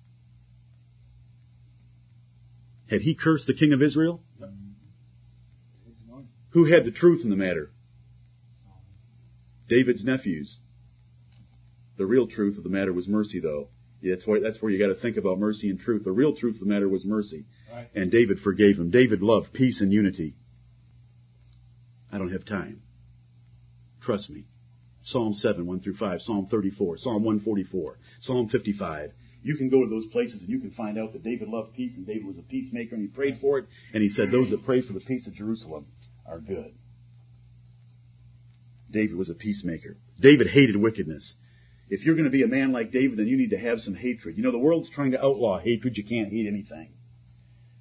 Had 2.90 3.02
he 3.02 3.16
cursed 3.16 3.48
the 3.48 3.54
king 3.54 3.74
of 3.74 3.82
Israel? 3.82 4.24
Who 6.52 6.66
had 6.66 6.86
the 6.86 6.92
truth 6.92 7.24
in 7.24 7.30
the 7.30 7.36
matter? 7.36 7.72
David's 9.68 10.04
nephews. 10.04 10.60
The 11.98 12.06
real 12.06 12.28
truth 12.28 12.58
of 12.58 12.64
the 12.64 12.70
matter 12.70 12.94
was 12.94 13.08
mercy, 13.08 13.40
though. 13.40 13.70
Yeah, 14.02 14.14
that's 14.14 14.28
where, 14.28 14.40
that's 14.40 14.62
where 14.62 14.72
you 14.72 14.80
got 14.80 14.94
to 14.94 15.00
think 15.00 15.18
about 15.18 15.40
mercy 15.40 15.70
and 15.70 15.80
truth. 15.80 16.04
The 16.04 16.12
real 16.12 16.36
truth 16.36 16.56
of 16.56 16.62
the 16.62 16.68
matter 16.68 16.88
was 16.88 17.04
mercy. 17.04 17.46
Right. 17.72 17.90
And 17.96 18.12
David 18.12 18.40
forgave 18.40 18.78
him. 18.78 18.92
David 18.92 19.22
loved 19.22 19.54
peace 19.54 19.82
and 19.82 19.92
unity. 19.92 20.36
I 22.12 22.18
don't 22.18 22.32
have 22.32 22.46
time. 22.46 22.82
Trust 24.02 24.30
me. 24.30 24.46
Psalm 25.04 25.34
7, 25.34 25.66
1 25.66 25.80
through 25.80 25.96
5, 25.96 26.22
Psalm 26.22 26.48
34, 26.48 26.98
Psalm 26.98 27.24
144, 27.24 27.98
Psalm 28.20 28.50
55. 28.50 29.12
You 29.48 29.56
can 29.56 29.70
go 29.70 29.82
to 29.82 29.90
those 29.90 30.06
places 30.08 30.42
and 30.42 30.50
you 30.50 30.60
can 30.60 30.72
find 30.72 30.98
out 30.98 31.14
that 31.14 31.24
David 31.24 31.48
loved 31.48 31.74
peace 31.74 31.96
and 31.96 32.06
David 32.06 32.26
was 32.26 32.38
a 32.38 32.42
peacemaker 32.42 32.96
and 32.96 33.02
he 33.02 33.08
prayed 33.08 33.40
for 33.40 33.60
it 33.60 33.66
and 33.94 34.04
he 34.04 34.10
said 34.10 34.30
those 34.30 34.50
that 34.50 34.66
pray 34.66 34.82
for 34.82 34.92
the 34.92 35.00
peace 35.00 35.26
of 35.26 35.34
Jerusalem 35.34 35.88
are 36.26 36.40
good. 36.40 36.74
David 38.92 39.16
was 39.16 39.30
a 39.30 39.34
peacemaker. 39.34 39.96
David 40.20 40.48
hated 40.48 40.76
wickedness. 40.76 41.36
If 41.90 42.04
you're 42.04 42.16
going 42.16 42.26
to 42.26 42.30
be 42.30 42.44
a 42.44 42.48
man 42.48 42.74
like 42.74 42.92
David, 42.92 43.18
then 43.18 43.28
you 43.28 43.38
need 43.38 43.52
to 43.52 43.58
have 43.58 43.80
some 43.80 43.96
hatred. 43.96 44.36
You 44.36 44.44
know, 44.44 44.52
the 44.52 44.58
world's 44.58 44.90
trying 44.90 45.12
to 45.12 45.24
outlaw 45.24 45.60
hatred. 45.60 45.98
You 45.98 46.04
can't 46.04 46.30
hate 46.30 46.46
anything. 46.46 46.90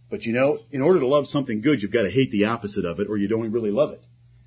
But 0.08 0.22
you 0.22 0.32
know, 0.32 0.60
in 0.70 0.82
order 0.82 1.00
to 1.00 1.06
love 1.08 1.26
something 1.26 1.62
good, 1.62 1.82
you've 1.82 1.90
got 1.90 2.02
to 2.02 2.10
hate 2.10 2.30
the 2.30 2.44
opposite 2.44 2.84
of 2.84 3.00
it 3.00 3.08
or 3.08 3.16
you 3.16 3.26
don't 3.26 3.50
really 3.50 3.72
love 3.72 3.90
it. 3.90 4.04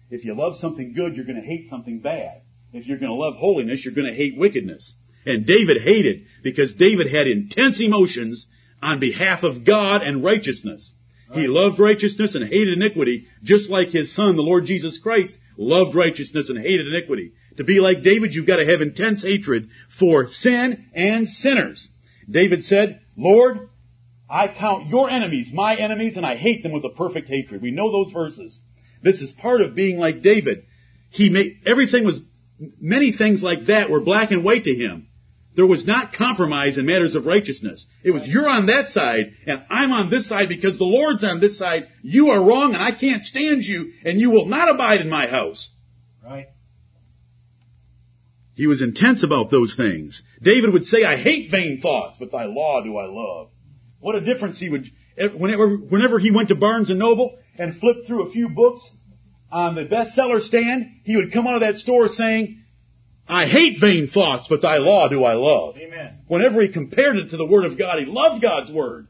If 0.10 0.24
you 0.24 0.34
love 0.34 0.56
something 0.56 0.94
good, 0.94 1.18
you're 1.18 1.26
going 1.26 1.42
to 1.42 1.46
hate 1.46 1.70
something 1.70 2.00
bad. 2.00 2.44
If 2.72 2.88
you're 2.88 2.98
going 2.98 3.12
to 3.12 3.16
love 3.16 3.36
holiness, 3.36 3.84
you're 3.84 3.94
going 3.94 4.08
to 4.08 4.14
hate 4.14 4.38
wickedness. 4.38 4.96
And 5.30 5.46
David 5.46 5.82
hated 5.82 6.26
because 6.44 6.74
David 6.74 7.14
had 7.14 7.28
intense 7.28 7.80
emotions 7.80 8.48
on 8.82 9.00
behalf 9.00 9.44
of 9.44 9.66
God 9.66 10.02
and 10.02 10.24
righteousness. 10.24 10.94
He 11.34 11.48
loved 11.48 11.80
righteousness 11.80 12.34
and 12.34 12.44
hated 12.44 12.76
iniquity, 12.76 13.28
just 13.44 13.70
like 13.70 13.90
his 13.90 14.16
son, 14.16 14.36
the 14.36 14.42
Lord 14.42 14.66
Jesus 14.66 14.98
Christ, 14.98 15.38
loved 15.58 15.94
righteousness 15.94 16.50
and 16.50 16.58
hated 16.58 16.88
iniquity. 16.88 17.34
To 17.58 17.64
be 17.64 17.80
like 17.80 18.02
David, 18.02 18.34
you've 18.34 18.48
got 18.48 18.56
to 18.56 18.66
have 18.66 18.82
intense 18.82 19.22
hatred 19.22 19.70
for 20.00 20.28
sin 20.28 20.88
and 20.94 21.30
sinners. 21.30 21.88
David 22.28 22.64
said, 22.64 23.02
Lord, 23.16 23.70
I 24.28 24.48
count 24.48 24.90
your 24.90 25.10
enemies 25.10 25.52
my 25.54 25.76
enemies 25.76 26.18
and 26.18 26.26
I 26.26 26.36
hate 26.36 26.64
them 26.64 26.72
with 26.72 26.86
a 26.86 26.90
perfect 26.90 27.28
hatred. 27.28 27.62
We 27.62 27.72
know 27.72 27.92
those 27.92 28.12
verses. 28.12 28.60
This 29.04 29.22
is 29.22 29.34
part 29.34 29.62
of 29.62 29.76
being 29.76 30.00
like 30.00 30.24
David. 30.24 30.66
He 31.12 31.30
made, 31.30 31.62
everything 31.66 32.06
was, 32.06 32.20
many 32.80 33.12
things 33.12 33.44
like 33.44 33.68
that 33.68 33.90
were 33.90 34.02
black 34.02 34.32
and 34.32 34.44
white 34.44 34.64
to 34.64 34.74
him. 34.74 35.09
There 35.60 35.68
was 35.68 35.86
not 35.86 36.14
compromise 36.14 36.78
in 36.78 36.86
matters 36.86 37.16
of 37.16 37.26
righteousness. 37.26 37.86
It 38.02 38.12
was 38.12 38.26
you're 38.26 38.48
on 38.48 38.68
that 38.68 38.92
side 38.92 39.34
and 39.46 39.62
I'm 39.70 39.92
on 39.92 40.10
this 40.10 40.26
side 40.26 40.48
because 40.48 40.78
the 40.78 40.86
Lord's 40.86 41.22
on 41.22 41.42
this 41.42 41.58
side. 41.58 41.90
You 42.02 42.30
are 42.30 42.42
wrong 42.42 42.76
and 42.76 42.82
I 42.82 42.94
can't 42.94 43.26
stand 43.26 43.66
you 43.66 43.92
and 44.06 44.22
you 44.22 44.32
will 44.32 44.46
not 44.46 44.74
abide 44.74 45.02
in 45.02 45.10
my 45.10 45.28
house. 45.28 45.70
Right. 46.24 46.48
He 48.56 48.68
was 48.68 48.82
intense 48.82 49.24
about 49.24 49.52
those 49.52 49.76
things. 49.76 50.24
David 50.42 50.72
would 50.72 50.86
say, 50.86 51.04
I 51.04 51.18
hate 51.18 51.52
vain 51.52 51.82
thoughts, 51.82 52.18
but 52.18 52.32
thy 52.32 52.46
law 52.46 52.82
do 52.82 52.96
I 52.96 53.08
love. 53.08 53.50
What 54.00 54.16
a 54.16 54.22
difference 54.22 54.62
he 54.62 54.70
would, 54.70 54.86
whenever, 55.18 55.76
whenever 55.76 56.20
he 56.20 56.32
went 56.32 56.48
to 56.50 56.56
Barnes 56.56 56.90
and 56.90 57.00
Noble 57.00 57.38
and 57.58 57.76
flipped 57.76 58.08
through 58.08 58.30
a 58.30 58.32
few 58.32 58.48
books 58.48 58.90
on 59.52 59.76
the 59.76 59.84
bestseller 59.84 60.40
stand, 60.40 60.86
he 61.04 61.18
would 61.18 61.34
come 61.34 61.48
out 61.48 61.56
of 61.56 61.62
that 61.62 61.76
store 61.76 62.08
saying, 62.08 62.64
I 63.30 63.46
hate 63.46 63.80
vain 63.80 64.08
thoughts, 64.08 64.48
but 64.48 64.64
thy 64.64 64.78
law 64.78 65.08
do 65.08 65.24
I 65.24 65.36
love. 65.36 65.78
Amen. 65.78 66.18
Whenever 66.28 66.62
he 66.62 66.70
compared 66.70 67.16
it 67.16 67.30
to 67.30 67.38
the 67.38 67.46
Word 67.46 67.66
of 67.66 67.78
God, 67.78 68.00
he 68.00 68.06
loved 68.06 68.42
God's 68.42 68.72
Word. 68.72 69.08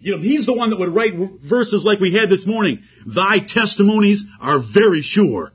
You 0.00 0.16
know, 0.16 0.20
he's 0.20 0.44
the 0.44 0.52
one 0.52 0.70
that 0.70 0.78
would 0.80 0.94
write 0.94 1.14
verses 1.42 1.84
like 1.84 2.00
we 2.00 2.12
had 2.12 2.28
this 2.28 2.46
morning. 2.46 2.82
Thy 3.06 3.38
testimonies 3.38 4.24
are 4.40 4.58
very 4.60 5.02
sure. 5.02 5.52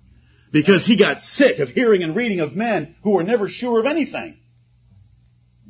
Because 0.52 0.86
he 0.86 0.98
got 0.98 1.22
sick 1.22 1.60
of 1.60 1.70
hearing 1.70 2.02
and 2.02 2.16
reading 2.16 2.40
of 2.40 2.56
men 2.56 2.96
who 3.04 3.12
were 3.12 3.24
never 3.24 3.48
sure 3.48 3.80
of 3.80 3.86
anything. 3.86 4.40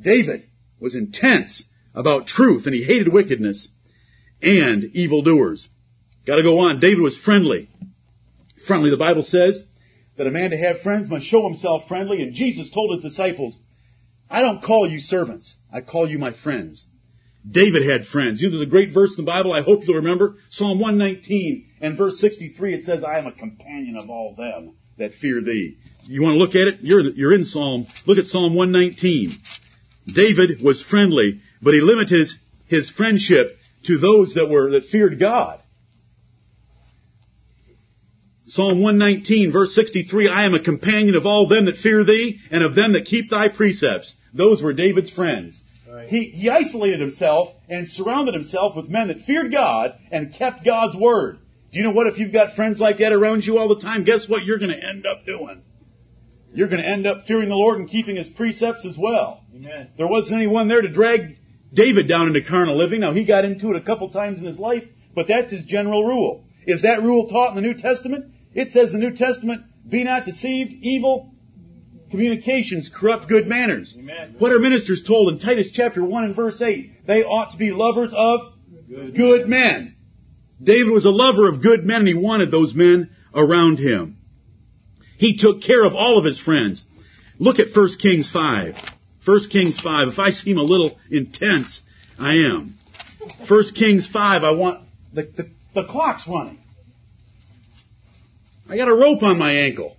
David 0.00 0.44
was 0.78 0.94
intense 0.94 1.64
about 1.94 2.26
truth 2.26 2.64
and 2.64 2.74
he 2.74 2.82
hated 2.82 3.12
wickedness 3.12 3.68
and 4.40 4.84
evildoers. 4.84 5.68
Gotta 6.26 6.42
go 6.42 6.60
on. 6.60 6.80
David 6.80 7.00
was 7.00 7.16
friendly. 7.16 7.68
Friendly, 8.66 8.90
the 8.90 8.96
Bible 8.96 9.22
says 9.22 9.62
that 10.20 10.26
a 10.26 10.30
man 10.30 10.50
to 10.50 10.58
have 10.58 10.82
friends 10.82 11.08
must 11.08 11.24
show 11.24 11.44
himself 11.44 11.88
friendly 11.88 12.22
and 12.22 12.34
Jesus 12.34 12.70
told 12.70 12.92
his 12.92 13.10
disciples, 13.10 13.58
I 14.28 14.42
don't 14.42 14.62
call 14.62 14.86
you 14.86 15.00
servants. 15.00 15.56
I 15.72 15.80
call 15.80 16.06
you 16.06 16.18
my 16.18 16.34
friends. 16.34 16.86
David 17.50 17.88
had 17.88 18.04
friends. 18.04 18.42
You 18.42 18.48
know, 18.48 18.58
there's 18.58 18.68
a 18.68 18.70
great 18.70 18.92
verse 18.92 19.16
in 19.16 19.24
the 19.24 19.30
Bible 19.30 19.50
I 19.50 19.62
hope 19.62 19.80
you'll 19.86 19.96
remember. 19.96 20.36
Psalm 20.50 20.78
119 20.78 21.70
and 21.80 21.96
verse 21.96 22.20
63, 22.20 22.74
it 22.74 22.84
says, 22.84 23.02
I 23.02 23.18
am 23.18 23.28
a 23.28 23.32
companion 23.32 23.96
of 23.96 24.10
all 24.10 24.34
them 24.34 24.74
that 24.98 25.14
fear 25.14 25.40
thee. 25.40 25.78
You 26.02 26.20
want 26.20 26.34
to 26.34 26.38
look 26.38 26.50
at 26.50 26.68
it? 26.68 26.80
You're, 26.82 27.00
you're 27.00 27.32
in 27.32 27.46
Psalm. 27.46 27.86
Look 28.04 28.18
at 28.18 28.26
Psalm 28.26 28.54
119. 28.54 29.32
David 30.06 30.62
was 30.62 30.82
friendly, 30.82 31.40
but 31.62 31.72
he 31.72 31.80
limited 31.80 32.20
his, 32.20 32.38
his 32.66 32.90
friendship 32.90 33.56
to 33.84 33.96
those 33.96 34.34
that 34.34 34.50
were, 34.50 34.72
that 34.72 34.84
feared 34.88 35.18
God. 35.18 35.59
Psalm 38.50 38.82
119 38.82 39.52
verse 39.52 39.76
63, 39.76 40.28
I 40.28 40.44
am 40.44 40.54
a 40.54 40.60
companion 40.60 41.14
of 41.14 41.24
all 41.24 41.46
them 41.46 41.66
that 41.66 41.76
fear 41.76 42.02
thee 42.02 42.40
and 42.50 42.64
of 42.64 42.74
them 42.74 42.94
that 42.94 43.04
keep 43.04 43.30
thy 43.30 43.48
precepts. 43.48 44.16
Those 44.34 44.60
were 44.60 44.72
David's 44.72 45.10
friends. 45.10 45.62
Right. 45.88 46.08
He, 46.08 46.24
he 46.24 46.50
isolated 46.50 46.98
himself 46.98 47.54
and 47.68 47.86
surrounded 47.86 48.34
himself 48.34 48.74
with 48.74 48.88
men 48.88 49.06
that 49.06 49.20
feared 49.20 49.52
God 49.52 49.96
and 50.10 50.34
kept 50.34 50.64
God's 50.64 50.96
word. 50.96 51.38
Do 51.70 51.78
you 51.78 51.84
know 51.84 51.92
what? 51.92 52.08
If 52.08 52.18
you've 52.18 52.32
got 52.32 52.56
friends 52.56 52.80
like 52.80 52.98
that 52.98 53.12
around 53.12 53.44
you 53.44 53.56
all 53.56 53.68
the 53.68 53.80
time, 53.80 54.02
guess 54.02 54.28
what 54.28 54.44
you're 54.44 54.58
going 54.58 54.72
to 54.72 54.84
end 54.84 55.06
up 55.06 55.24
doing? 55.24 55.62
You're 56.52 56.66
going 56.66 56.82
to 56.82 56.88
end 56.88 57.06
up 57.06 57.26
fearing 57.28 57.48
the 57.48 57.54
Lord 57.54 57.78
and 57.78 57.88
keeping 57.88 58.16
His 58.16 58.28
precepts 58.28 58.84
as 58.84 58.98
well. 58.98 59.44
Amen. 59.54 59.90
There 59.96 60.08
wasn't 60.08 60.38
anyone 60.38 60.66
there 60.66 60.82
to 60.82 60.92
drag 60.92 61.38
David 61.72 62.08
down 62.08 62.26
into 62.26 62.42
carnal 62.42 62.76
living. 62.76 63.00
Now 63.00 63.12
he 63.12 63.24
got 63.24 63.44
into 63.44 63.70
it 63.70 63.76
a 63.76 63.84
couple 63.84 64.10
times 64.10 64.40
in 64.40 64.44
his 64.44 64.58
life, 64.58 64.82
but 65.14 65.28
that's 65.28 65.52
his 65.52 65.64
general 65.64 66.04
rule. 66.04 66.44
Is 66.66 66.82
that 66.82 67.04
rule 67.04 67.28
taught 67.28 67.56
in 67.56 67.62
the 67.62 67.62
New 67.62 67.80
Testament? 67.80 68.32
It 68.54 68.70
says 68.70 68.92
in 68.92 69.00
the 69.00 69.08
New 69.08 69.16
Testament, 69.16 69.62
be 69.88 70.04
not 70.04 70.24
deceived, 70.24 70.72
evil 70.72 71.34
communications 72.10 72.90
corrupt 72.94 73.28
good 73.28 73.46
manners. 73.46 73.96
Amen. 73.98 74.34
What 74.38 74.52
are 74.52 74.58
ministers 74.58 75.02
told 75.02 75.32
in 75.32 75.38
Titus 75.38 75.70
chapter 75.72 76.04
1 76.04 76.24
and 76.24 76.36
verse 76.36 76.60
8? 76.60 77.06
They 77.06 77.22
ought 77.22 77.52
to 77.52 77.56
be 77.56 77.70
lovers 77.70 78.12
of 78.14 78.40
good 78.88 79.48
men. 79.48 79.94
David 80.62 80.90
was 80.92 81.04
a 81.04 81.10
lover 81.10 81.48
of 81.48 81.62
good 81.62 81.84
men 81.84 82.00
and 82.00 82.08
he 82.08 82.14
wanted 82.14 82.50
those 82.50 82.74
men 82.74 83.10
around 83.34 83.78
him. 83.78 84.18
He 85.16 85.36
took 85.36 85.62
care 85.62 85.84
of 85.84 85.94
all 85.94 86.18
of 86.18 86.24
his 86.24 86.40
friends. 86.40 86.84
Look 87.38 87.58
at 87.58 87.74
1 87.74 87.88
Kings 88.00 88.30
5. 88.30 88.74
1 89.24 89.40
Kings 89.50 89.78
5. 89.80 90.08
If 90.08 90.18
I 90.18 90.30
seem 90.30 90.58
a 90.58 90.62
little 90.62 90.98
intense, 91.10 91.82
I 92.18 92.34
am. 92.34 92.74
1 93.48 93.62
Kings 93.74 94.06
5, 94.06 94.42
I 94.42 94.50
want, 94.52 94.86
the, 95.12 95.22
the, 95.22 95.50
the 95.74 95.84
clock's 95.84 96.26
running. 96.26 96.58
I 98.70 98.76
got 98.76 98.88
a 98.88 98.94
rope 98.94 99.24
on 99.24 99.36
my 99.36 99.52
ankle. 99.52 99.96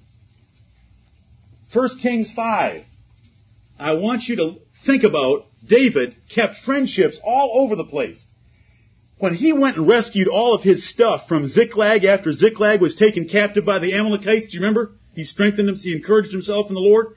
1 1.73 1.89
Kings 2.01 2.31
5. 2.31 2.83
I 3.77 3.93
want 3.95 4.29
you 4.29 4.37
to 4.37 4.59
think 4.85 5.03
about 5.03 5.47
David 5.67 6.15
kept 6.33 6.59
friendships 6.59 7.19
all 7.21 7.63
over 7.63 7.75
the 7.75 7.83
place. 7.83 8.25
When 9.17 9.33
he 9.33 9.51
went 9.51 9.75
and 9.75 9.89
rescued 9.89 10.29
all 10.29 10.55
of 10.55 10.63
his 10.63 10.89
stuff 10.89 11.27
from 11.27 11.47
Ziklag 11.47 12.05
after 12.05 12.31
Ziklag 12.31 12.79
was 12.79 12.95
taken 12.95 13.27
captive 13.27 13.65
by 13.65 13.79
the 13.79 13.93
Amalekites, 13.93 14.47
do 14.47 14.57
you 14.57 14.61
remember? 14.61 14.93
He 15.13 15.25
strengthened 15.25 15.67
him, 15.67 15.75
he 15.75 15.93
encouraged 15.93 16.31
himself 16.31 16.69
in 16.69 16.73
the 16.73 16.79
Lord. 16.79 17.15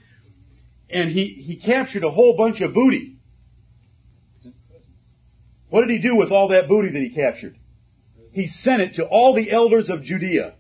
And 0.91 1.09
he, 1.09 1.27
he 1.27 1.57
captured 1.57 2.03
a 2.03 2.11
whole 2.11 2.37
bunch 2.37 2.63
of 2.63 2.75
booty. 2.75 3.19
What 5.71 5.83
did 5.83 5.91
he 5.91 5.99
do 5.99 6.17
with 6.17 6.33
all 6.33 6.49
that 6.49 6.67
booty 6.67 6.91
that 6.91 7.01
he 7.01 7.15
captured? 7.15 7.57
He 8.33 8.49
sent 8.49 8.83
it 8.83 8.95
to 8.95 9.05
all 9.05 9.35
the 9.35 9.53
elders 9.53 9.89
of 9.89 10.03
Judea. 10.03 10.55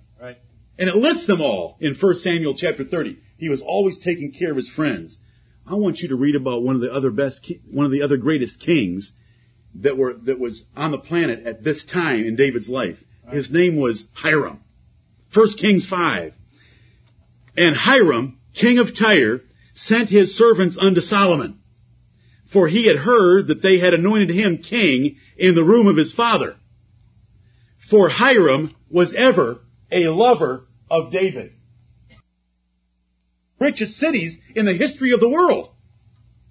And 0.79 0.89
it 0.89 0.97
lists 0.97 1.27
them 1.27 1.41
all 1.41 1.77
in 1.81 1.95
1 1.95 2.14
Samuel 2.16 2.55
chapter 2.55 2.85
30. 2.85 3.18
He 3.39 3.49
was 3.49 3.62
always 3.62 3.99
taking 3.99 4.33
care 4.33 4.51
of 4.51 4.57
his 4.57 4.68
friends. 4.68 5.18
I 5.66 5.75
want 5.75 6.01
you 6.01 6.09
to 6.09 6.16
read 6.16 6.35
about 6.35 6.62
one 6.62 6.75
of 6.75 6.83
the 6.83 6.93
other 6.93 7.11
best, 7.11 7.51
one 7.70 7.87
of 7.87 7.93
the 7.93 8.03
other 8.03 8.16
greatest 8.16 8.61
kings 8.61 9.12
that 9.77 9.97
were, 9.97 10.14
that 10.14 10.39
was 10.39 10.64
on 10.77 10.91
the 10.91 10.99
planet 10.99 11.47
at 11.47 11.64
this 11.64 11.85
time 11.85 12.25
in 12.25 12.37
David's 12.37 12.68
life. 12.68 12.99
His 13.31 13.51
name 13.51 13.77
was 13.77 14.07
Hiram. 14.12 14.61
1 15.33 15.47
Kings 15.59 15.87
5. 15.87 16.35
And 17.57 17.75
Hiram, 17.75 18.39
king 18.53 18.79
of 18.79 18.97
Tyre, 18.97 19.41
sent 19.75 20.09
his 20.09 20.37
servants 20.37 20.77
unto 20.79 21.01
Solomon. 21.01 21.61
For 22.53 22.68
he 22.68 22.87
had 22.87 22.97
heard 22.97 23.49
that 23.49 23.62
they 23.62 23.79
had 23.79 23.95
anointed 23.95 24.31
him 24.31 24.59
king 24.59 25.16
in 25.37 25.55
the 25.55 25.64
room 25.64 25.87
of 25.87 25.97
his 25.97 26.12
father. 26.12 26.57
For 27.91 28.09
Hiram 28.09 28.75
was 28.91 29.14
ever 29.14 29.61
a 29.95 30.11
lover 30.11 30.66
of 30.90 31.11
David. 31.11 31.53
Richest 33.59 33.95
cities 33.95 34.36
in 34.55 34.66
the 34.66 34.74
history 34.74 35.12
of 35.12 35.20
the 35.20 35.28
world. 35.28 35.70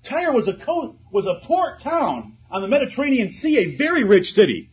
Tyre 0.03 0.31
was 0.31 0.47
a 0.47 0.57
co- 0.65 0.97
was 1.11 1.27
a 1.27 1.45
port 1.45 1.81
town 1.81 2.37
on 2.49 2.61
the 2.61 2.67
Mediterranean 2.67 3.31
Sea, 3.31 3.57
a 3.57 3.77
very 3.77 4.03
rich 4.03 4.31
city. 4.31 4.71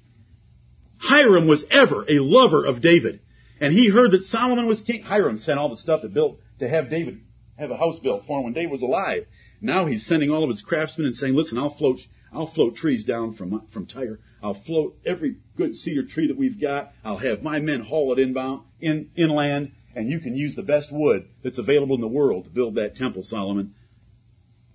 Hiram 0.98 1.46
was 1.46 1.64
ever 1.70 2.04
a 2.08 2.18
lover 2.20 2.64
of 2.64 2.80
David. 2.80 3.20
And 3.60 3.72
he 3.72 3.90
heard 3.90 4.12
that 4.12 4.22
Solomon 4.22 4.66
was 4.66 4.80
king. 4.80 5.02
Hiram 5.02 5.38
sent 5.38 5.58
all 5.58 5.68
the 5.68 5.76
stuff 5.76 6.02
to 6.02 6.08
build 6.08 6.38
to 6.60 6.68
have 6.68 6.90
David 6.90 7.20
have 7.60 7.70
a 7.70 7.76
house 7.76 7.98
built 7.98 8.26
for 8.26 8.38
him 8.38 8.44
when 8.44 8.52
David 8.54 8.72
was 8.72 8.82
alive. 8.82 9.26
Now 9.60 9.86
he's 9.86 10.06
sending 10.06 10.30
all 10.30 10.42
of 10.42 10.50
his 10.50 10.62
craftsmen 10.62 11.06
and 11.06 11.14
saying, 11.14 11.34
listen, 11.34 11.58
I'll 11.58 11.76
float, 11.76 12.00
I'll 12.32 12.46
float 12.46 12.76
trees 12.76 13.04
down 13.04 13.34
from, 13.34 13.66
from 13.72 13.86
Tyre. 13.86 14.20
I'll 14.42 14.54
float 14.54 14.96
every 15.04 15.36
good 15.56 15.74
cedar 15.74 16.04
tree 16.04 16.28
that 16.28 16.36
we've 16.36 16.60
got. 16.60 16.92
I'll 17.04 17.18
have 17.18 17.42
my 17.42 17.60
men 17.60 17.80
haul 17.80 18.12
it 18.12 18.18
inbound, 18.18 18.62
in, 18.80 19.10
inland, 19.16 19.72
and 19.94 20.08
you 20.08 20.20
can 20.20 20.36
use 20.36 20.54
the 20.54 20.62
best 20.62 20.92
wood 20.92 21.28
that's 21.42 21.58
available 21.58 21.96
in 21.96 22.00
the 22.00 22.08
world 22.08 22.44
to 22.44 22.50
build 22.50 22.76
that 22.76 22.96
temple, 22.96 23.22
Solomon. 23.22 23.74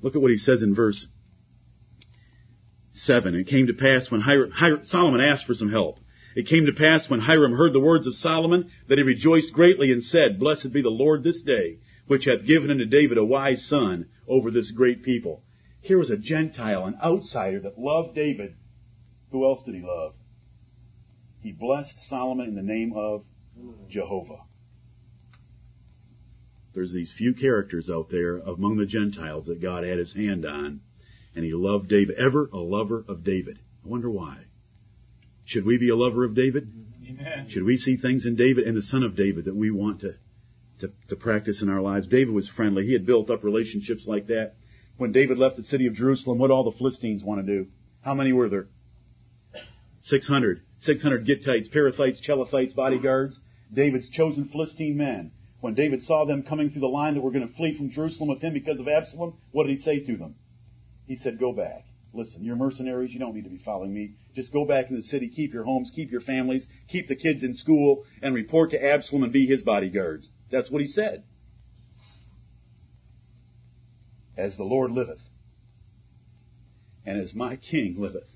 Look 0.02 0.16
at 0.16 0.22
what 0.22 0.32
he 0.32 0.38
says 0.38 0.62
in 0.62 0.76
verse 0.76 1.08
7. 2.92 3.36
It 3.36 3.48
came 3.48 3.68
to 3.68 3.74
pass 3.74 4.12
when 4.12 4.22
Hiram, 4.22 4.52
Hiram, 4.52 4.86
Solomon 4.86 5.22
asked 5.22 5.46
for 5.46 5.54
some 5.54 5.72
help. 5.72 6.00
It 6.36 6.48
came 6.48 6.66
to 6.66 6.74
pass 6.74 7.10
when 7.10 7.22
Hiram 7.22 7.54
heard 7.54 7.72
the 7.72 7.80
words 7.80 8.08
of 8.08 8.16
Solomon 8.16 8.70
that 8.90 8.98
he 8.98 9.04
rejoiced 9.04 9.54
greatly 9.54 9.94
and 9.94 10.04
said, 10.04 10.38
Blessed 10.38 10.74
be 10.74 10.82
the 10.82 10.90
Lord 10.90 11.24
this 11.24 11.42
day, 11.42 11.80
which 12.08 12.26
hath 12.26 12.46
given 12.46 12.70
unto 12.70 12.86
David 12.86 13.18
a 13.18 13.24
wise 13.24 13.66
son 13.66 14.08
over 14.28 14.52
this 14.52 14.72
great 14.72 15.02
people. 15.02 15.45
Here 15.86 16.00
was 16.00 16.10
a 16.10 16.18
Gentile, 16.18 16.86
an 16.86 16.98
outsider 17.00 17.60
that 17.60 17.78
loved 17.78 18.16
David. 18.16 18.56
Who 19.30 19.46
else 19.46 19.64
did 19.66 19.76
he 19.76 19.82
love? 19.82 20.16
He 21.42 21.52
blessed 21.52 22.10
Solomon 22.10 22.48
in 22.48 22.56
the 22.56 22.64
name 22.64 22.94
of 22.96 23.24
Jehovah. 23.88 24.40
There's 26.74 26.92
these 26.92 27.14
few 27.16 27.36
characters 27.36 27.88
out 27.88 28.10
there 28.10 28.40
among 28.40 28.78
the 28.78 28.88
Gentiles 28.88 29.46
that 29.46 29.62
God 29.62 29.84
had 29.84 30.00
his 30.00 30.12
hand 30.16 30.44
on, 30.44 30.82
and 31.36 31.46
he 31.46 31.54
loved 31.54 31.88
David, 31.88 32.16
ever 32.16 32.50
a 32.52 32.58
lover 32.58 33.06
of 33.08 33.24
David. 33.24 33.60
I 33.86 33.88
wonder 33.88 34.10
why. 34.10 34.40
Should 35.44 35.66
we 35.66 35.78
be 35.78 35.90
a 35.90 35.96
lover 35.96 36.26
of 36.26 36.34
David? 36.34 36.68
Amen. 37.08 37.46
Should 37.50 37.64
we 37.64 37.78
see 37.78 37.98
things 37.98 38.26
in 38.26 38.36
David 38.36 38.66
and 38.68 38.76
the 38.76 38.82
son 38.82 39.04
of 39.04 39.16
David 39.16 39.46
that 39.46 39.56
we 39.56 39.70
want 39.70 40.02
to, 40.02 40.16
to, 40.80 40.92
to 41.10 41.16
practice 41.16 41.62
in 41.62 41.70
our 41.70 41.82
lives? 41.82 42.08
David 42.08 42.34
was 42.34 42.50
friendly. 42.50 42.88
He 42.88 42.94
had 42.94 43.06
built 43.06 43.30
up 43.30 43.44
relationships 43.44 44.08
like 44.08 44.26
that. 44.28 44.56
When 44.98 45.12
David 45.12 45.38
left 45.38 45.58
the 45.58 45.64
city 45.64 45.88
of 45.88 45.94
Jerusalem, 45.94 46.38
what 46.38 46.52
all 46.52 46.64
the 46.64 46.78
Philistines 46.78 47.24
want 47.24 47.46
to 47.46 47.54
do? 47.54 47.68
How 48.02 48.14
many 48.14 48.32
were 48.32 48.48
there? 48.50 48.68
600. 50.02 50.62
600 50.80 51.26
Gittites, 51.26 51.70
Perithites, 51.70 52.22
Chelathites, 52.22 52.76
bodyguards. 52.76 53.40
David's 53.74 54.10
chosen 54.10 54.46
Philistine 54.46 54.96
men. 54.96 55.32
When 55.60 55.74
David 55.74 56.04
saw 56.04 56.26
them 56.26 56.44
coming 56.44 56.70
through 56.70 56.82
the 56.82 56.88
line 56.88 57.16
that 57.16 57.22
were 57.22 57.32
going 57.32 57.48
to 57.48 57.54
flee 57.56 57.76
from 57.76 57.90
Jerusalem 57.90 58.30
with 58.30 58.42
him 58.42 58.54
because 58.54 58.80
of 58.80 58.88
Absalom, 58.88 59.34
what 59.52 59.66
did 59.66 59.76
he 59.76 59.82
say 59.82 60.00
to 60.00 60.16
them? 60.18 60.36
He 61.08 61.16
said, 61.16 61.40
go 61.40 61.52
back. 61.52 61.86
Listen, 62.14 62.46
you're 62.46 62.56
mercenaries. 62.56 63.12
You 63.12 63.20
don't 63.20 63.36
need 63.36 63.44
to 63.44 63.50
be 63.50 63.58
following 63.58 63.94
me. 63.94 64.14
Just 64.36 64.54
go 64.54 64.64
back 64.64 64.90
in 64.90 64.96
the 64.96 65.02
city, 65.02 65.28
keep 65.28 65.54
your 65.54 65.64
homes, 65.64 65.92
keep 65.94 66.12
your 66.12 66.22
families, 66.22 66.68
keep 66.88 67.08
the 67.08 67.16
kids 67.16 67.44
in 67.44 67.54
school, 67.54 68.06
and 68.22 68.34
report 68.34 68.72
to 68.72 68.82
Absalom 68.84 69.24
and 69.24 69.34
be 69.34 69.46
his 69.46 69.64
bodyguards. 69.64 70.30
That's 70.52 70.72
what 70.72 70.82
he 70.82 70.88
said. 70.88 71.24
As 74.38 74.58
the 74.58 74.64
Lord 74.64 74.92
liveth, 74.92 75.22
and 77.06 77.20
as 77.20 77.34
my 77.34 77.56
king 77.56 78.00
liveth, 78.00 78.30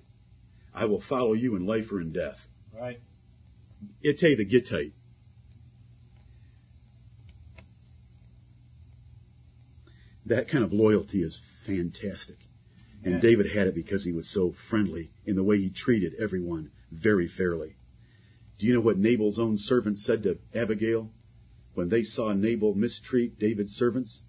I 0.74 0.86
will 0.86 1.02
follow 1.02 1.34
you 1.34 1.56
in 1.56 1.66
life 1.66 1.92
or 1.92 2.00
in 2.00 2.14
death. 2.14 2.38
Right. 2.74 3.00
Ittai 4.04 4.36
the 4.36 4.46
Gittite. 4.46 4.94
That 10.26 10.48
kind 10.48 10.64
of 10.64 10.72
loyalty 10.72 11.22
is 11.24 11.42
fantastic. 11.66 12.38
And 13.04 13.16
Yeah. 13.16 13.20
David 13.22 13.48
had 13.48 13.68
it 13.68 13.76
because 13.76 14.04
he 14.04 14.12
was 14.12 14.30
so 14.30 14.52
friendly 14.70 15.10
in 15.26 15.36
the 15.36 15.44
way 15.44 15.58
he 15.58 15.70
treated 15.70 16.14
everyone 16.16 16.72
very 16.92 17.28
fairly. 17.28 17.76
Do 18.58 18.68
you 18.68 18.74
know 18.74 18.82
what 18.82 18.98
Nabal's 18.98 19.40
own 19.40 19.58
servants 19.58 20.06
said 20.06 20.24
to 20.24 20.38
Abigail 20.54 21.12
when 21.74 21.90
they 21.90 22.04
saw 22.04 22.34
Nabal 22.34 22.76
mistreat 22.76 23.40
David's 23.40 23.74
servants? 23.74 24.22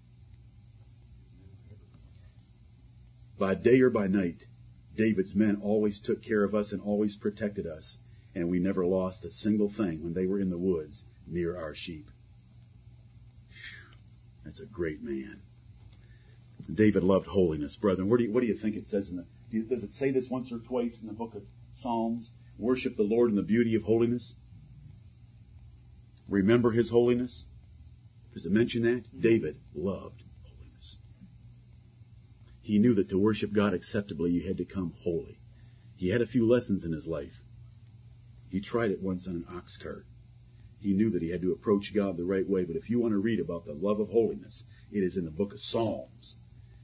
By 3.41 3.55
day 3.55 3.81
or 3.81 3.89
by 3.89 4.05
night, 4.05 4.45
David's 4.95 5.33
men 5.33 5.61
always 5.63 5.99
took 5.99 6.21
care 6.21 6.43
of 6.43 6.53
us 6.53 6.73
and 6.73 6.79
always 6.79 7.15
protected 7.15 7.65
us, 7.65 7.97
and 8.35 8.51
we 8.51 8.59
never 8.59 8.85
lost 8.85 9.25
a 9.25 9.31
single 9.31 9.67
thing 9.67 10.03
when 10.03 10.13
they 10.13 10.27
were 10.27 10.39
in 10.39 10.51
the 10.51 10.59
woods 10.59 11.03
near 11.25 11.57
our 11.57 11.73
sheep. 11.73 12.11
That's 14.45 14.59
a 14.59 14.67
great 14.67 15.01
man. 15.01 15.41
David 16.71 17.01
loved 17.03 17.25
holiness, 17.25 17.75
brethren. 17.75 18.15
Do 18.15 18.23
you, 18.23 18.31
what 18.31 18.41
do 18.41 18.45
you 18.45 18.53
think 18.55 18.75
it 18.75 18.85
says 18.85 19.09
in 19.09 19.15
the? 19.15 19.59
Does 19.63 19.83
it 19.83 19.95
say 19.95 20.11
this 20.11 20.29
once 20.29 20.51
or 20.51 20.59
twice 20.59 21.01
in 21.01 21.07
the 21.07 21.13
book 21.13 21.33
of 21.33 21.41
Psalms? 21.73 22.29
Worship 22.59 22.95
the 22.95 23.01
Lord 23.01 23.31
in 23.31 23.35
the 23.35 23.41
beauty 23.41 23.73
of 23.73 23.81
holiness. 23.81 24.35
Remember 26.29 26.69
His 26.69 26.91
holiness. 26.91 27.45
Does 28.35 28.45
it 28.45 28.51
mention 28.51 28.83
that? 28.83 29.03
Mm-hmm. 29.07 29.21
David 29.21 29.57
loved. 29.73 30.21
He 32.71 32.79
knew 32.79 32.93
that 32.93 33.09
to 33.09 33.19
worship 33.19 33.51
God 33.51 33.73
acceptably, 33.73 34.31
you 34.31 34.47
had 34.47 34.55
to 34.59 34.63
come 34.63 34.93
holy. 35.03 35.41
He 35.97 36.07
had 36.07 36.21
a 36.21 36.25
few 36.25 36.47
lessons 36.47 36.85
in 36.85 36.93
his 36.93 37.05
life. 37.05 37.43
He 38.47 38.61
tried 38.61 38.91
it 38.91 39.01
once 39.01 39.27
on 39.27 39.35
an 39.35 39.45
ox 39.53 39.75
cart. 39.75 40.05
He 40.79 40.93
knew 40.93 41.09
that 41.09 41.21
he 41.21 41.31
had 41.31 41.41
to 41.41 41.51
approach 41.51 41.93
God 41.93 42.15
the 42.15 42.23
right 42.23 42.47
way, 42.47 42.63
but 42.63 42.77
if 42.77 42.89
you 42.89 42.97
want 42.97 43.11
to 43.11 43.17
read 43.17 43.41
about 43.41 43.65
the 43.65 43.73
love 43.73 43.99
of 43.99 44.07
holiness, 44.07 44.63
it 44.89 45.03
is 45.03 45.17
in 45.17 45.25
the 45.25 45.31
book 45.31 45.51
of 45.51 45.59
Psalms. 45.59 46.37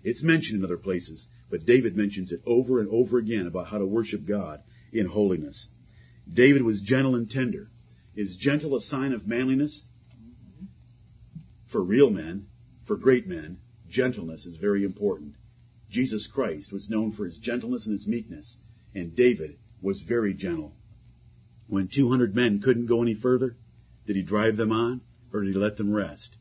It's 0.04 0.22
mentioned 0.22 0.60
in 0.60 0.66
other 0.66 0.76
places, 0.76 1.26
but 1.50 1.66
David 1.66 1.96
mentions 1.96 2.34
it 2.34 2.42
over 2.46 2.82
and 2.82 2.90
over 2.90 3.18
again 3.18 3.48
about 3.48 3.68
how 3.68 3.78
to 3.78 3.86
worship 3.86 4.26
God 4.26 4.64
in 4.92 5.06
holiness. 5.06 5.70
David 6.30 6.64
was 6.64 6.82
gentle 6.82 7.16
and 7.16 7.32
tender. 7.32 7.70
Is 8.14 8.36
gentle 8.36 8.76
a 8.76 8.82
sign 8.82 9.14
of 9.14 9.26
manliness? 9.26 9.84
For 11.72 11.82
real 11.82 12.10
men, 12.10 12.48
for 12.88 12.98
great 12.98 13.26
men, 13.26 13.60
gentleness 13.90 14.46
is 14.46 14.58
very 14.58 14.84
important. 14.84 15.36
Jesus 15.90 16.28
Christ 16.28 16.72
was 16.72 16.90
known 16.90 17.14
for 17.14 17.26
his 17.26 17.38
gentleness 17.38 17.86
and 17.86 17.94
his 17.94 18.08
meekness, 18.08 18.58
and 18.94 19.16
David 19.16 19.58
was 19.82 20.02
very 20.02 20.34
gentle. 20.34 20.76
When 21.68 21.88
200 21.88 22.36
men 22.36 22.62
couldn't 22.62 22.88
go 22.88 23.02
any 23.02 23.14
further, 23.14 23.56
did 24.06 24.16
he 24.16 24.22
drive 24.22 24.58
them 24.58 24.72
on, 24.72 25.02
or 25.34 25.42
did 25.42 25.54
he 25.54 25.60
let 25.60 25.78
them 25.78 25.94
rest? 25.94 26.38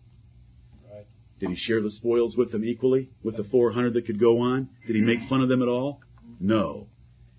Right. 0.91 1.07
Did 1.41 1.51
he 1.51 1.57
share 1.57 1.81
the 1.81 1.91
spoils 1.91 2.37
with 2.37 2.53
them 2.53 2.65
equally, 2.65 3.11
with 3.23 3.37
the 3.37 3.45
400 3.45 3.95
that 3.95 4.07
could 4.07 4.21
go 4.21 4.41
on? 4.41 4.69
Did 4.87 4.97
he 4.97 5.03
make 5.03 5.29
fun 5.29 5.41
of 5.41 5.49
them 5.49 5.63
at 5.63 5.69
all? 5.69 6.01
No. 6.41 6.89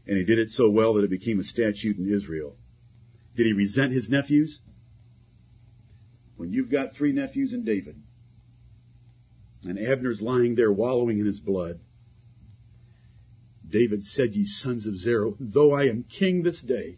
And 0.06 0.18
he 0.18 0.24
did 0.24 0.40
it 0.40 0.50
so 0.50 0.70
well 0.70 0.96
that 0.96 1.04
it 1.04 1.10
became 1.10 1.40
a 1.40 1.44
statute 1.44 1.98
in 1.98 2.12
Israel. 2.12 2.56
Did 3.36 3.46
he 3.46 3.54
resent 3.54 3.94
his 3.94 4.10
nephews? 4.10 4.60
When 6.38 6.54
you've 6.54 6.70
got 6.70 6.96
three 6.96 7.12
nephews 7.12 7.54
and 7.54 7.66
David, 7.66 8.02
and 9.64 9.78
Abner's 9.78 10.22
lying 10.22 10.56
there 10.56 10.72
wallowing 10.72 11.20
in 11.20 11.26
his 11.26 11.40
blood, 11.40 11.80
David 13.70 14.04
said, 14.04 14.36
Ye 14.36 14.46
sons 14.46 14.88
of 14.88 14.98
Zerah, 14.98 15.34
though 15.40 15.72
I 15.72 15.86
am 15.86 16.04
king 16.04 16.44
this 16.44 16.62
day. 16.62 16.98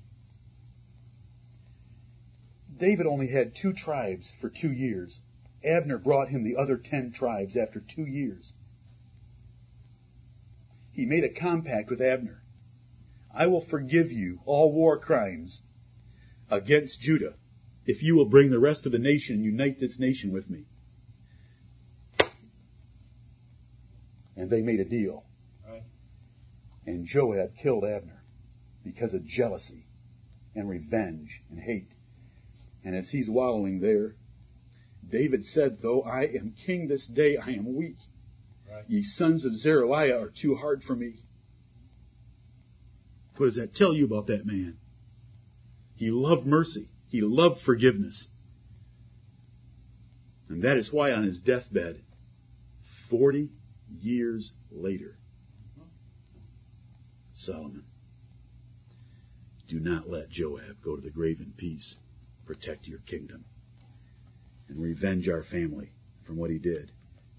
David 2.77 3.05
only 3.05 3.27
had 3.27 3.55
two 3.55 3.73
tribes 3.73 4.31
for 4.39 4.49
two 4.49 4.71
years. 4.71 5.19
Abner 5.63 5.97
brought 5.97 6.29
him 6.29 6.43
the 6.43 6.55
other 6.55 6.77
ten 6.77 7.11
tribes 7.11 7.57
after 7.57 7.81
two 7.81 8.05
years. 8.05 8.53
He 10.91 11.05
made 11.05 11.23
a 11.23 11.29
compact 11.29 11.89
with 11.89 12.01
Abner. 12.01 12.41
I 13.33 13.47
will 13.47 13.61
forgive 13.61 14.11
you 14.11 14.39
all 14.45 14.73
war 14.73 14.97
crimes 14.97 15.61
against 16.49 17.01
Judah 17.01 17.35
if 17.85 18.01
you 18.03 18.15
will 18.15 18.25
bring 18.25 18.49
the 18.49 18.59
rest 18.59 18.85
of 18.85 18.91
the 18.91 18.99
nation 18.99 19.37
and 19.37 19.45
unite 19.45 19.79
this 19.79 19.99
nation 19.99 20.31
with 20.31 20.49
me. 20.49 20.65
And 24.35 24.49
they 24.49 24.61
made 24.61 24.79
a 24.79 24.85
deal. 24.85 25.25
And 26.89 27.05
Joab 27.05 27.51
killed 27.61 27.83
Abner 27.85 28.23
because 28.83 29.13
of 29.13 29.23
jealousy 29.23 29.85
and 30.55 30.67
revenge 30.67 31.29
and 31.51 31.59
hate. 31.59 31.91
And 32.83 32.95
as 32.95 33.07
he's 33.07 33.29
wallowing 33.29 33.79
there, 33.79 34.15
David 35.07 35.45
said, 35.45 35.77
Though 35.83 36.01
I 36.01 36.23
am 36.23 36.55
king 36.65 36.87
this 36.87 37.07
day, 37.07 37.37
I 37.37 37.49
am 37.51 37.75
weak. 37.75 37.97
Right. 38.67 38.85
Ye 38.87 39.03
sons 39.03 39.45
of 39.45 39.55
Zeruiah 39.55 40.19
are 40.19 40.31
too 40.31 40.55
hard 40.55 40.81
for 40.81 40.95
me. 40.95 41.17
What 43.37 43.45
does 43.45 43.57
that 43.57 43.75
tell 43.75 43.93
you 43.93 44.05
about 44.05 44.25
that 44.25 44.47
man? 44.47 44.79
He 45.93 46.09
loved 46.09 46.47
mercy. 46.47 46.89
He 47.09 47.21
loved 47.21 47.61
forgiveness. 47.61 48.29
And 50.47 50.63
that 50.63 50.77
is 50.77 50.91
why 50.91 51.11
on 51.11 51.23
his 51.23 51.39
deathbed, 51.39 52.01
40 53.11 53.51
years 54.01 54.51
later, 54.71 55.18
Solomon, 57.49 57.83
do 59.67 59.79
not 59.79 60.07
let 60.07 60.29
Joab 60.29 60.83
go 60.83 60.95
to 60.95 61.01
the 61.01 61.09
grave 61.09 61.39
in 61.39 61.51
peace. 61.57 61.95
Protect 62.45 62.87
your 62.87 62.99
kingdom 62.99 63.43
and 64.67 64.79
revenge 64.79 65.27
our 65.27 65.41
family 65.41 65.89
from 66.27 66.37
what 66.37 66.51
he 66.51 66.59
did. 66.59 66.91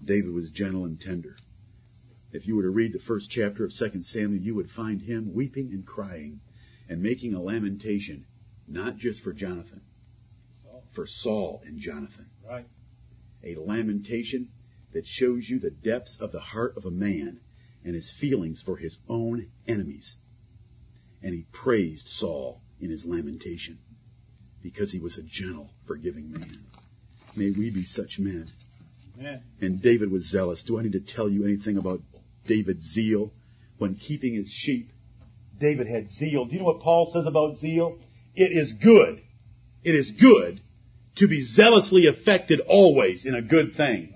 David 0.03 0.31
was 0.31 0.49
gentle 0.49 0.83
and 0.83 0.99
tender. 0.99 1.37
If 2.33 2.45
you 2.45 2.57
were 2.57 2.63
to 2.63 2.69
read 2.69 2.91
the 2.91 2.99
first 2.99 3.31
chapter 3.31 3.63
of 3.63 3.71
2 3.73 4.03
Samuel, 4.03 4.41
you 4.41 4.53
would 4.53 4.69
find 4.69 5.01
him 5.01 5.33
weeping 5.33 5.71
and 5.71 5.85
crying 5.85 6.41
and 6.89 7.01
making 7.01 7.33
a 7.33 7.41
lamentation, 7.41 8.25
not 8.67 8.97
just 8.97 9.21
for 9.21 9.31
Jonathan, 9.31 9.79
for 10.93 11.07
Saul 11.07 11.61
and 11.65 11.79
Jonathan. 11.79 12.29
right. 12.45 12.67
A 13.45 13.55
lamentation 13.55 14.49
that 14.91 15.07
shows 15.07 15.49
you 15.49 15.59
the 15.59 15.71
depths 15.71 16.17
of 16.19 16.33
the 16.33 16.41
heart 16.41 16.75
of 16.75 16.83
a 16.83 16.91
man 16.91 17.39
and 17.83 17.95
his 17.95 18.13
feelings 18.19 18.61
for 18.61 18.77
his 18.77 18.97
own 19.09 19.47
enemies. 19.67 20.17
And 21.23 21.33
he 21.33 21.45
praised 21.51 22.07
Saul 22.07 22.61
in 22.79 22.89
his 22.89 23.05
lamentation 23.05 23.79
because 24.61 24.91
he 24.91 24.99
was 24.99 25.17
a 25.17 25.23
gentle, 25.23 25.69
forgiving 25.87 26.31
man. 26.31 26.65
May 27.35 27.51
we 27.51 27.71
be 27.71 27.85
such 27.85 28.19
men. 28.19 28.47
Amen. 29.17 29.43
And 29.59 29.81
David 29.81 30.11
was 30.11 30.29
zealous. 30.29 30.63
Do 30.63 30.79
I 30.79 30.83
need 30.83 30.93
to 30.93 30.99
tell 30.99 31.29
you 31.29 31.45
anything 31.45 31.77
about 31.77 32.01
David's 32.47 32.83
zeal 32.83 33.31
when 33.77 33.95
keeping 33.95 34.33
his 34.33 34.49
sheep? 34.49 34.91
David 35.59 35.87
had 35.87 36.11
zeal. 36.11 36.45
Do 36.45 36.53
you 36.53 36.59
know 36.59 36.65
what 36.65 36.81
Paul 36.81 37.11
says 37.13 37.25
about 37.27 37.57
zeal? 37.57 37.99
It 38.35 38.51
is 38.51 38.73
good. 38.73 39.21
It 39.83 39.95
is 39.95 40.11
good 40.11 40.61
to 41.17 41.27
be 41.27 41.43
zealously 41.43 42.07
affected 42.07 42.61
always 42.61 43.25
in 43.25 43.35
a 43.35 43.41
good 43.41 43.75
thing. 43.75 44.13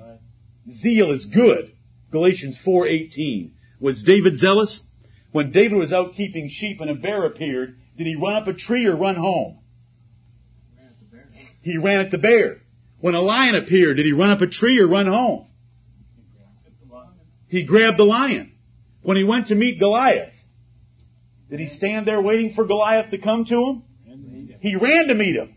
Zeal 0.69 1.11
is 1.11 1.25
good. 1.25 1.71
Galatians 2.11 2.57
4:18. 2.65 3.51
Was 3.79 4.03
David 4.03 4.37
zealous? 4.37 4.81
When 5.31 5.51
David 5.51 5.77
was 5.77 5.91
out 5.91 6.13
keeping 6.13 6.49
sheep 6.49 6.79
and 6.81 6.89
a 6.89 6.95
bear 6.95 7.25
appeared, 7.25 7.77
did 7.97 8.07
he 8.07 8.15
run 8.15 8.35
up 8.35 8.47
a 8.47 8.53
tree 8.53 8.85
or 8.85 8.95
run 8.95 9.15
home? 9.15 9.59
He 11.61 11.77
ran 11.77 11.99
at 11.99 12.11
the 12.11 12.17
bear. 12.17 12.61
When 12.99 13.15
a 13.15 13.21
lion 13.21 13.55
appeared, 13.55 13.97
did 13.97 14.05
he 14.05 14.13
run 14.13 14.29
up 14.29 14.41
a 14.41 14.47
tree 14.47 14.79
or 14.79 14.87
run 14.87 15.07
home? 15.07 15.47
He 17.47 17.65
grabbed 17.65 17.97
the 17.97 18.05
lion. 18.05 18.53
When 19.01 19.17
he 19.17 19.23
went 19.23 19.47
to 19.47 19.55
meet 19.55 19.79
Goliath, 19.79 20.33
did 21.49 21.59
he 21.59 21.67
stand 21.67 22.07
there 22.07 22.21
waiting 22.21 22.53
for 22.53 22.65
Goliath 22.65 23.11
to 23.11 23.17
come 23.17 23.45
to 23.45 23.55
him? 23.55 23.83
He 24.61 24.75
ran 24.75 25.07
to 25.07 25.13
meet 25.13 25.35
him. 25.35 25.55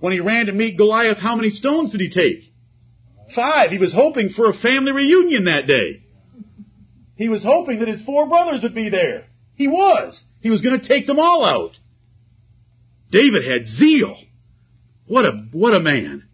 When 0.00 0.12
he 0.12 0.20
ran 0.20 0.46
to 0.46 0.52
meet 0.52 0.76
Goliath, 0.76 1.16
how 1.16 1.34
many 1.34 1.50
stones 1.50 1.92
did 1.92 2.00
he 2.00 2.10
take? 2.10 2.52
Five. 3.34 3.70
He 3.70 3.78
was 3.78 3.92
hoping 3.92 4.30
for 4.30 4.50
a 4.50 4.54
family 4.54 4.92
reunion 4.92 5.44
that 5.44 5.66
day. 5.66 6.03
He 7.16 7.28
was 7.28 7.44
hoping 7.44 7.78
that 7.78 7.88
his 7.88 8.02
four 8.02 8.28
brothers 8.28 8.62
would 8.62 8.74
be 8.74 8.88
there. 8.88 9.26
He 9.54 9.68
was. 9.68 10.24
He 10.40 10.50
was 10.50 10.60
going 10.60 10.80
to 10.80 10.86
take 10.86 11.06
them 11.06 11.18
all 11.18 11.44
out. 11.44 11.78
David 13.10 13.44
had 13.44 13.66
zeal. 13.66 14.16
What 15.06 15.24
a, 15.24 15.46
what 15.52 15.74
a 15.74 15.80
man. 15.80 16.24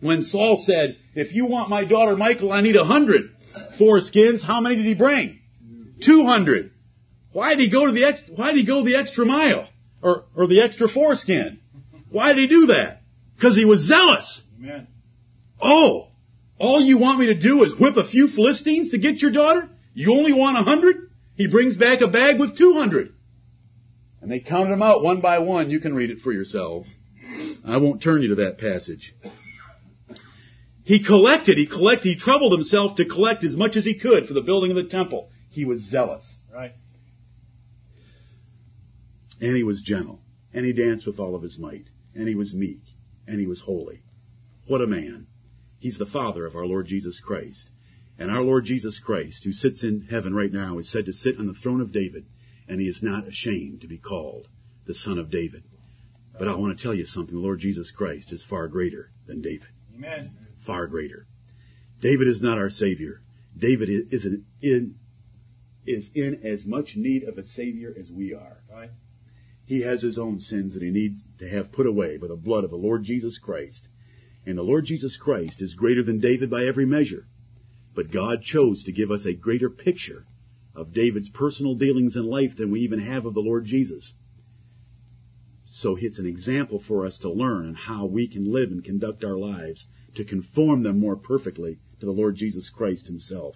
When 0.00 0.22
Saul 0.22 0.62
said, 0.64 0.96
if 1.14 1.34
you 1.34 1.46
want 1.46 1.70
my 1.70 1.84
daughter 1.84 2.16
Michal, 2.16 2.52
I 2.52 2.60
need 2.60 2.76
a 2.76 2.84
hundred 2.84 3.30
foreskins, 3.80 4.42
how 4.42 4.60
many 4.60 4.76
did 4.76 4.84
he 4.84 4.94
bring? 4.94 5.40
200. 6.02 6.70
Why 7.32 7.50
did 7.50 7.60
he 7.60 7.70
go 7.70 7.86
to 7.86 7.92
the 7.92 8.04
ex, 8.04 8.22
why 8.28 8.52
did 8.52 8.58
he 8.58 8.66
go 8.66 8.84
the 8.84 8.96
extra 8.96 9.24
mile? 9.24 9.68
Or, 10.02 10.24
or 10.36 10.46
the 10.46 10.62
extra 10.62 10.88
foreskin? 10.88 11.58
Why 12.10 12.32
did 12.32 12.42
he 12.42 12.46
do 12.48 12.66
that? 12.66 13.02
Because 13.34 13.56
he 13.56 13.64
was 13.64 13.80
zealous. 13.80 14.42
Amen. 14.58 14.86
Oh, 15.60 16.08
all 16.58 16.80
you 16.80 16.98
want 16.98 17.18
me 17.18 17.26
to 17.26 17.34
do 17.34 17.64
is 17.64 17.74
whip 17.78 17.96
a 17.96 18.08
few 18.08 18.28
Philistines 18.28 18.90
to 18.90 18.98
get 18.98 19.20
your 19.20 19.32
daughter? 19.32 19.70
You 19.96 20.12
only 20.12 20.34
want 20.34 20.58
a 20.58 20.62
hundred? 20.62 21.10
He 21.36 21.48
brings 21.48 21.78
back 21.78 22.02
a 22.02 22.08
bag 22.08 22.38
with 22.38 22.58
two 22.58 22.74
hundred. 22.74 23.14
And 24.20 24.30
they 24.30 24.40
counted 24.40 24.70
them 24.70 24.82
out 24.82 25.02
one 25.02 25.22
by 25.22 25.38
one. 25.38 25.70
You 25.70 25.80
can 25.80 25.94
read 25.94 26.10
it 26.10 26.20
for 26.20 26.32
yourself. 26.32 26.86
I 27.64 27.78
won't 27.78 28.02
turn 28.02 28.20
you 28.20 28.28
to 28.28 28.34
that 28.36 28.58
passage. 28.58 29.14
He 30.84 31.02
collected, 31.02 31.56
he 31.56 31.66
collected, 31.66 32.10
he 32.10 32.16
troubled 32.18 32.52
himself 32.52 32.96
to 32.96 33.06
collect 33.06 33.42
as 33.42 33.56
much 33.56 33.74
as 33.76 33.86
he 33.86 33.98
could 33.98 34.26
for 34.26 34.34
the 34.34 34.42
building 34.42 34.70
of 34.70 34.76
the 34.76 34.84
temple. 34.84 35.30
He 35.48 35.64
was 35.64 35.80
zealous. 35.80 36.30
Right. 36.54 36.74
And 39.40 39.56
he 39.56 39.64
was 39.64 39.80
gentle. 39.80 40.20
And 40.52 40.66
he 40.66 40.74
danced 40.74 41.06
with 41.06 41.18
all 41.18 41.34
of 41.34 41.42
his 41.42 41.58
might. 41.58 41.86
And 42.14 42.28
he 42.28 42.34
was 42.34 42.52
meek. 42.52 42.82
And 43.26 43.40
he 43.40 43.46
was 43.46 43.62
holy. 43.62 44.02
What 44.66 44.82
a 44.82 44.86
man. 44.86 45.26
He's 45.78 45.96
the 45.96 46.04
father 46.04 46.44
of 46.44 46.54
our 46.54 46.66
Lord 46.66 46.86
Jesus 46.86 47.18
Christ. 47.18 47.70
And 48.18 48.30
our 48.30 48.42
Lord 48.42 48.64
Jesus 48.64 48.98
Christ, 48.98 49.44
who 49.44 49.52
sits 49.52 49.84
in 49.84 50.08
heaven 50.10 50.34
right 50.34 50.52
now, 50.52 50.78
is 50.78 50.90
said 50.90 51.06
to 51.06 51.12
sit 51.12 51.38
on 51.38 51.46
the 51.46 51.54
throne 51.54 51.80
of 51.80 51.92
David. 51.92 52.26
And 52.68 52.80
he 52.80 52.88
is 52.88 53.02
not 53.02 53.28
ashamed 53.28 53.82
to 53.82 53.88
be 53.88 53.98
called 53.98 54.48
the 54.86 54.94
son 54.94 55.18
of 55.18 55.30
David. 55.30 55.62
But 56.38 56.48
I 56.48 56.54
want 56.54 56.76
to 56.76 56.82
tell 56.82 56.94
you 56.94 57.06
something. 57.06 57.34
The 57.34 57.40
Lord 57.40 57.60
Jesus 57.60 57.90
Christ 57.90 58.32
is 58.32 58.44
far 58.44 58.68
greater 58.68 59.10
than 59.26 59.42
David. 59.42 59.68
Amen. 59.94 60.32
Far 60.66 60.86
greater. 60.86 61.26
David 62.00 62.28
is 62.28 62.42
not 62.42 62.58
our 62.58 62.70
Savior. 62.70 63.22
David 63.56 63.88
is 64.10 64.26
in, 64.60 64.96
is 65.86 66.10
in 66.14 66.40
as 66.44 66.66
much 66.66 66.92
need 66.96 67.24
of 67.24 67.38
a 67.38 67.46
Savior 67.46 67.94
as 67.98 68.10
we 68.10 68.34
are. 68.34 68.62
Right. 68.70 68.90
He 69.64 69.80
has 69.82 70.02
his 70.02 70.18
own 70.18 70.38
sins 70.40 70.74
that 70.74 70.82
he 70.82 70.90
needs 70.90 71.24
to 71.38 71.48
have 71.48 71.72
put 71.72 71.86
away 71.86 72.18
by 72.18 72.28
the 72.28 72.36
blood 72.36 72.64
of 72.64 72.70
the 72.70 72.76
Lord 72.76 73.02
Jesus 73.04 73.38
Christ. 73.38 73.88
And 74.44 74.56
the 74.56 74.62
Lord 74.62 74.84
Jesus 74.84 75.16
Christ 75.16 75.60
is 75.60 75.74
greater 75.74 76.02
than 76.02 76.20
David 76.20 76.50
by 76.50 76.66
every 76.66 76.86
measure. 76.86 77.26
But 77.96 78.12
God 78.12 78.42
chose 78.42 78.84
to 78.84 78.92
give 78.92 79.10
us 79.10 79.24
a 79.24 79.32
greater 79.32 79.70
picture 79.70 80.26
of 80.74 80.92
David's 80.92 81.30
personal 81.30 81.74
dealings 81.74 82.14
in 82.14 82.26
life 82.26 82.54
than 82.54 82.70
we 82.70 82.80
even 82.80 82.98
have 83.00 83.24
of 83.24 83.32
the 83.32 83.40
Lord 83.40 83.64
Jesus. 83.64 84.12
So 85.64 85.96
it's 85.98 86.18
an 86.18 86.26
example 86.26 86.78
for 86.78 87.06
us 87.06 87.16
to 87.20 87.30
learn 87.30 87.74
how 87.74 88.04
we 88.04 88.28
can 88.28 88.52
live 88.52 88.70
and 88.70 88.84
conduct 88.84 89.24
our 89.24 89.38
lives 89.38 89.86
to 90.14 90.24
conform 90.24 90.82
them 90.82 91.00
more 91.00 91.16
perfectly 91.16 91.78
to 92.00 92.04
the 92.04 92.12
Lord 92.12 92.36
Jesus 92.36 92.68
Christ 92.68 93.06
himself. 93.06 93.54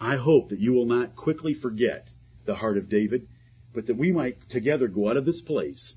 I 0.00 0.14
hope 0.14 0.50
that 0.50 0.60
you 0.60 0.72
will 0.72 0.86
not 0.86 1.16
quickly 1.16 1.52
forget 1.52 2.08
the 2.44 2.54
heart 2.54 2.78
of 2.78 2.88
David, 2.88 3.26
but 3.74 3.86
that 3.86 3.96
we 3.96 4.12
might 4.12 4.48
together 4.48 4.86
go 4.86 5.08
out 5.08 5.16
of 5.16 5.24
this 5.24 5.40
place. 5.40 5.96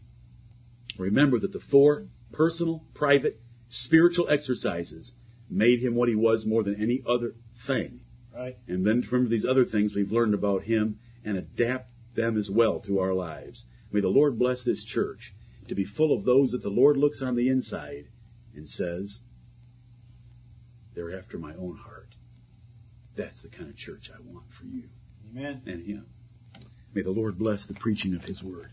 Remember 0.98 1.38
that 1.40 1.54
the 1.54 1.60
four 1.60 2.08
personal, 2.32 2.84
private, 2.96 3.40
spiritual 3.70 4.28
exercises 4.28 5.14
made 5.52 5.80
him 5.80 5.94
what 5.94 6.10
he 6.10 6.16
was 6.16 6.48
more 6.48 6.64
than 6.64 6.82
any 6.82 7.04
other 7.08 7.36
thing. 7.68 8.02
Right. 8.36 8.58
And 8.68 8.86
then 8.86 9.02
remember 9.12 9.30
these 9.30 9.46
other 9.46 9.66
things 9.66 9.94
we've 9.94 10.12
learned 10.12 10.34
about 10.34 10.64
him 10.64 11.00
and 11.26 11.38
adapt 11.38 11.90
them 12.16 12.38
as 12.38 12.50
well 12.50 12.80
to 12.82 13.00
our 13.00 13.14
lives. 13.14 13.66
May 13.92 14.02
the 14.02 14.08
Lord 14.08 14.38
bless 14.38 14.64
this 14.64 14.84
church 14.84 15.34
to 15.68 15.76
be 15.76 15.86
full 15.86 16.16
of 16.18 16.26
those 16.26 16.52
that 16.52 16.62
the 16.62 16.70
Lord 16.70 16.98
looks 16.98 17.22
on 17.22 17.36
the 17.36 17.50
inside 17.50 18.08
and 18.56 18.68
says, 18.68 19.20
they're 20.96 21.18
after 21.18 21.38
my 21.38 21.54
own 21.56 21.78
heart. 21.78 22.16
That's 23.16 23.42
the 23.42 23.50
kind 23.50 23.70
of 23.70 23.76
church 23.76 24.10
I 24.14 24.20
want 24.22 24.46
for 24.60 24.66
you 24.66 24.84
Amen. 25.30 25.62
and 25.66 25.86
him. 25.86 26.06
May 26.94 27.02
the 27.02 27.12
Lord 27.12 27.38
bless 27.38 27.66
the 27.66 27.74
preaching 27.74 28.16
of 28.16 28.24
his 28.24 28.44
word. 28.44 28.72